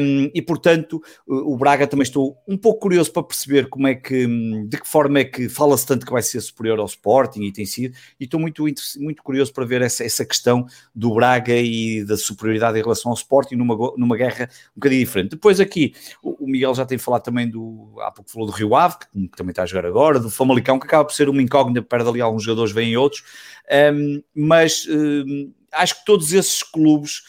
[0.00, 4.26] Um, e portanto, o Braga também estou um pouco curioso para perceber como é que,
[4.66, 7.64] de que forma é que fala-se tanto que vai ser superior ao Sporting e tem
[7.64, 8.64] sido, e estou muito,
[8.98, 13.16] muito curioso para ver essa, essa questão do Braga e da superioridade em relação ao
[13.16, 15.30] Sporting numa, numa guerra um bocadinho diferente.
[15.30, 18.74] Depois aqui, o, o Miguel já tem falado também do, há pouco falou do Rio
[18.74, 21.42] Ave, que, que também está a jogar agora, do Famalicão, que acaba por ser uma
[21.42, 23.22] incógnita, perde ali alguns jogadores, vêm outros,
[23.92, 27.22] um, mas um, acho que todos esses clubes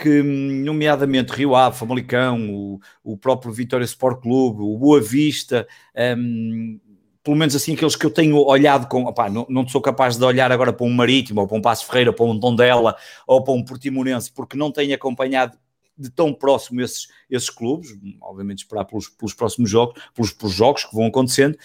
[0.00, 5.68] que, nomeadamente Rio Ave, Famalicão, o, o próprio Vitória Sport Clube, o Boa Vista,
[6.16, 6.80] um,
[7.22, 10.24] pelo menos assim aqueles que eu tenho olhado com, opá, não, não sou capaz de
[10.24, 12.96] olhar agora para um Marítimo, ou para um Passo Ferreira, ou para um Tondela,
[13.26, 15.58] ou para um Portimonense, porque não tenho acompanhado
[15.98, 17.90] de tão próximo esses, esses clubes,
[18.22, 21.58] obviamente esperar pelos, pelos próximos jogos, pelos, pelos jogos que vão acontecendo,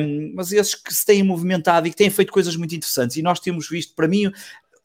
[0.00, 3.22] um, mas esses que se têm movimentado e que têm feito coisas muito interessantes, e
[3.22, 4.32] nós temos visto, para mim,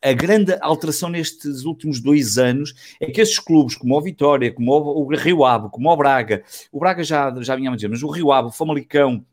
[0.02, 4.72] a grande alteração nestes últimos dois anos é que estes clubes, como o Vitória, como
[4.72, 8.10] o, Rio Ave, como o Braga, o Braga já, já vinha a dizer, mas o
[8.10, 9.24] Rio Ave, o Famalicão,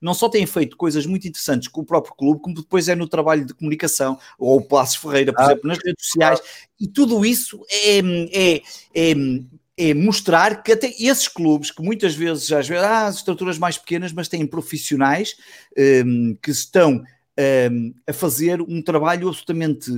[0.00, 3.08] não só têm feito coisas muito interessantes com o próprio clube, como depois é no
[3.08, 6.40] trabalho de comunicação, ou o Passo Ferreira, por ah, exemplo, nas redes sociais,
[6.78, 8.62] e tudo isso é, é,
[8.94, 9.14] é,
[9.76, 14.12] é, mostrar que até esses clubes, que muitas vezes, às vezes, ah, estruturas mais pequenas,
[14.12, 15.36] mas têm profissionais
[16.04, 17.02] um, que estão
[17.38, 19.90] um, a fazer um trabalho absolutamente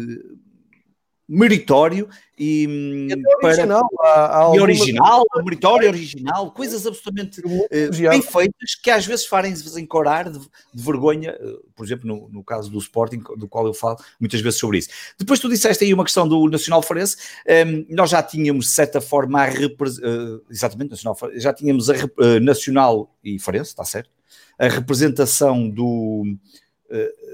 [1.31, 8.21] meritório e, hum, é original, há, há e original, meritório, original, coisas absolutamente uh, bem
[8.21, 12.69] feitas que às vezes fazem encorar de, de vergonha, uh, por exemplo, no, no, caso
[12.69, 14.89] do Sporting, do qual eu falo muitas vezes sobre isso.
[15.17, 19.01] Depois tu disseste aí uma questão do Nacional Farense, um, nós já tínhamos de certa
[19.01, 21.95] forma a uh, exatamente, Nacional, já tínhamos a
[22.43, 24.11] Nacional e Farense, está certo?
[24.59, 26.25] A representação do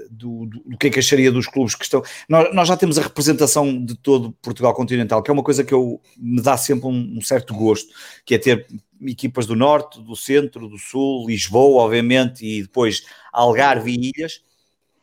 [0.09, 2.03] do, do, do, que é que acharia dos clubes que estão.
[2.29, 5.73] Nós, nós, já temos a representação de todo Portugal continental, que é uma coisa que
[5.73, 7.93] eu, me dá sempre um, um, certo gosto,
[8.23, 8.67] que é ter
[9.01, 13.03] equipas do Norte, do Centro, do Sul, Lisboa, obviamente, e depois
[13.33, 14.41] Algarve e Ilhas.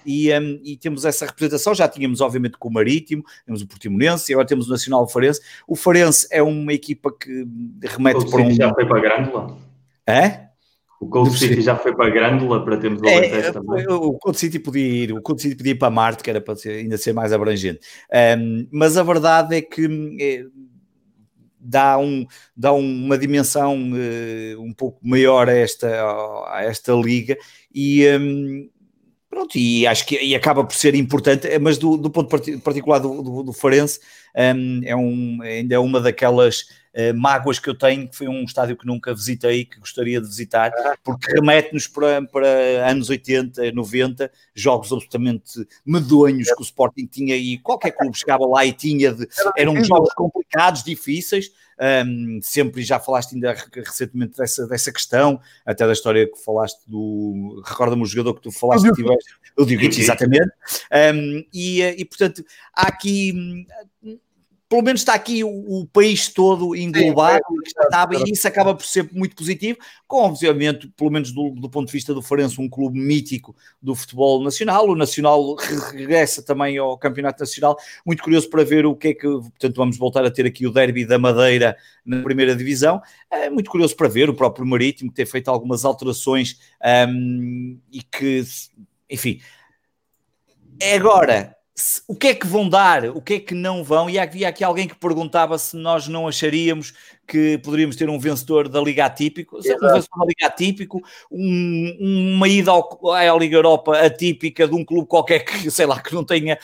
[0.06, 4.31] E, um, e, temos essa representação, já tínhamos obviamente com o Marítimo, temos o Portimonense,
[4.31, 5.40] e agora temos o Nacional Farense.
[5.66, 7.47] O Farense é uma equipa que
[7.82, 8.51] remete para um...
[8.55, 9.59] já foi para a Grândola?
[10.06, 10.48] É?
[11.05, 13.86] O Cold City já foi para a Grândola para termos o é, também.
[13.86, 16.56] O Cold City podia ir, o Cold City podia ir para Marte, que era para
[16.56, 17.81] ser, ainda ser mais abrangente.
[18.39, 19.86] Um, mas a verdade é que
[20.18, 20.44] é,
[21.60, 22.26] dá, um,
[22.56, 25.89] dá uma dimensão uh, um pouco maior a esta,
[26.48, 27.36] a esta liga
[27.74, 28.06] e.
[28.09, 28.70] Um,
[29.28, 32.28] pronto, e acho que e acaba por ser importante, mas do, do ponto
[32.62, 33.98] particular do, do, do Farense,
[34.36, 38.45] um, é um, ainda é uma daquelas uh, mágoas que eu tenho, que foi um
[38.45, 40.73] estádio que nunca visitei, que gostaria de visitar,
[41.03, 42.47] porque remete-nos para, para
[42.89, 48.65] anos 80, 90, jogos absolutamente medonhos que o Sporting tinha e qualquer clube chegava lá
[48.65, 51.51] e tinha, de, eram jogos complicados, difíceis,
[52.07, 57.62] um, sempre já falaste ainda recentemente dessa, dessa questão, até da história que falaste do.
[57.65, 60.51] Recorda-me o jogador que tu falaste que tiveste, o Diogo, exatamente.
[60.93, 63.66] Um, e, eh, e portanto, há aqui
[64.75, 69.09] pelo menos está aqui o, o país todo englobado Sim, e isso acaba por ser
[69.13, 72.99] muito positivo, com obviamente, pelo menos do, do, ponto de vista do Farense, um clube
[72.99, 75.55] mítico do futebol nacional, o Nacional
[75.93, 79.97] regressa também ao Campeonato Nacional, muito curioso para ver o que é que, portanto vamos
[79.97, 84.09] voltar a ter aqui o derby da Madeira na primeira divisão, é muito curioso para
[84.09, 86.59] ver o próprio Marítimo ter feito algumas alterações
[87.09, 88.43] um, e que,
[89.09, 89.41] enfim,
[90.81, 91.57] é agora
[92.07, 94.63] o que é que vão dar, o que é que não vão, e havia aqui
[94.63, 96.95] alguém que perguntava se nós não acharíamos
[97.27, 102.47] que poderíamos ter um vencedor da Liga Atípico, um vencedor da Liga Atípico, um, uma
[102.49, 106.25] ida ao, à Liga Europa atípica de um clube qualquer que, sei lá, que não
[106.25, 106.59] tenha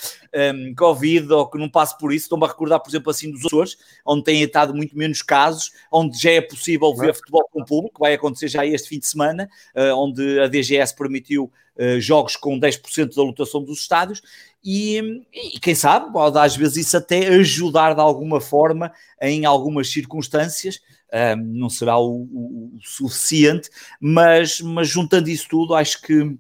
[0.55, 3.47] um, Covid ou que não passe por isso, estou-me a recordar, por exemplo, assim dos
[3.47, 7.65] Açores, onde têm estado muito menos casos, onde já é possível ver futebol com o
[7.65, 12.37] público, vai acontecer já este fim de semana, uh, onde a DGS permitiu uh, jogos
[12.37, 14.21] com 10% da lotação dos estádios,
[14.63, 19.91] e, e, quem sabe, pode às vezes isso até ajudar de alguma forma em algumas
[19.91, 20.81] circunstâncias,
[21.13, 23.71] um, não será o, o, o, suficiente,
[24.01, 26.37] mas, mas juntando isso tudo, acho que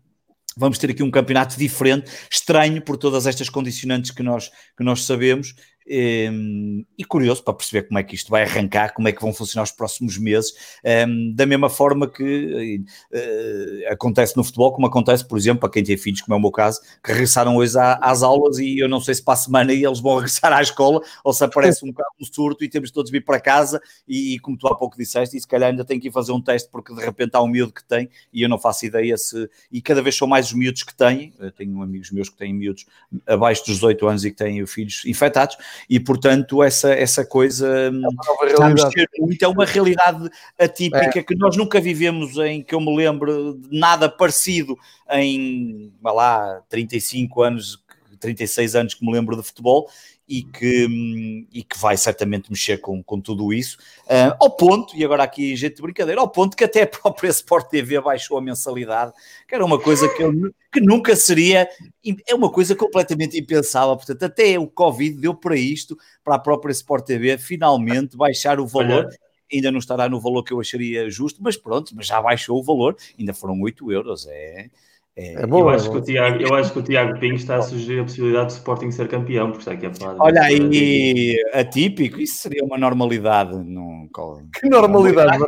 [0.56, 5.04] vamos ter aqui um campeonato diferente, estranho por todas estas condicionantes que nós, que nós
[5.04, 5.54] sabemos,
[5.90, 9.64] e curioso para perceber como é que isto vai arrancar, como é que vão funcionar
[9.64, 10.52] os próximos meses,
[11.08, 15.82] um, da mesma forma que uh, acontece no futebol, como acontece, por exemplo, para quem
[15.82, 19.00] tem filhos, como é o meu caso, que regressaram hoje às aulas e eu não
[19.00, 22.10] sei se para a semana eles vão regressar à escola ou se aparece um bocado
[22.20, 25.36] um surto e temos todos de vir para casa e, como tu há pouco disseste,
[25.36, 27.48] e se calhar ainda tenho que ir fazer um teste porque de repente há um
[27.48, 29.48] miúdo que tem e eu não faço ideia se.
[29.72, 32.52] E cada vez são mais os miúdos que têm, eu tenho amigos meus que têm
[32.54, 32.86] miúdos
[33.26, 35.56] abaixo dos 18 anos e que têm filhos infectados,
[35.88, 41.22] e portanto essa, essa coisa é muito, é uma realidade atípica é.
[41.22, 44.76] que nós nunca vivemos em que eu me lembro de nada parecido
[45.10, 47.82] em lá 35 anos
[48.18, 49.88] 36 anos que me lembro de futebol
[50.30, 53.76] e que, e que vai certamente mexer com, com tudo isso,
[54.06, 57.28] uh, ao ponto, e agora aqui jeito de brincadeira, ao ponto que até a própria
[57.30, 59.12] Sport TV baixou a mensalidade,
[59.48, 60.32] que era uma coisa que, eu,
[60.72, 61.68] que nunca seria,
[62.28, 66.70] é uma coisa completamente impensável, portanto até o Covid deu para isto, para a própria
[66.70, 71.10] Sport TV finalmente baixar o valor, Olha ainda não estará no valor que eu acharia
[71.10, 74.70] justo, mas pronto, mas já baixou o valor, ainda foram 8 euros, é,
[75.16, 77.56] é, é bom, eu, acho que o Tiago, eu acho que o Tiago Pinho está
[77.56, 80.16] a sugerir a possibilidade de Sporting ser campeão, porque está aqui a falar.
[80.18, 83.56] Olha aí, atípico, isso seria uma normalidade.
[83.56, 84.08] Num...
[84.58, 85.38] Que normalidade,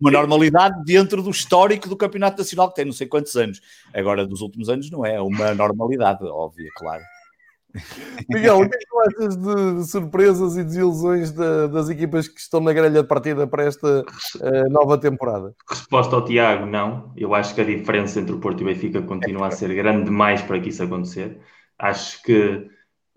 [0.00, 3.60] Uma normalidade dentro do histórico do Campeonato Nacional, que tem não sei quantos anos.
[3.94, 7.02] Agora, dos últimos anos, não é uma normalidade, óbvia, claro.
[8.28, 12.40] Miguel, o que é que tu achas de surpresas e desilusões de, das equipas que
[12.40, 15.54] estão na grelha de partida para esta uh, nova temporada?
[15.68, 17.12] Resposta ao Tiago, não.
[17.16, 20.04] Eu acho que a diferença entre o Porto e o Benfica continua a ser grande
[20.04, 21.38] demais para que isso acontecer.
[21.78, 22.68] Acho que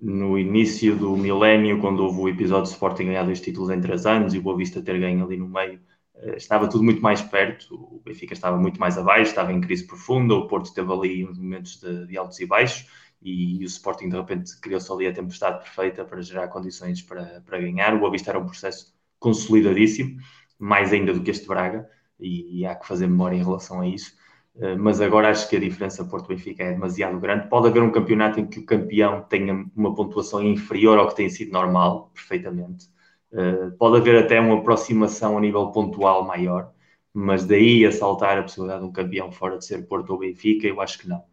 [0.02, 4.06] no início do milénio, quando houve o episódio de Sporting ganhar dois títulos em três
[4.06, 5.80] anos e o Boa Vista ter ganho ali no meio,
[6.16, 7.76] eh, estava tudo muito mais perto.
[7.76, 10.34] O Benfica estava muito mais abaixo, estava em crise profunda.
[10.34, 12.86] O Porto teve ali uns momentos de, de altos e baixos
[13.22, 17.42] e, e o Sporting de repente criou-se ali a tempestade perfeita para gerar condições para,
[17.46, 17.94] para ganhar.
[17.94, 20.18] O Boa Vista era um processo consolidadíssimo,
[20.58, 21.88] mais ainda do que este Braga,
[22.20, 24.14] e, e há que fazer memória em relação a isso.
[24.56, 27.48] Uh, mas agora acho que a diferença Porto-Benfica é demasiado grande.
[27.48, 31.30] Pode haver um campeonato em que o campeão tenha uma pontuação inferior ao que tem
[31.30, 32.88] sido normal, perfeitamente.
[33.32, 36.74] Uh, pode haver até uma aproximação a nível pontual maior,
[37.14, 40.68] mas daí a saltar a possibilidade de um campeão fora de ser Porto ou Benfica,
[40.68, 41.24] eu acho que não.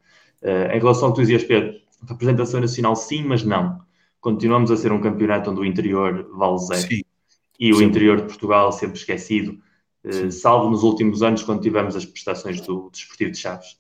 [0.43, 1.75] Uh, em relação ao que tu dizias, Pedro,
[2.09, 3.81] representação nacional sim, mas não.
[4.21, 6.81] Continuamos a ser um campeonato onde o interior vale zero.
[6.81, 7.03] Sim.
[7.59, 9.59] E o interior de Portugal sempre esquecido,
[10.05, 13.79] uh, salvo nos últimos anos quando tivemos as prestações do Desportivo de Chaves.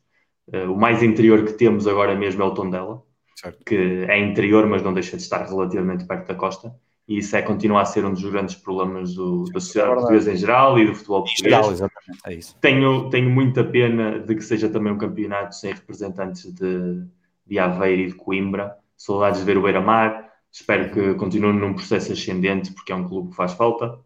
[0.48, 3.02] Uh, o mais interior que temos agora mesmo é o Tondela,
[3.36, 3.64] certo.
[3.64, 3.76] que
[4.08, 6.74] é interior, mas não deixa de estar relativamente perto da costa
[7.08, 10.30] e isso é continuar a ser um dos grandes problemas do, da sociedade é portuguesa
[10.30, 11.54] em geral e do futebol português.
[11.54, 12.54] Geral, exatamente, é isso.
[12.60, 17.02] Tenho, tenho muita pena de que seja também um campeonato sem representantes de,
[17.46, 18.76] de Aveiro e de Coimbra.
[18.94, 20.28] Saudades de ver o Beira-Mar.
[20.52, 23.98] Espero que continue num processo ascendente, porque é um clube que faz falta.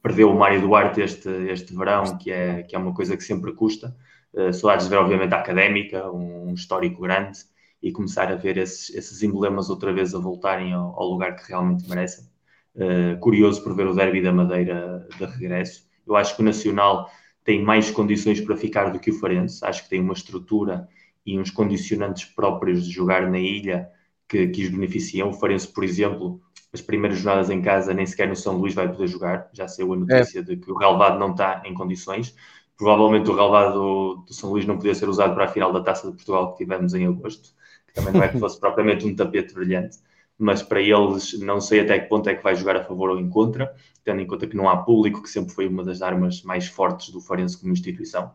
[0.00, 3.52] Perdeu o Mário Duarte este, este verão, que é, que é uma coisa que sempre
[3.54, 3.96] custa.
[4.32, 7.40] Uh, saudades de ver, obviamente, a Académica, um, um histórico grande,
[7.82, 11.48] e começar a ver esses, esses emblemas outra vez a voltarem ao, ao lugar que
[11.48, 12.35] realmente merecem.
[12.76, 15.88] Uh, curioso por ver o derby da Madeira de regresso.
[16.06, 17.10] Eu acho que o Nacional
[17.42, 19.64] tem mais condições para ficar do que o Farense.
[19.64, 20.86] Acho que tem uma estrutura
[21.24, 23.88] e uns condicionantes próprios de jogar na ilha
[24.28, 25.30] que, que os beneficiam.
[25.30, 26.40] O Farense, por exemplo,
[26.72, 29.48] as primeiras jornadas em casa, nem sequer no São Luís vai poder jogar.
[29.52, 30.42] Já saiu a notícia é.
[30.42, 32.34] de que o relevado não está em condições.
[32.76, 35.80] Provavelmente o relevado do, do São Luís não podia ser usado para a final da
[35.80, 37.54] Taça de Portugal que tivemos em agosto,
[37.86, 39.98] que também não é que fosse propriamente um tapete brilhante
[40.38, 43.18] mas para eles não sei até que ponto é que vai jogar a favor ou
[43.18, 46.42] em contra, tendo em conta que não há público, que sempre foi uma das armas
[46.42, 48.32] mais fortes do Farense como instituição,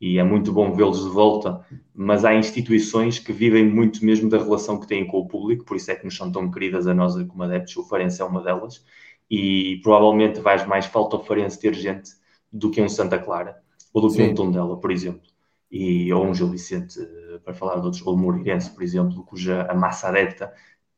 [0.00, 1.64] e é muito bom vê-los de volta,
[1.94, 5.76] mas há instituições que vivem muito mesmo da relação que têm com o público, por
[5.76, 8.42] isso é que nos são tão queridas a nós como adeptos, o Farense é uma
[8.42, 8.84] delas,
[9.30, 12.10] e provavelmente vais mais falta ao Farense ter gente
[12.52, 13.56] do que um Santa Clara,
[13.92, 14.30] ou do que Sim.
[14.30, 15.22] um Tondela, por exemplo,
[15.70, 19.24] e, ou um Gil Vicente, eh, para falar de outros, ou o Moreirense, por exemplo,
[19.24, 20.52] cuja a massa adepta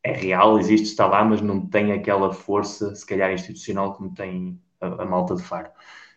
[0.07, 4.61] é real, existe, está lá, mas não tem aquela força, se calhar, institucional como tem
[4.81, 5.69] a, a malta de Faro.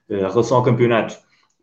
[0.08, 1.18] Uh, em relação ao campeonato,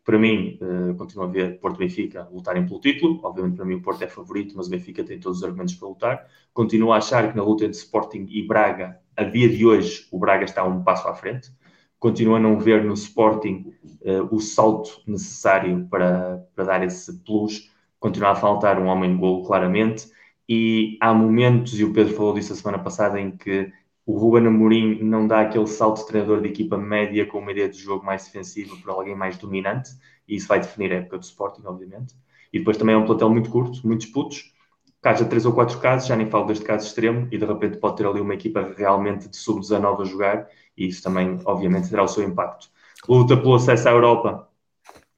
[0.04, 3.20] para mim, uh, continuo a ver Porto Benfica lutarem pelo título.
[3.22, 5.88] Obviamente, para mim, o Porto é favorito, mas o Benfica tem todos os argumentos para
[5.88, 6.26] lutar.
[6.52, 10.18] Continuo a achar que na luta entre Sporting e Braga, a dia de hoje, o
[10.18, 11.52] Braga está um passo à frente.
[11.98, 13.72] Continuo a não ver no Sporting
[14.02, 17.70] uh, o salto necessário para, para dar esse plus.
[18.00, 20.08] Continua a faltar um homem de golo, claramente
[20.48, 23.72] e há momentos, e o Pedro falou disso a semana passada, em que
[24.04, 27.68] o Ruben Amorim não dá aquele salto de treinador de equipa média com uma ideia
[27.68, 29.90] de jogo mais defensiva para alguém mais dominante,
[30.28, 32.14] e isso vai definir a época do Sporting, obviamente.
[32.52, 34.54] E depois também é um plantel muito curto, muitos putos,
[35.02, 37.78] que haja três ou quatro casos, já nem falo deste caso extremo, e de repente
[37.78, 42.04] pode ter ali uma equipa realmente de sub-19 a jogar, e isso também, obviamente, terá
[42.04, 42.68] o seu impacto.
[43.08, 44.48] Luta pelo acesso à Europa,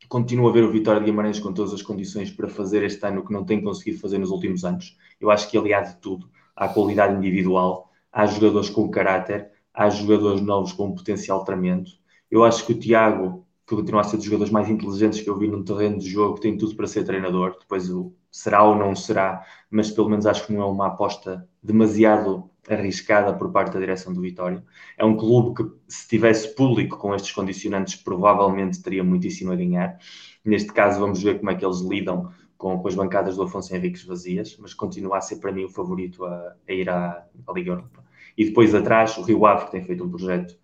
[0.08, 3.20] continua a ver o Vitória de Guimarães com todas as condições para fazer este ano
[3.20, 4.96] o que não tem conseguido fazer nos últimos anos.
[5.20, 6.28] Eu acho que ali há de tudo.
[6.56, 11.90] Há qualidade individual, há jogadores com caráter, há jogadores novos com um potencial tremendo.
[12.30, 15.38] Eu acho que o Tiago, que continua a ser dos jogadores mais inteligentes que eu
[15.38, 17.54] vi num terreno de jogo, tem tudo para ser treinador.
[17.60, 21.46] Depois o será ou não será, mas pelo menos acho que não é uma aposta
[21.62, 24.64] demasiado arriscada por parte da direção do Vitória.
[24.96, 29.98] É um clube que, se tivesse público com estes condicionantes, provavelmente teria muitíssimo a ganhar.
[30.42, 33.74] Neste caso, vamos ver como é que eles lidam com, com as bancadas do Afonso
[33.74, 37.52] Henriques vazias, mas continua a ser para mim o favorito a, a ir à, à,
[37.52, 38.02] Liga Europa.
[38.36, 40.56] E depois atrás, o Rio Ave, que tem feito um projeto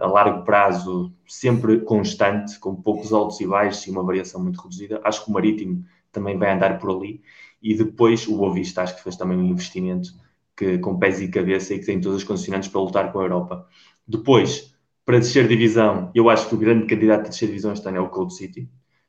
[0.00, 5.00] a largo prazo, sempre constante, com poucos altos e baixos e uma variação muito reduzida.
[5.04, 7.22] Acho que o Marítimo também vai andar por ali.
[7.62, 10.10] E depois o Boa Vista, acho que fez também um investimento
[10.56, 13.22] que, com pés e cabeça e que tem todas as condicionantes para lutar com a
[13.22, 13.66] Europa.
[14.06, 14.74] Depois,
[15.04, 18.00] para descer divisão, eu acho que o grande candidato a descer divisão este ano é
[18.00, 18.68] o Cold City.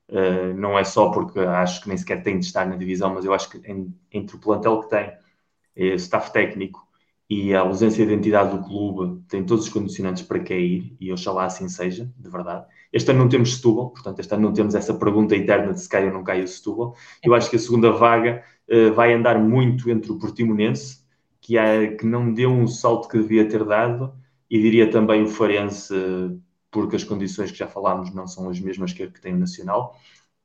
[0.10, 3.26] Uh, não é só porque acho que nem sequer tem de estar na divisão, mas
[3.26, 5.14] eu acho que em, entre o plantel que tem,
[5.76, 6.86] é, staff técnico
[7.34, 11.46] e a ausência de identidade do clube, tem todos os condicionantes para cair e oxalá
[11.46, 12.64] assim seja, de verdade.
[12.92, 15.90] Este ano não temos Setúbal, portanto, este ano não temos essa pergunta eterna de se
[15.90, 16.96] cai ou não cai o Setúbal.
[17.24, 21.00] Eu acho que a segunda vaga uh, vai andar muito entre o Portimonense,
[21.42, 24.14] que, é, que não deu um salto que devia ter dado,
[24.48, 25.92] e diria também o Farense,
[26.70, 29.98] porque as condições que já falámos não são as mesmas que, que tem o Nacional.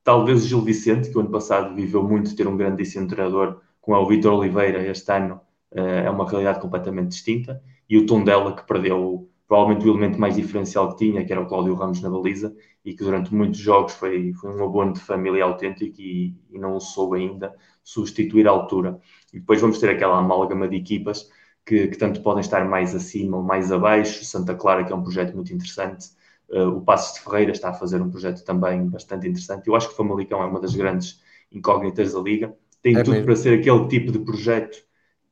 [0.03, 3.93] Talvez o Gil Vicente, que o ano passado viveu muito ter um grandíssimo treinador, com
[3.93, 7.63] o Vitor Oliveira, este ano uh, é uma realidade completamente distinta.
[7.89, 11.47] E o Tondela, que perdeu provavelmente o elemento mais diferencial que tinha, que era o
[11.47, 12.55] Cláudio Ramos na baliza,
[12.85, 16.77] e que durante muitos jogos foi, foi um abono de família autêntico e, e não
[16.77, 19.01] o soube ainda substituir à altura.
[19.33, 21.31] E depois vamos ter aquela amálgama de equipas
[21.65, 24.25] que, que, tanto podem estar mais acima ou mais abaixo.
[24.25, 26.09] Santa Clara, que é um projeto muito interessante.
[26.51, 29.67] Uh, o Passos de Ferreira está a fazer um projeto também bastante interessante.
[29.67, 32.55] Eu acho que o Famalicão é uma das grandes incógnitas da Liga.
[32.83, 33.27] Tem é tudo mesmo.
[33.27, 34.88] para ser aquele tipo de projeto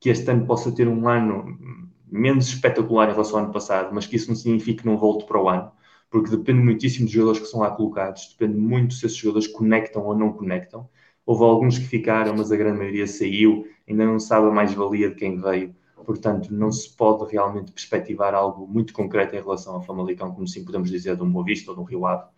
[0.06, 1.58] que este ano possa ter um ano
[2.06, 5.26] menos espetacular em relação ao ano passado, mas que isso não significa que não volte
[5.26, 5.72] para o ano,
[6.08, 10.06] porque depende muitíssimo dos jogadores que são lá colocados, depende muito se esses jogadores conectam
[10.06, 10.88] ou não conectam.
[11.26, 15.16] Houve alguns que ficaram, mas a grande maioria saiu, ainda não sabe a mais-valia de
[15.16, 15.74] quem veio,
[16.04, 20.64] portanto, não se pode realmente perspectivar algo muito concreto em relação ao Famalicão, como sim
[20.64, 22.28] podemos dizer de um Boa Vista ou de um Rio Ave.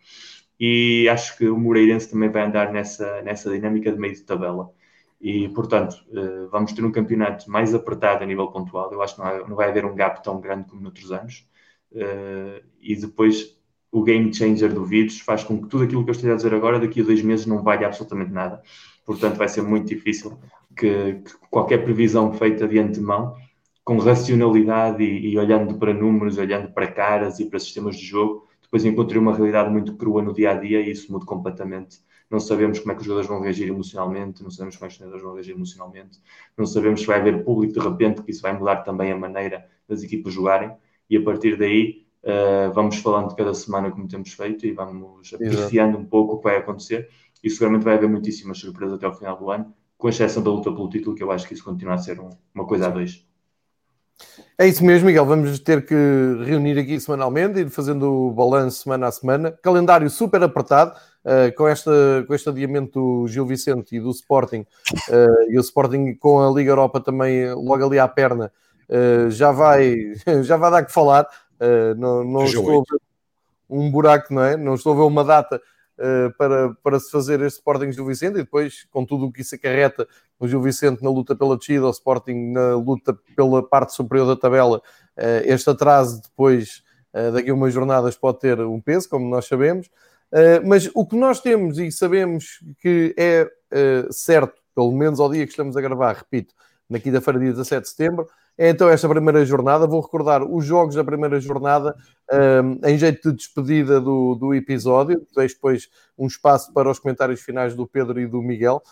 [0.58, 4.72] E acho que o Moreirense também vai andar nessa, nessa dinâmica de meio de tabela
[5.20, 8.92] e, portanto, eh, vamos ter um campeonato mais apertado a nível pontual.
[8.92, 11.46] Eu acho que não vai haver um gap tão grande como noutros anos.
[11.92, 13.58] Eh, e depois,
[13.90, 16.54] o game changer do vírus faz com que tudo aquilo que eu esteja a dizer
[16.54, 18.62] agora, daqui a dois meses, não valha absolutamente nada.
[19.04, 20.38] Portanto, vai ser muito difícil
[20.76, 23.34] que, que qualquer previsão feita de antemão,
[23.84, 28.46] com racionalidade e, e olhando para números, olhando para caras e para sistemas de jogo,
[28.62, 31.98] depois encontre uma realidade muito crua no dia a dia e isso muda completamente
[32.30, 34.94] não sabemos como é que os jogadores vão reagir emocionalmente, não sabemos como é que
[34.94, 36.20] os jogadores vão reagir emocionalmente,
[36.56, 39.66] não sabemos se vai haver público de repente, que isso vai mudar também a maneira
[39.88, 40.72] das equipas jogarem,
[41.08, 45.32] e a partir daí uh, vamos falando de cada semana como temos feito e vamos
[45.32, 47.08] apreciando um pouco o que vai acontecer,
[47.42, 50.70] e seguramente vai haver muitíssimas surpresas até ao final do ano, com exceção da luta
[50.70, 53.26] pelo título, que eu acho que isso continua a ser um, uma coisa a dois.
[54.56, 55.24] É isso mesmo, Miguel.
[55.24, 55.94] Vamos ter que
[56.44, 59.52] reunir aqui semanalmente, ir fazendo o balanço semana a semana.
[59.62, 61.90] Calendário super apertado, uh, com, esta,
[62.26, 64.66] com este adiamento do Gil Vicente e do Sporting,
[65.08, 68.52] uh, e o Sporting com a Liga Europa também logo ali à perna,
[68.88, 69.94] uh, já, vai,
[70.42, 71.26] já vai dar que falar.
[71.96, 73.00] não não estou a ver
[73.68, 74.56] um buraco, não é?
[74.56, 75.60] Não estou a ver uma data
[76.38, 79.56] para, para se fazer este Sporting Gil Vicente e depois, com tudo o que isso
[79.56, 80.06] acarreta,
[80.38, 84.36] o Gil Vicente na luta pela descida, o Sporting na luta pela parte superior da
[84.36, 84.80] tabela,
[85.44, 86.84] este atraso depois,
[87.34, 89.90] daqui a umas jornadas, pode ter um peso, como nós sabemos.
[90.66, 93.50] Mas o que nós temos e sabemos que é
[94.10, 96.54] certo, pelo menos ao dia que estamos a gravar, repito,
[96.88, 98.26] na quinta-feira, dia 17 de setembro,
[98.58, 99.86] é então esta primeira jornada.
[99.86, 101.94] Vou recordar os jogos da primeira jornada
[102.32, 105.24] um, em jeito de despedida do, do episódio.
[105.36, 105.88] Deixo depois
[106.18, 108.82] um espaço para os comentários finais do Pedro e do Miguel.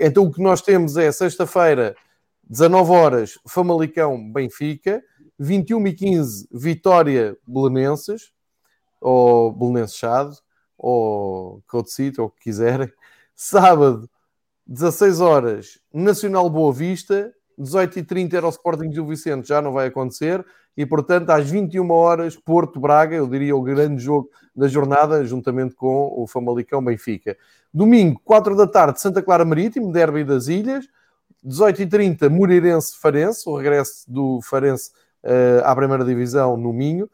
[0.00, 1.96] Então o que nós temos é sexta-feira,
[2.44, 5.02] 19 horas, Famalicão, Benfica.
[5.38, 8.32] 21 e 15, Vitória, Belenenses.
[9.00, 10.36] Ou Belenenses Chado.
[10.82, 12.90] Ou Codecito, ou o que quiserem.
[13.36, 14.08] Sábado,
[14.66, 20.44] 16 horas, Nacional Boa Vista 18h30 era o Sporting Gil Vicente, já não vai acontecer.
[20.76, 25.74] E, portanto, às 21 horas, Porto Braga, eu diria o grande jogo da jornada, juntamente
[25.74, 27.36] com o Famalicão Benfica.
[27.72, 30.86] Domingo, 4 da tarde, Santa Clara Marítimo, Derby das Ilhas.
[31.44, 34.90] 18h30, Moreirense-Farense, o regresso do Farense
[35.24, 37.08] uh, à primeira divisão no Minho.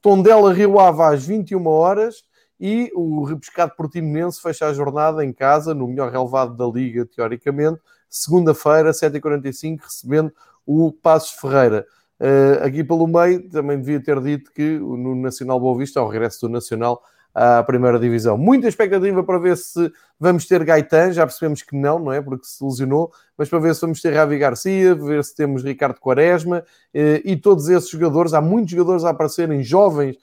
[0.00, 2.24] Tondela Rio Ave às 21 horas
[2.64, 7.80] e o repescado Portimonense fecha a jornada em casa, no melhor relevado da Liga, teoricamente,
[8.08, 10.32] segunda-feira, 7h45, recebendo
[10.64, 11.84] o Passos Ferreira.
[12.20, 16.42] Uh, aqui pelo meio, também devia ter dito que no Nacional Boa Vista, ao regresso
[16.42, 17.02] do Nacional,
[17.34, 18.38] à primeira divisão.
[18.38, 19.90] Muita expectativa para ver se
[20.20, 22.22] vamos ter Gaetan, já percebemos que não, não é?
[22.22, 25.98] Porque se lesionou, mas para ver se vamos ter Ravi Garcia, ver se temos Ricardo
[25.98, 26.62] Quaresma
[26.94, 28.34] eh, e todos esses jogadores.
[28.34, 30.16] Há muitos jogadores a aparecerem jovens,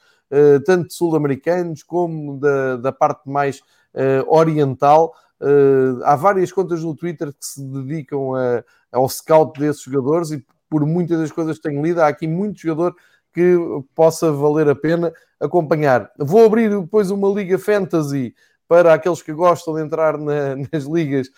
[0.66, 3.62] tanto sul-americanos como da, da parte mais
[3.94, 5.14] eh, oriental.
[6.04, 10.86] há várias contas no Twitter que se dedicam a, ao scout desses jogadores e por
[10.86, 12.96] muitas das coisas que tenho lido, há aqui muito jogador
[13.34, 13.56] que
[13.96, 16.12] possa valer a pena acompanhar.
[16.18, 18.36] Vou abrir depois uma liga fantasy
[18.68, 21.30] para aqueles que gostam de entrar na, nas ligas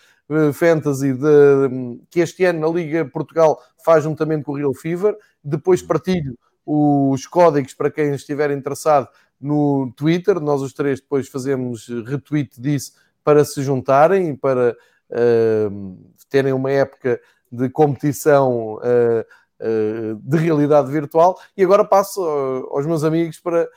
[0.52, 5.16] fantasy de, que este ano a Liga Portugal faz juntamente com o Real Fever.
[5.42, 9.08] Depois partilho os códigos para quem estiver interessado
[9.40, 10.40] no Twitter.
[10.40, 12.92] Nós os três depois fazemos retweet disso
[13.24, 14.76] para se juntarem e para
[15.10, 15.98] uh,
[16.28, 17.20] terem uma época
[17.50, 19.24] de competição uh,
[19.60, 21.38] eh, de realidade virtual.
[21.56, 23.68] E agora passo eh, aos meus amigos para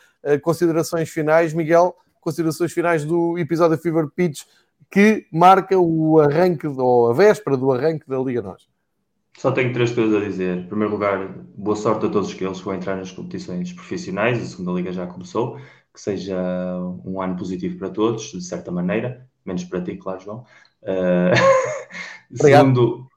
[0.42, 1.54] considerações finais.
[1.54, 4.46] Miguel, considerações finais do episódio Fever Pitch
[4.90, 8.68] que marca o arranque, ou a véspera do arranque da Liga Nós.
[9.38, 10.58] Só tenho três coisas a dizer.
[10.60, 14.42] Em primeiro lugar, boa sorte a todos aqueles que vão entrar nas competições profissionais.
[14.42, 15.58] A segunda liga já começou.
[15.94, 16.36] Que seja
[17.06, 19.30] um ano positivo para todos, de certa maneira.
[19.46, 20.46] Menos para ti, claro, João.
[20.88, 22.38] Uh...
[22.38, 23.08] segundo,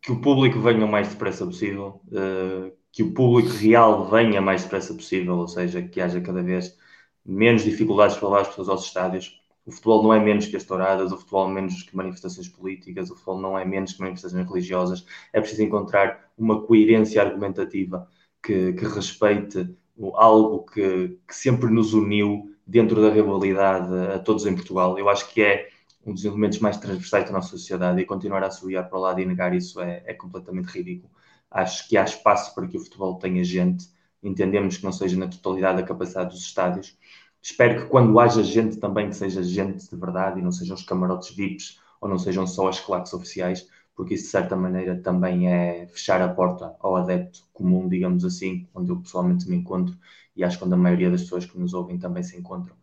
[0.00, 4.44] que o público venha o mais depressa possível, uh, que o público real venha o
[4.44, 6.76] mais depressa possível, ou seja, que haja cada vez
[7.24, 9.39] menos dificuldades para levar as pessoas aos estádios.
[9.66, 13.10] O futebol não é menos que as touradas, o futebol é menos que manifestações políticas,
[13.10, 15.06] o futebol não é menos que manifestações religiosas.
[15.32, 18.08] É preciso encontrar uma coerência argumentativa
[18.42, 19.74] que, que respeite
[20.14, 24.98] algo que, que sempre nos uniu dentro da rivalidade a todos em Portugal.
[24.98, 25.68] Eu acho que é
[26.04, 29.20] um dos elementos mais transversais da nossa sociedade e continuar a assobiar para o lado
[29.20, 31.12] e negar isso é, é completamente ridículo.
[31.50, 33.88] Acho que há espaço para que o futebol tenha gente,
[34.22, 36.96] entendemos que não seja na totalidade a capacidade dos estádios.
[37.42, 40.82] Espero que quando haja gente também que seja gente de verdade e não sejam os
[40.82, 45.48] camarotes VIPs ou não sejam só as claques oficiais, porque isso de certa maneira também
[45.48, 49.96] é fechar a porta ao adepto comum, digamos assim, onde eu pessoalmente me encontro
[50.36, 52.74] e acho que onde a maioria das pessoas que nos ouvem também se encontram.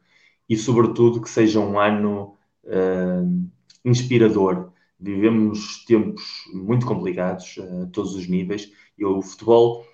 [0.47, 2.35] E sobretudo que seja um ano
[2.65, 3.49] uh,
[3.83, 4.71] inspirador.
[4.99, 6.23] Vivemos tempos
[6.53, 9.85] muito complicados a uh, todos os níveis e o futebol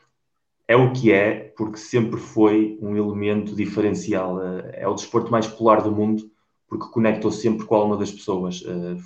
[0.68, 4.38] é o que é porque sempre foi um elemento diferencial.
[4.38, 6.31] Uh, é o desporto mais popular do mundo
[6.68, 8.61] porque conectou sempre com a alma das pessoas.
[8.61, 8.98] Uh,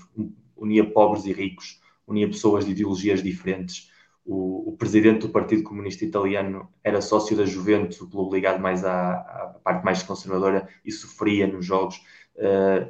[0.55, 3.91] unia pobres e ricos, unia pessoas de ideologias diferentes.
[4.25, 8.83] O, o, presidente do Partido Comunista Italiano era sócio da Juventus, o clube ligado mais
[8.83, 12.01] à, à parte mais conservadora, e sofria nos jogos.
[12.35, 12.89] Uh,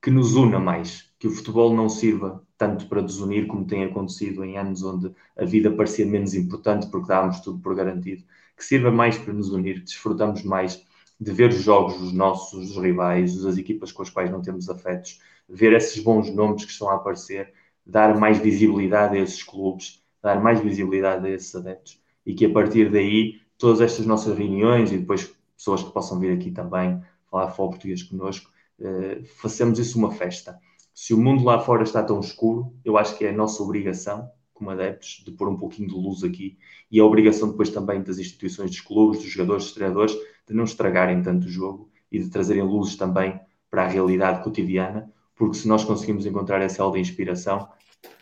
[0.00, 4.44] que nos una mais, que o futebol não sirva tanto para desunir como tem acontecido
[4.44, 8.22] em anos onde a vida parecia menos importante porque dávamos tudo por garantido,
[8.54, 10.84] que sirva mais para nos unir, que desfrutamos mais
[11.18, 14.68] de ver os jogos dos nossos dos rivais, das equipas com as quais não temos
[14.68, 17.50] afetos, ver esses bons nomes que estão a aparecer,
[17.86, 22.52] dar mais visibilidade a esses clubes, dar mais visibilidade a esses adeptos e que a
[22.52, 27.48] partir daí todas estas nossas reuniões e depois pessoas que possam vir aqui também falar
[27.52, 28.50] fora português connosco,
[28.80, 30.60] uh, façamos isso uma festa.
[31.02, 34.30] Se o mundo lá fora está tão escuro, eu acho que é a nossa obrigação,
[34.52, 36.58] como adeptos, de pôr um pouquinho de luz aqui
[36.90, 40.14] e a obrigação depois também das instituições, dos clubes, dos jogadores, dos treinadores,
[40.46, 43.40] de não estragarem tanto o jogo e de trazerem luzes também
[43.70, 47.66] para a realidade cotidiana, porque se nós conseguimos encontrar essa aula de inspiração,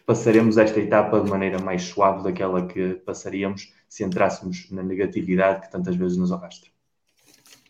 [0.06, 5.72] passaremos esta etapa de maneira mais suave daquela que passaríamos se entrássemos na negatividade que
[5.72, 6.70] tantas vezes nos arrastra.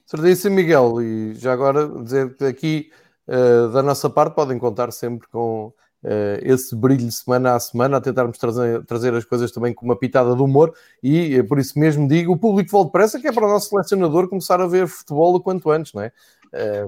[0.05, 1.01] Certíssimo, Miguel.
[1.01, 2.91] E já agora dizer que aqui,
[3.29, 8.01] uh, da nossa parte, podem contar sempre com uh, esse brilho semana a semana, a
[8.01, 10.75] tentarmos trazer, trazer as coisas também com uma pitada de humor.
[11.03, 13.69] E uh, por isso mesmo digo: o público volta depressa, que é para o nosso
[13.69, 16.13] selecionador começar a ver futebol o quanto antes, não é?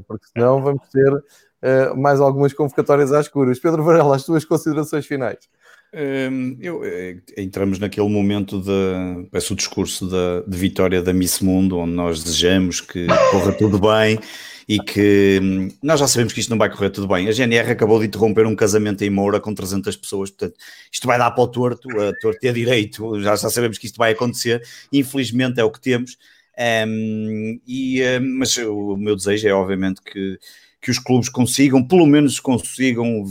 [0.09, 3.59] porque senão vamos ter mais algumas convocatórias às escuras.
[3.59, 5.51] Pedro Varela, as tuas considerações finais.
[5.93, 11.41] Um, eu, eh, entramos naquele momento de peço o discurso de, de, vitória da Miss
[11.41, 14.17] Mundo, onde nós desejamos que corra tudo bem
[14.69, 17.29] e que hum, nós já sabemos que isto não vai correr tudo bem.
[17.29, 20.59] A GNR acabou de interromper um casamento em Moura com 300 pessoas, portanto,
[20.91, 23.97] isto vai dar para o torto, a torto é direito, já, já sabemos que isto
[23.97, 24.63] vai acontecer,
[24.93, 26.17] infelizmente é o que temos.
[26.87, 30.39] Um, e, um, mas o meu desejo é, obviamente, que
[30.81, 33.25] que os clubes consigam, pelo menos consigam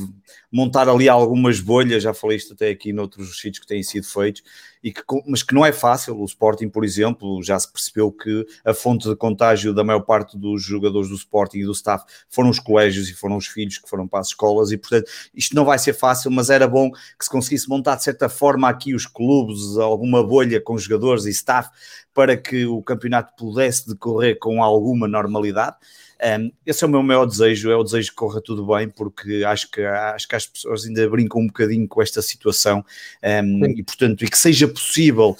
[0.51, 4.43] montar ali algumas bolhas, já falei isto até aqui noutros sítios que têm sido feitos,
[4.83, 6.19] e que, mas que não é fácil.
[6.19, 10.37] O Sporting, por exemplo, já se percebeu que a fonte de contágio da maior parte
[10.37, 13.89] dos jogadores do Sporting e do staff foram os colégios e foram os filhos que
[13.89, 17.23] foram para as escolas, e portanto isto não vai ser fácil, mas era bom que
[17.23, 21.69] se conseguisse montar de certa forma aqui os clubes, alguma bolha com jogadores e staff,
[22.13, 25.75] para que o campeonato pudesse decorrer com alguma normalidade.
[26.21, 29.43] Um, esse é o meu maior desejo, é o desejo que corra tudo bem, porque
[29.45, 32.83] acho que, acho que as pessoas ainda brincam um bocadinho com esta situação
[33.23, 35.37] um, e, portanto, e que seja possível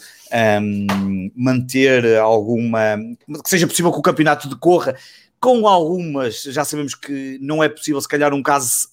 [0.62, 2.98] um, manter alguma.
[3.44, 4.96] que seja possível que o campeonato decorra
[5.40, 8.90] com algumas, já sabemos que não é possível, se calhar, um caso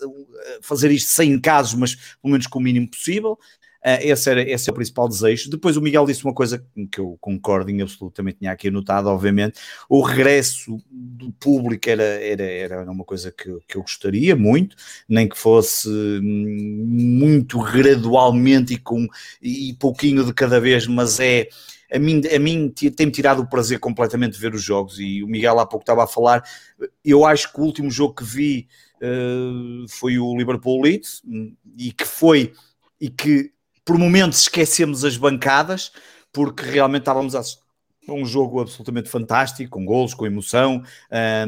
[0.62, 3.38] fazer isto sem casos, mas pelo menos com o mínimo possível.
[3.86, 5.48] Uh, esse, era, esse é o principal desejo.
[5.48, 9.60] Depois o Miguel disse uma coisa que eu concordo em absolutamente, tinha aqui anotado, obviamente,
[9.88, 14.74] o regresso do público era, era, era uma coisa que, que eu gostaria muito,
[15.08, 15.88] nem que fosse
[16.20, 19.06] muito gradualmente e com
[19.40, 21.46] e pouquinho de cada vez, mas é
[21.92, 25.28] a mim, a mim tem-me tirado o prazer completamente de ver os jogos e o
[25.28, 26.42] Miguel há pouco estava a falar,
[27.04, 31.22] eu acho que o último jogo que vi uh, foi o Liverpool Leeds
[31.78, 32.52] e que foi
[33.00, 33.52] e que
[33.86, 35.92] por momentos esquecemos as bancadas,
[36.32, 37.42] porque realmente estávamos a
[38.08, 40.82] um jogo absolutamente fantástico, com golos, com emoção,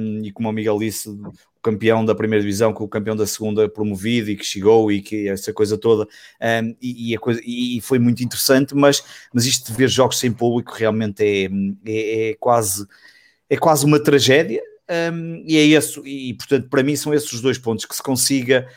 [0.00, 3.26] um, e como o Miguel disse, o campeão da primeira divisão com o campeão da
[3.26, 7.80] segunda promovido e que chegou e que essa coisa toda, um, e, e, coisa, e,
[7.80, 9.02] foi muito interessante, mas,
[9.32, 11.48] mas isto de ver jogos sem público realmente é,
[11.90, 12.86] é, é quase,
[13.50, 14.62] é quase uma tragédia,
[15.12, 18.02] um, e é isso, e portanto para mim são esses os dois pontos, que se
[18.02, 18.68] consiga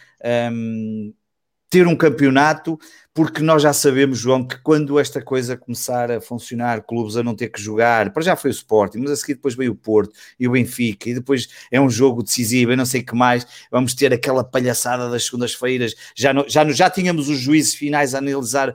[1.71, 2.77] ter um campeonato
[3.13, 7.35] porque nós já sabemos, João, que quando esta coisa começar a funcionar, clubes a não
[7.35, 10.13] ter que jogar, para já foi o Sporting, mas a seguir depois veio o Porto
[10.39, 13.93] e o Benfica, e depois é um jogo decisivo, e não sei que mais, vamos
[13.93, 18.73] ter aquela palhaçada das segundas-feiras, já, já, já tínhamos os juízes finais a analisar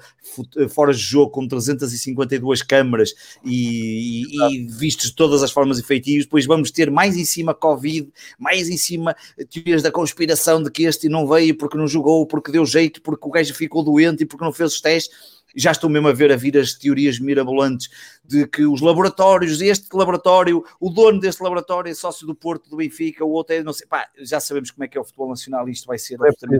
[0.68, 6.26] fora de jogo com 352 câmaras e, e, e vistos de todas as formas efetivas,
[6.26, 9.16] depois vamos ter mais em cima Covid, mais em cima
[9.50, 13.26] teorias da conspiração de que este não veio porque não jogou, porque deu jeito, porque
[13.26, 15.36] o gajo ficou doente porque não fez os testes.
[15.54, 17.88] Já estou mesmo a ver a vir as teorias mirabolantes
[18.22, 22.76] de que os laboratórios, este laboratório, o dono deste laboratório é sócio do Porto, do
[22.76, 25.30] Benfica, o outro é, não sei, pá, já sabemos como é que é o futebol
[25.30, 26.58] nacional, isto vai ser, é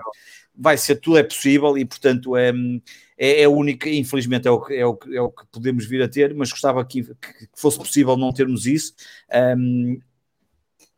[0.57, 2.53] vai ser, tudo é possível e, portanto, é,
[3.19, 6.35] é, é única, infelizmente é o, é, o, é o que podemos vir a ter,
[6.35, 8.95] mas gostava que, que fosse possível não termos isso.
[9.59, 10.01] Um,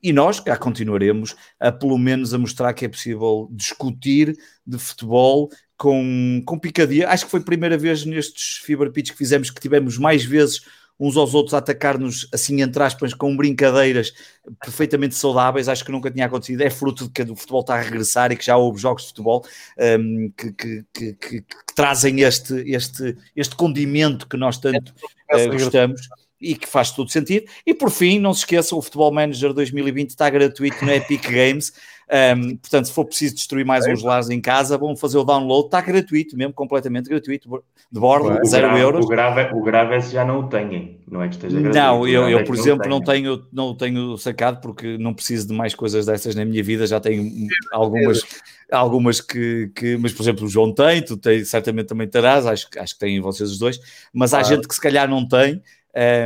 [0.02, 5.50] e nós cá continuaremos a pelo menos a mostrar que é possível discutir de futebol
[5.76, 7.08] com, com picadia.
[7.08, 10.62] Acho que foi a primeira vez nestes Fever Pitch que fizemos que tivemos mais vezes
[11.00, 14.12] uns aos outros a atacar-nos, assim, entre aspas, com brincadeiras
[14.60, 15.68] perfeitamente saudáveis.
[15.68, 16.62] Acho que nunca tinha acontecido.
[16.62, 19.08] É fruto de que o futebol está a regressar e que já houve jogos de
[19.10, 19.46] futebol
[19.78, 21.44] um, que, que, que, que,
[21.74, 24.92] trazem este, este, este condimento que nós tanto
[25.32, 26.08] uh, gostamos
[26.40, 27.46] e que faz todo sentido.
[27.66, 31.72] E por fim, não se esqueçam, o Futebol Manager 2020 está gratuito no Epic Games.
[32.10, 33.92] Um, portanto, se for preciso destruir mais é.
[33.92, 37.62] uns lares em casa, vão fazer o download, está gratuito mesmo, completamente gratuito,
[37.92, 39.04] de borda, 0 euros.
[39.04, 41.78] O grave, o grave é se já não o têm, não é que esteja gratuito.
[41.78, 45.52] Não, eu, eu é por exemplo, não tenho, não tenho sacado porque não preciso de
[45.52, 47.30] mais coisas dessas na minha vida, já tenho
[47.72, 48.24] algumas,
[48.72, 52.68] algumas que, que mas por exemplo, o João tem, tu tem, certamente também terás, acho,
[52.78, 53.78] acho que têm vocês os dois,
[54.14, 55.62] mas há gente que se calhar não tem.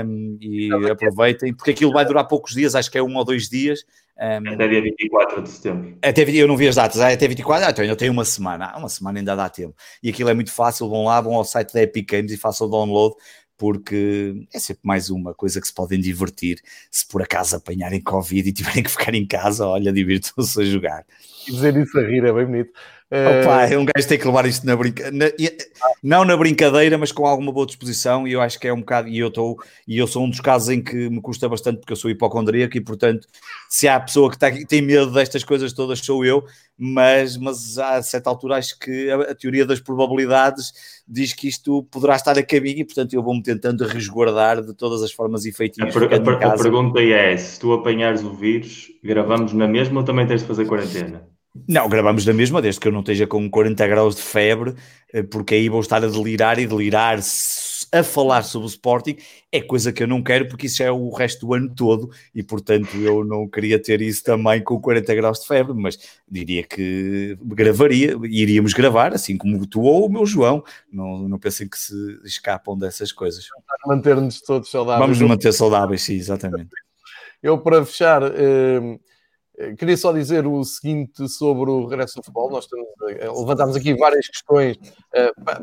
[0.05, 3.49] Um, e aproveitem, porque aquilo vai durar poucos dias, acho que é um ou dois
[3.49, 3.85] dias,
[4.19, 5.99] um, até dia 24 de setembro.
[6.03, 8.67] Até, eu não vi as datas, até 24, ah, então ainda tenho uma semana.
[8.67, 9.75] Ah, uma semana ainda dá tempo.
[10.03, 12.67] E aquilo é muito fácil, vão lá, vão ao site da Epic Games e façam
[12.67, 13.17] o download,
[13.57, 16.61] porque é sempre mais uma coisa que se podem divertir.
[16.91, 21.07] Se por acaso apanharem Covid e tiverem que ficar em casa, olha, divirtam-se a jogar.
[21.49, 22.73] E dizer isso a rir é bem bonito.
[23.13, 25.35] Opa, é um gajo tem que levar isto na brincadeira,
[26.03, 29.07] não na brincadeira, mas com alguma boa disposição, e eu acho que é um bocado,
[29.07, 31.93] e eu estou, e eu sou um dos casos em que me custa bastante porque
[31.93, 33.29] eu sou hipocondríaco e portanto,
[33.69, 36.43] se há pessoa que, está, que tem medo destas coisas todas, sou eu,
[36.79, 40.73] mas, mas a certa altura acho que a, a, teoria das probabilidades
[41.07, 45.03] diz que isto poderá estar a caminho e portanto eu vou-me tentando resguardar de todas
[45.03, 45.95] as formas efetivas.
[45.95, 50.07] A, per, a, a pergunta é, se tu apanhares o vírus, gravamos na mesma ou
[50.07, 51.31] também tens de fazer quarentena?
[51.69, 54.75] Não, gravamos da mesma, desde que eu não esteja com 40 graus de febre,
[55.13, 57.19] eh, porque aí vou estar a delirar e delirar
[57.93, 59.19] a falar sobre o Sporting,
[59.51, 62.43] é coisa que eu não quero, porque isso é o resto do ano todo, e
[62.43, 67.37] portanto eu não queria ter isso também com 40 graus de febre, mas diria que
[67.43, 71.95] gravaria, iríamos gravar, assim como tu ou o meu João, não, não pensem que se
[72.25, 73.47] escapam dessas coisas.
[73.87, 75.03] Manter-nos todos saudáveis.
[75.03, 76.71] Vamos nos manter saudáveis, sim, exatamente.
[77.43, 78.23] Eu, para fechar...
[78.23, 78.99] Eh
[79.79, 82.51] queria só dizer o seguinte sobre o regresso ao futebol.
[82.51, 82.87] Nós temos,
[83.39, 84.77] levantámos aqui várias questões.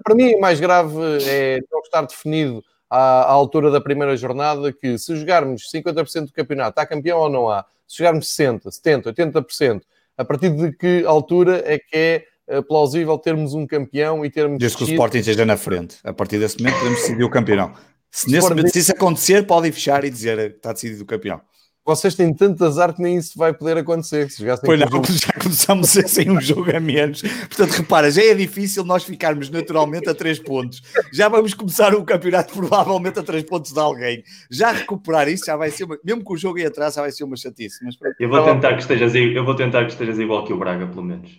[0.03, 4.97] Para mim, o mais grave é não estar definido à, altura da primeira jornada que
[4.97, 7.65] se jogarmos 50% do campeonato, há campeão ou não há?
[7.87, 9.81] Se jogarmos 60%, 70%, 80%,
[10.17, 14.59] a partir de que altura é que é eh, plausível termos um campeão e termos.
[14.59, 15.97] Desde que o Sporting esteja na frente.
[16.03, 17.73] A partir desse momento podemos decidir o campeão.
[18.11, 21.41] Se nesse momento, se isso acontecer, podem fechar e dizer que está decidido o campeão
[21.89, 24.29] vocês têm tanto azar que nem isso vai poder acontecer.
[24.29, 25.07] Se pois não, jogo...
[25.11, 27.21] já começamos sem um jogo a menos.
[27.21, 30.83] Portanto, repara, já é difícil nós ficarmos naturalmente a 3 pontos.
[31.11, 34.23] Já vamos começar o campeonato provavelmente a 3 pontos de alguém.
[34.51, 35.97] Já recuperar isso já vai ser, uma...
[36.03, 37.83] mesmo com o jogo aí atrás, já vai ser uma chatice.
[37.83, 37.95] Mas...
[38.19, 41.03] Eu, vou tentar que estejas, eu vou tentar que estejas igual que o Braga, pelo
[41.03, 41.31] menos.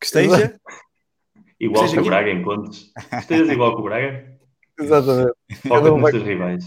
[0.00, 0.58] Que esteja?
[1.60, 2.90] igual que, que o Braga em pontos.
[3.08, 4.24] Que estejas igual que o Braga.
[4.80, 5.32] Exatamente.
[5.68, 6.64] Foca nos teus rivais.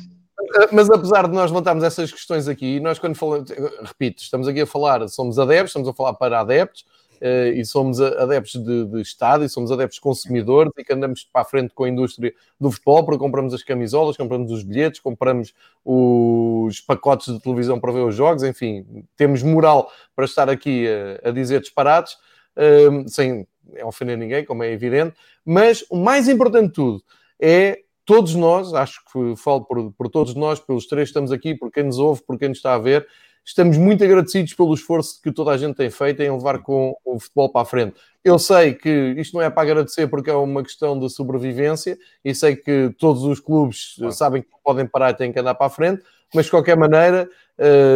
[0.72, 3.50] Mas apesar de nós levantarmos essas questões aqui, nós quando falamos,
[3.84, 6.86] repito, estamos aqui a falar, somos adeptos, estamos a falar para adeptos,
[7.22, 11.44] Uh, e somos adeptos de, de, Estado e somos adeptos consumidores e que andamos para
[11.44, 15.54] a frente com a indústria do futebol porque compramos as camisolas, compramos os bilhetes, compramos
[15.84, 20.88] os pacotes de televisão para ver os jogos, enfim, temos moral para estar aqui
[21.24, 22.16] a, a dizer disparates,
[22.58, 23.48] uh, sem
[23.86, 25.16] ofender ninguém, como é evidente,
[25.46, 27.04] mas o mais importante de tudo
[27.40, 31.72] é todos nós, acho que falo por, por todos nós, pelos três estamos aqui, por
[31.72, 33.07] quem nos ouve, por quem nos está a ver,
[33.44, 37.19] estamos muito agradecidos pelo esforço que toda a gente tem feito em levar com o
[37.19, 37.95] futebol para a frente.
[38.23, 42.34] Eu sei que isto não é para agradecer porque é uma questão de sobrevivência e
[42.34, 45.69] sei que todos os clubes sabem que podem parar e têm que andar para a
[45.69, 46.03] frente,
[46.34, 47.30] mas de qualquer maneira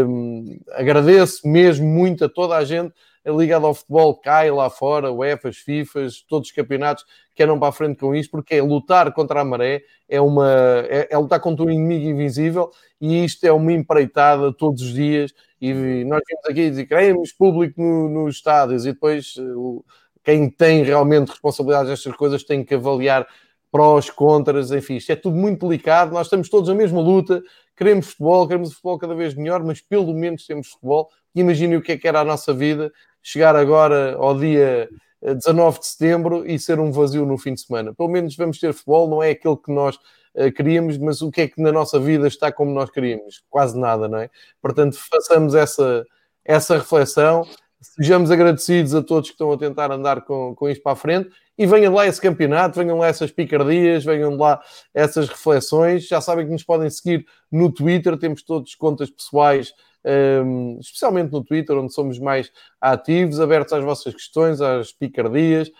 [0.07, 2.93] hum, agradeço mesmo muito a toda a gente
[3.25, 7.05] ligado ao futebol cai lá fora, UEFAs, FIFAs, todos os campeonatos
[7.35, 10.49] que andam para a frente com isto, porque é lutar contra a maré, é, uma,
[10.89, 15.33] é, é lutar contra um inimigo invisível e isto é uma empreitada todos os dias.
[15.61, 15.73] E
[16.05, 19.83] nós vimos aqui dizer queremos público no, nos estádios e depois o,
[20.23, 23.27] quem tem realmente responsabilidade nestas coisas tem que avaliar
[23.71, 26.11] prós, contras, enfim, isto é tudo muito delicado.
[26.11, 27.41] Nós estamos todos na mesma luta,
[27.75, 31.09] queremos futebol, queremos futebol cada vez melhor, mas pelo menos temos futebol.
[31.35, 32.91] Imaginem o que é que era a nossa vida
[33.21, 34.89] chegar agora ao dia
[35.21, 37.93] 19 eh, de setembro e ser um vazio no fim de semana.
[37.93, 39.95] Pelo menos vamos ter futebol, não é aquilo que nós
[40.35, 43.43] uh, queríamos, mas o que é que na nossa vida está como nós queríamos?
[43.49, 44.29] Quase nada, não é?
[44.61, 46.05] Portanto, façamos essa,
[46.45, 47.45] essa reflexão,
[47.81, 51.29] sejamos agradecidos a todos que estão a tentar andar com, com isto para a frente
[51.57, 54.61] e venham lá esse campeonato, venham lá essas picardias, venham lá
[54.93, 56.07] essas reflexões.
[56.07, 59.73] Já sabem que nos podem seguir no Twitter, temos todos contas pessoais
[60.05, 65.71] um, especialmente no Twitter, onde somos mais ativos, abertos às vossas questões, às picardias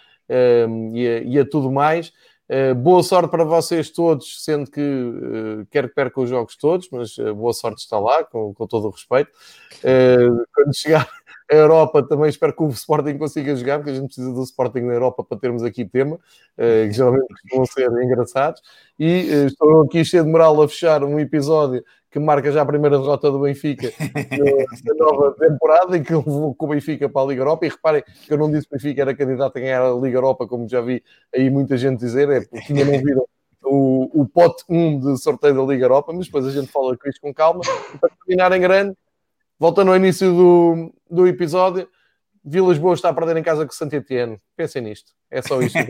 [0.68, 2.12] um, e, a, e, a, tudo mais.
[2.50, 6.90] Uh, boa sorte para vocês todos, sendo que uh, quero que percam os jogos todos,
[6.92, 9.30] mas uh, boa sorte está lá, com, com todo o respeito.
[10.54, 11.08] quando chegar
[11.52, 14.82] a Europa, também espero que o Sporting consiga jogar, porque a gente precisa do Sporting
[14.82, 16.20] na Europa para termos aqui tema,
[16.58, 18.62] que geralmente vão ser engraçados.
[18.98, 22.98] E estou aqui cheio de moral a fechar um episódio que marca já a primeira
[22.98, 23.92] derrota do Benfica
[24.86, 27.66] na nova temporada e que levou com o Benfica para a Liga Europa.
[27.66, 30.18] E reparem que eu não disse que o Benfica era candidato a ganhar a Liga
[30.18, 31.04] Europa, como já vi
[31.34, 33.26] aí muita gente dizer, é porque ainda não viram
[33.64, 37.10] o, o pote 1 de sorteio da Liga Europa, mas depois a gente fala com
[37.10, 37.62] isto com calma.
[37.94, 38.98] E para terminar em grande,
[39.60, 41.88] voltando ao início do, do episódio,
[42.44, 44.40] Vilas Boas está a perder em casa com o Santo Etienne.
[44.56, 45.12] Pensem nisto.
[45.30, 45.78] É só isto.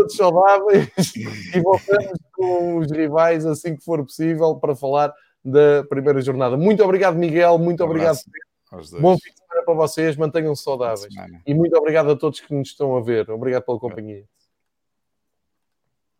[0.00, 0.88] Todos saudáveis
[1.54, 5.12] e voltamos com os rivais assim que for possível para falar
[5.44, 6.56] da primeira jornada.
[6.56, 7.58] Muito obrigado, Miguel.
[7.58, 8.18] Muito um obrigado.
[9.00, 10.16] Bom fim de semana para vocês.
[10.16, 11.12] Mantenham-se saudáveis.
[11.46, 13.30] E muito obrigado a todos que nos estão a ver.
[13.30, 14.24] Obrigado pela companhia.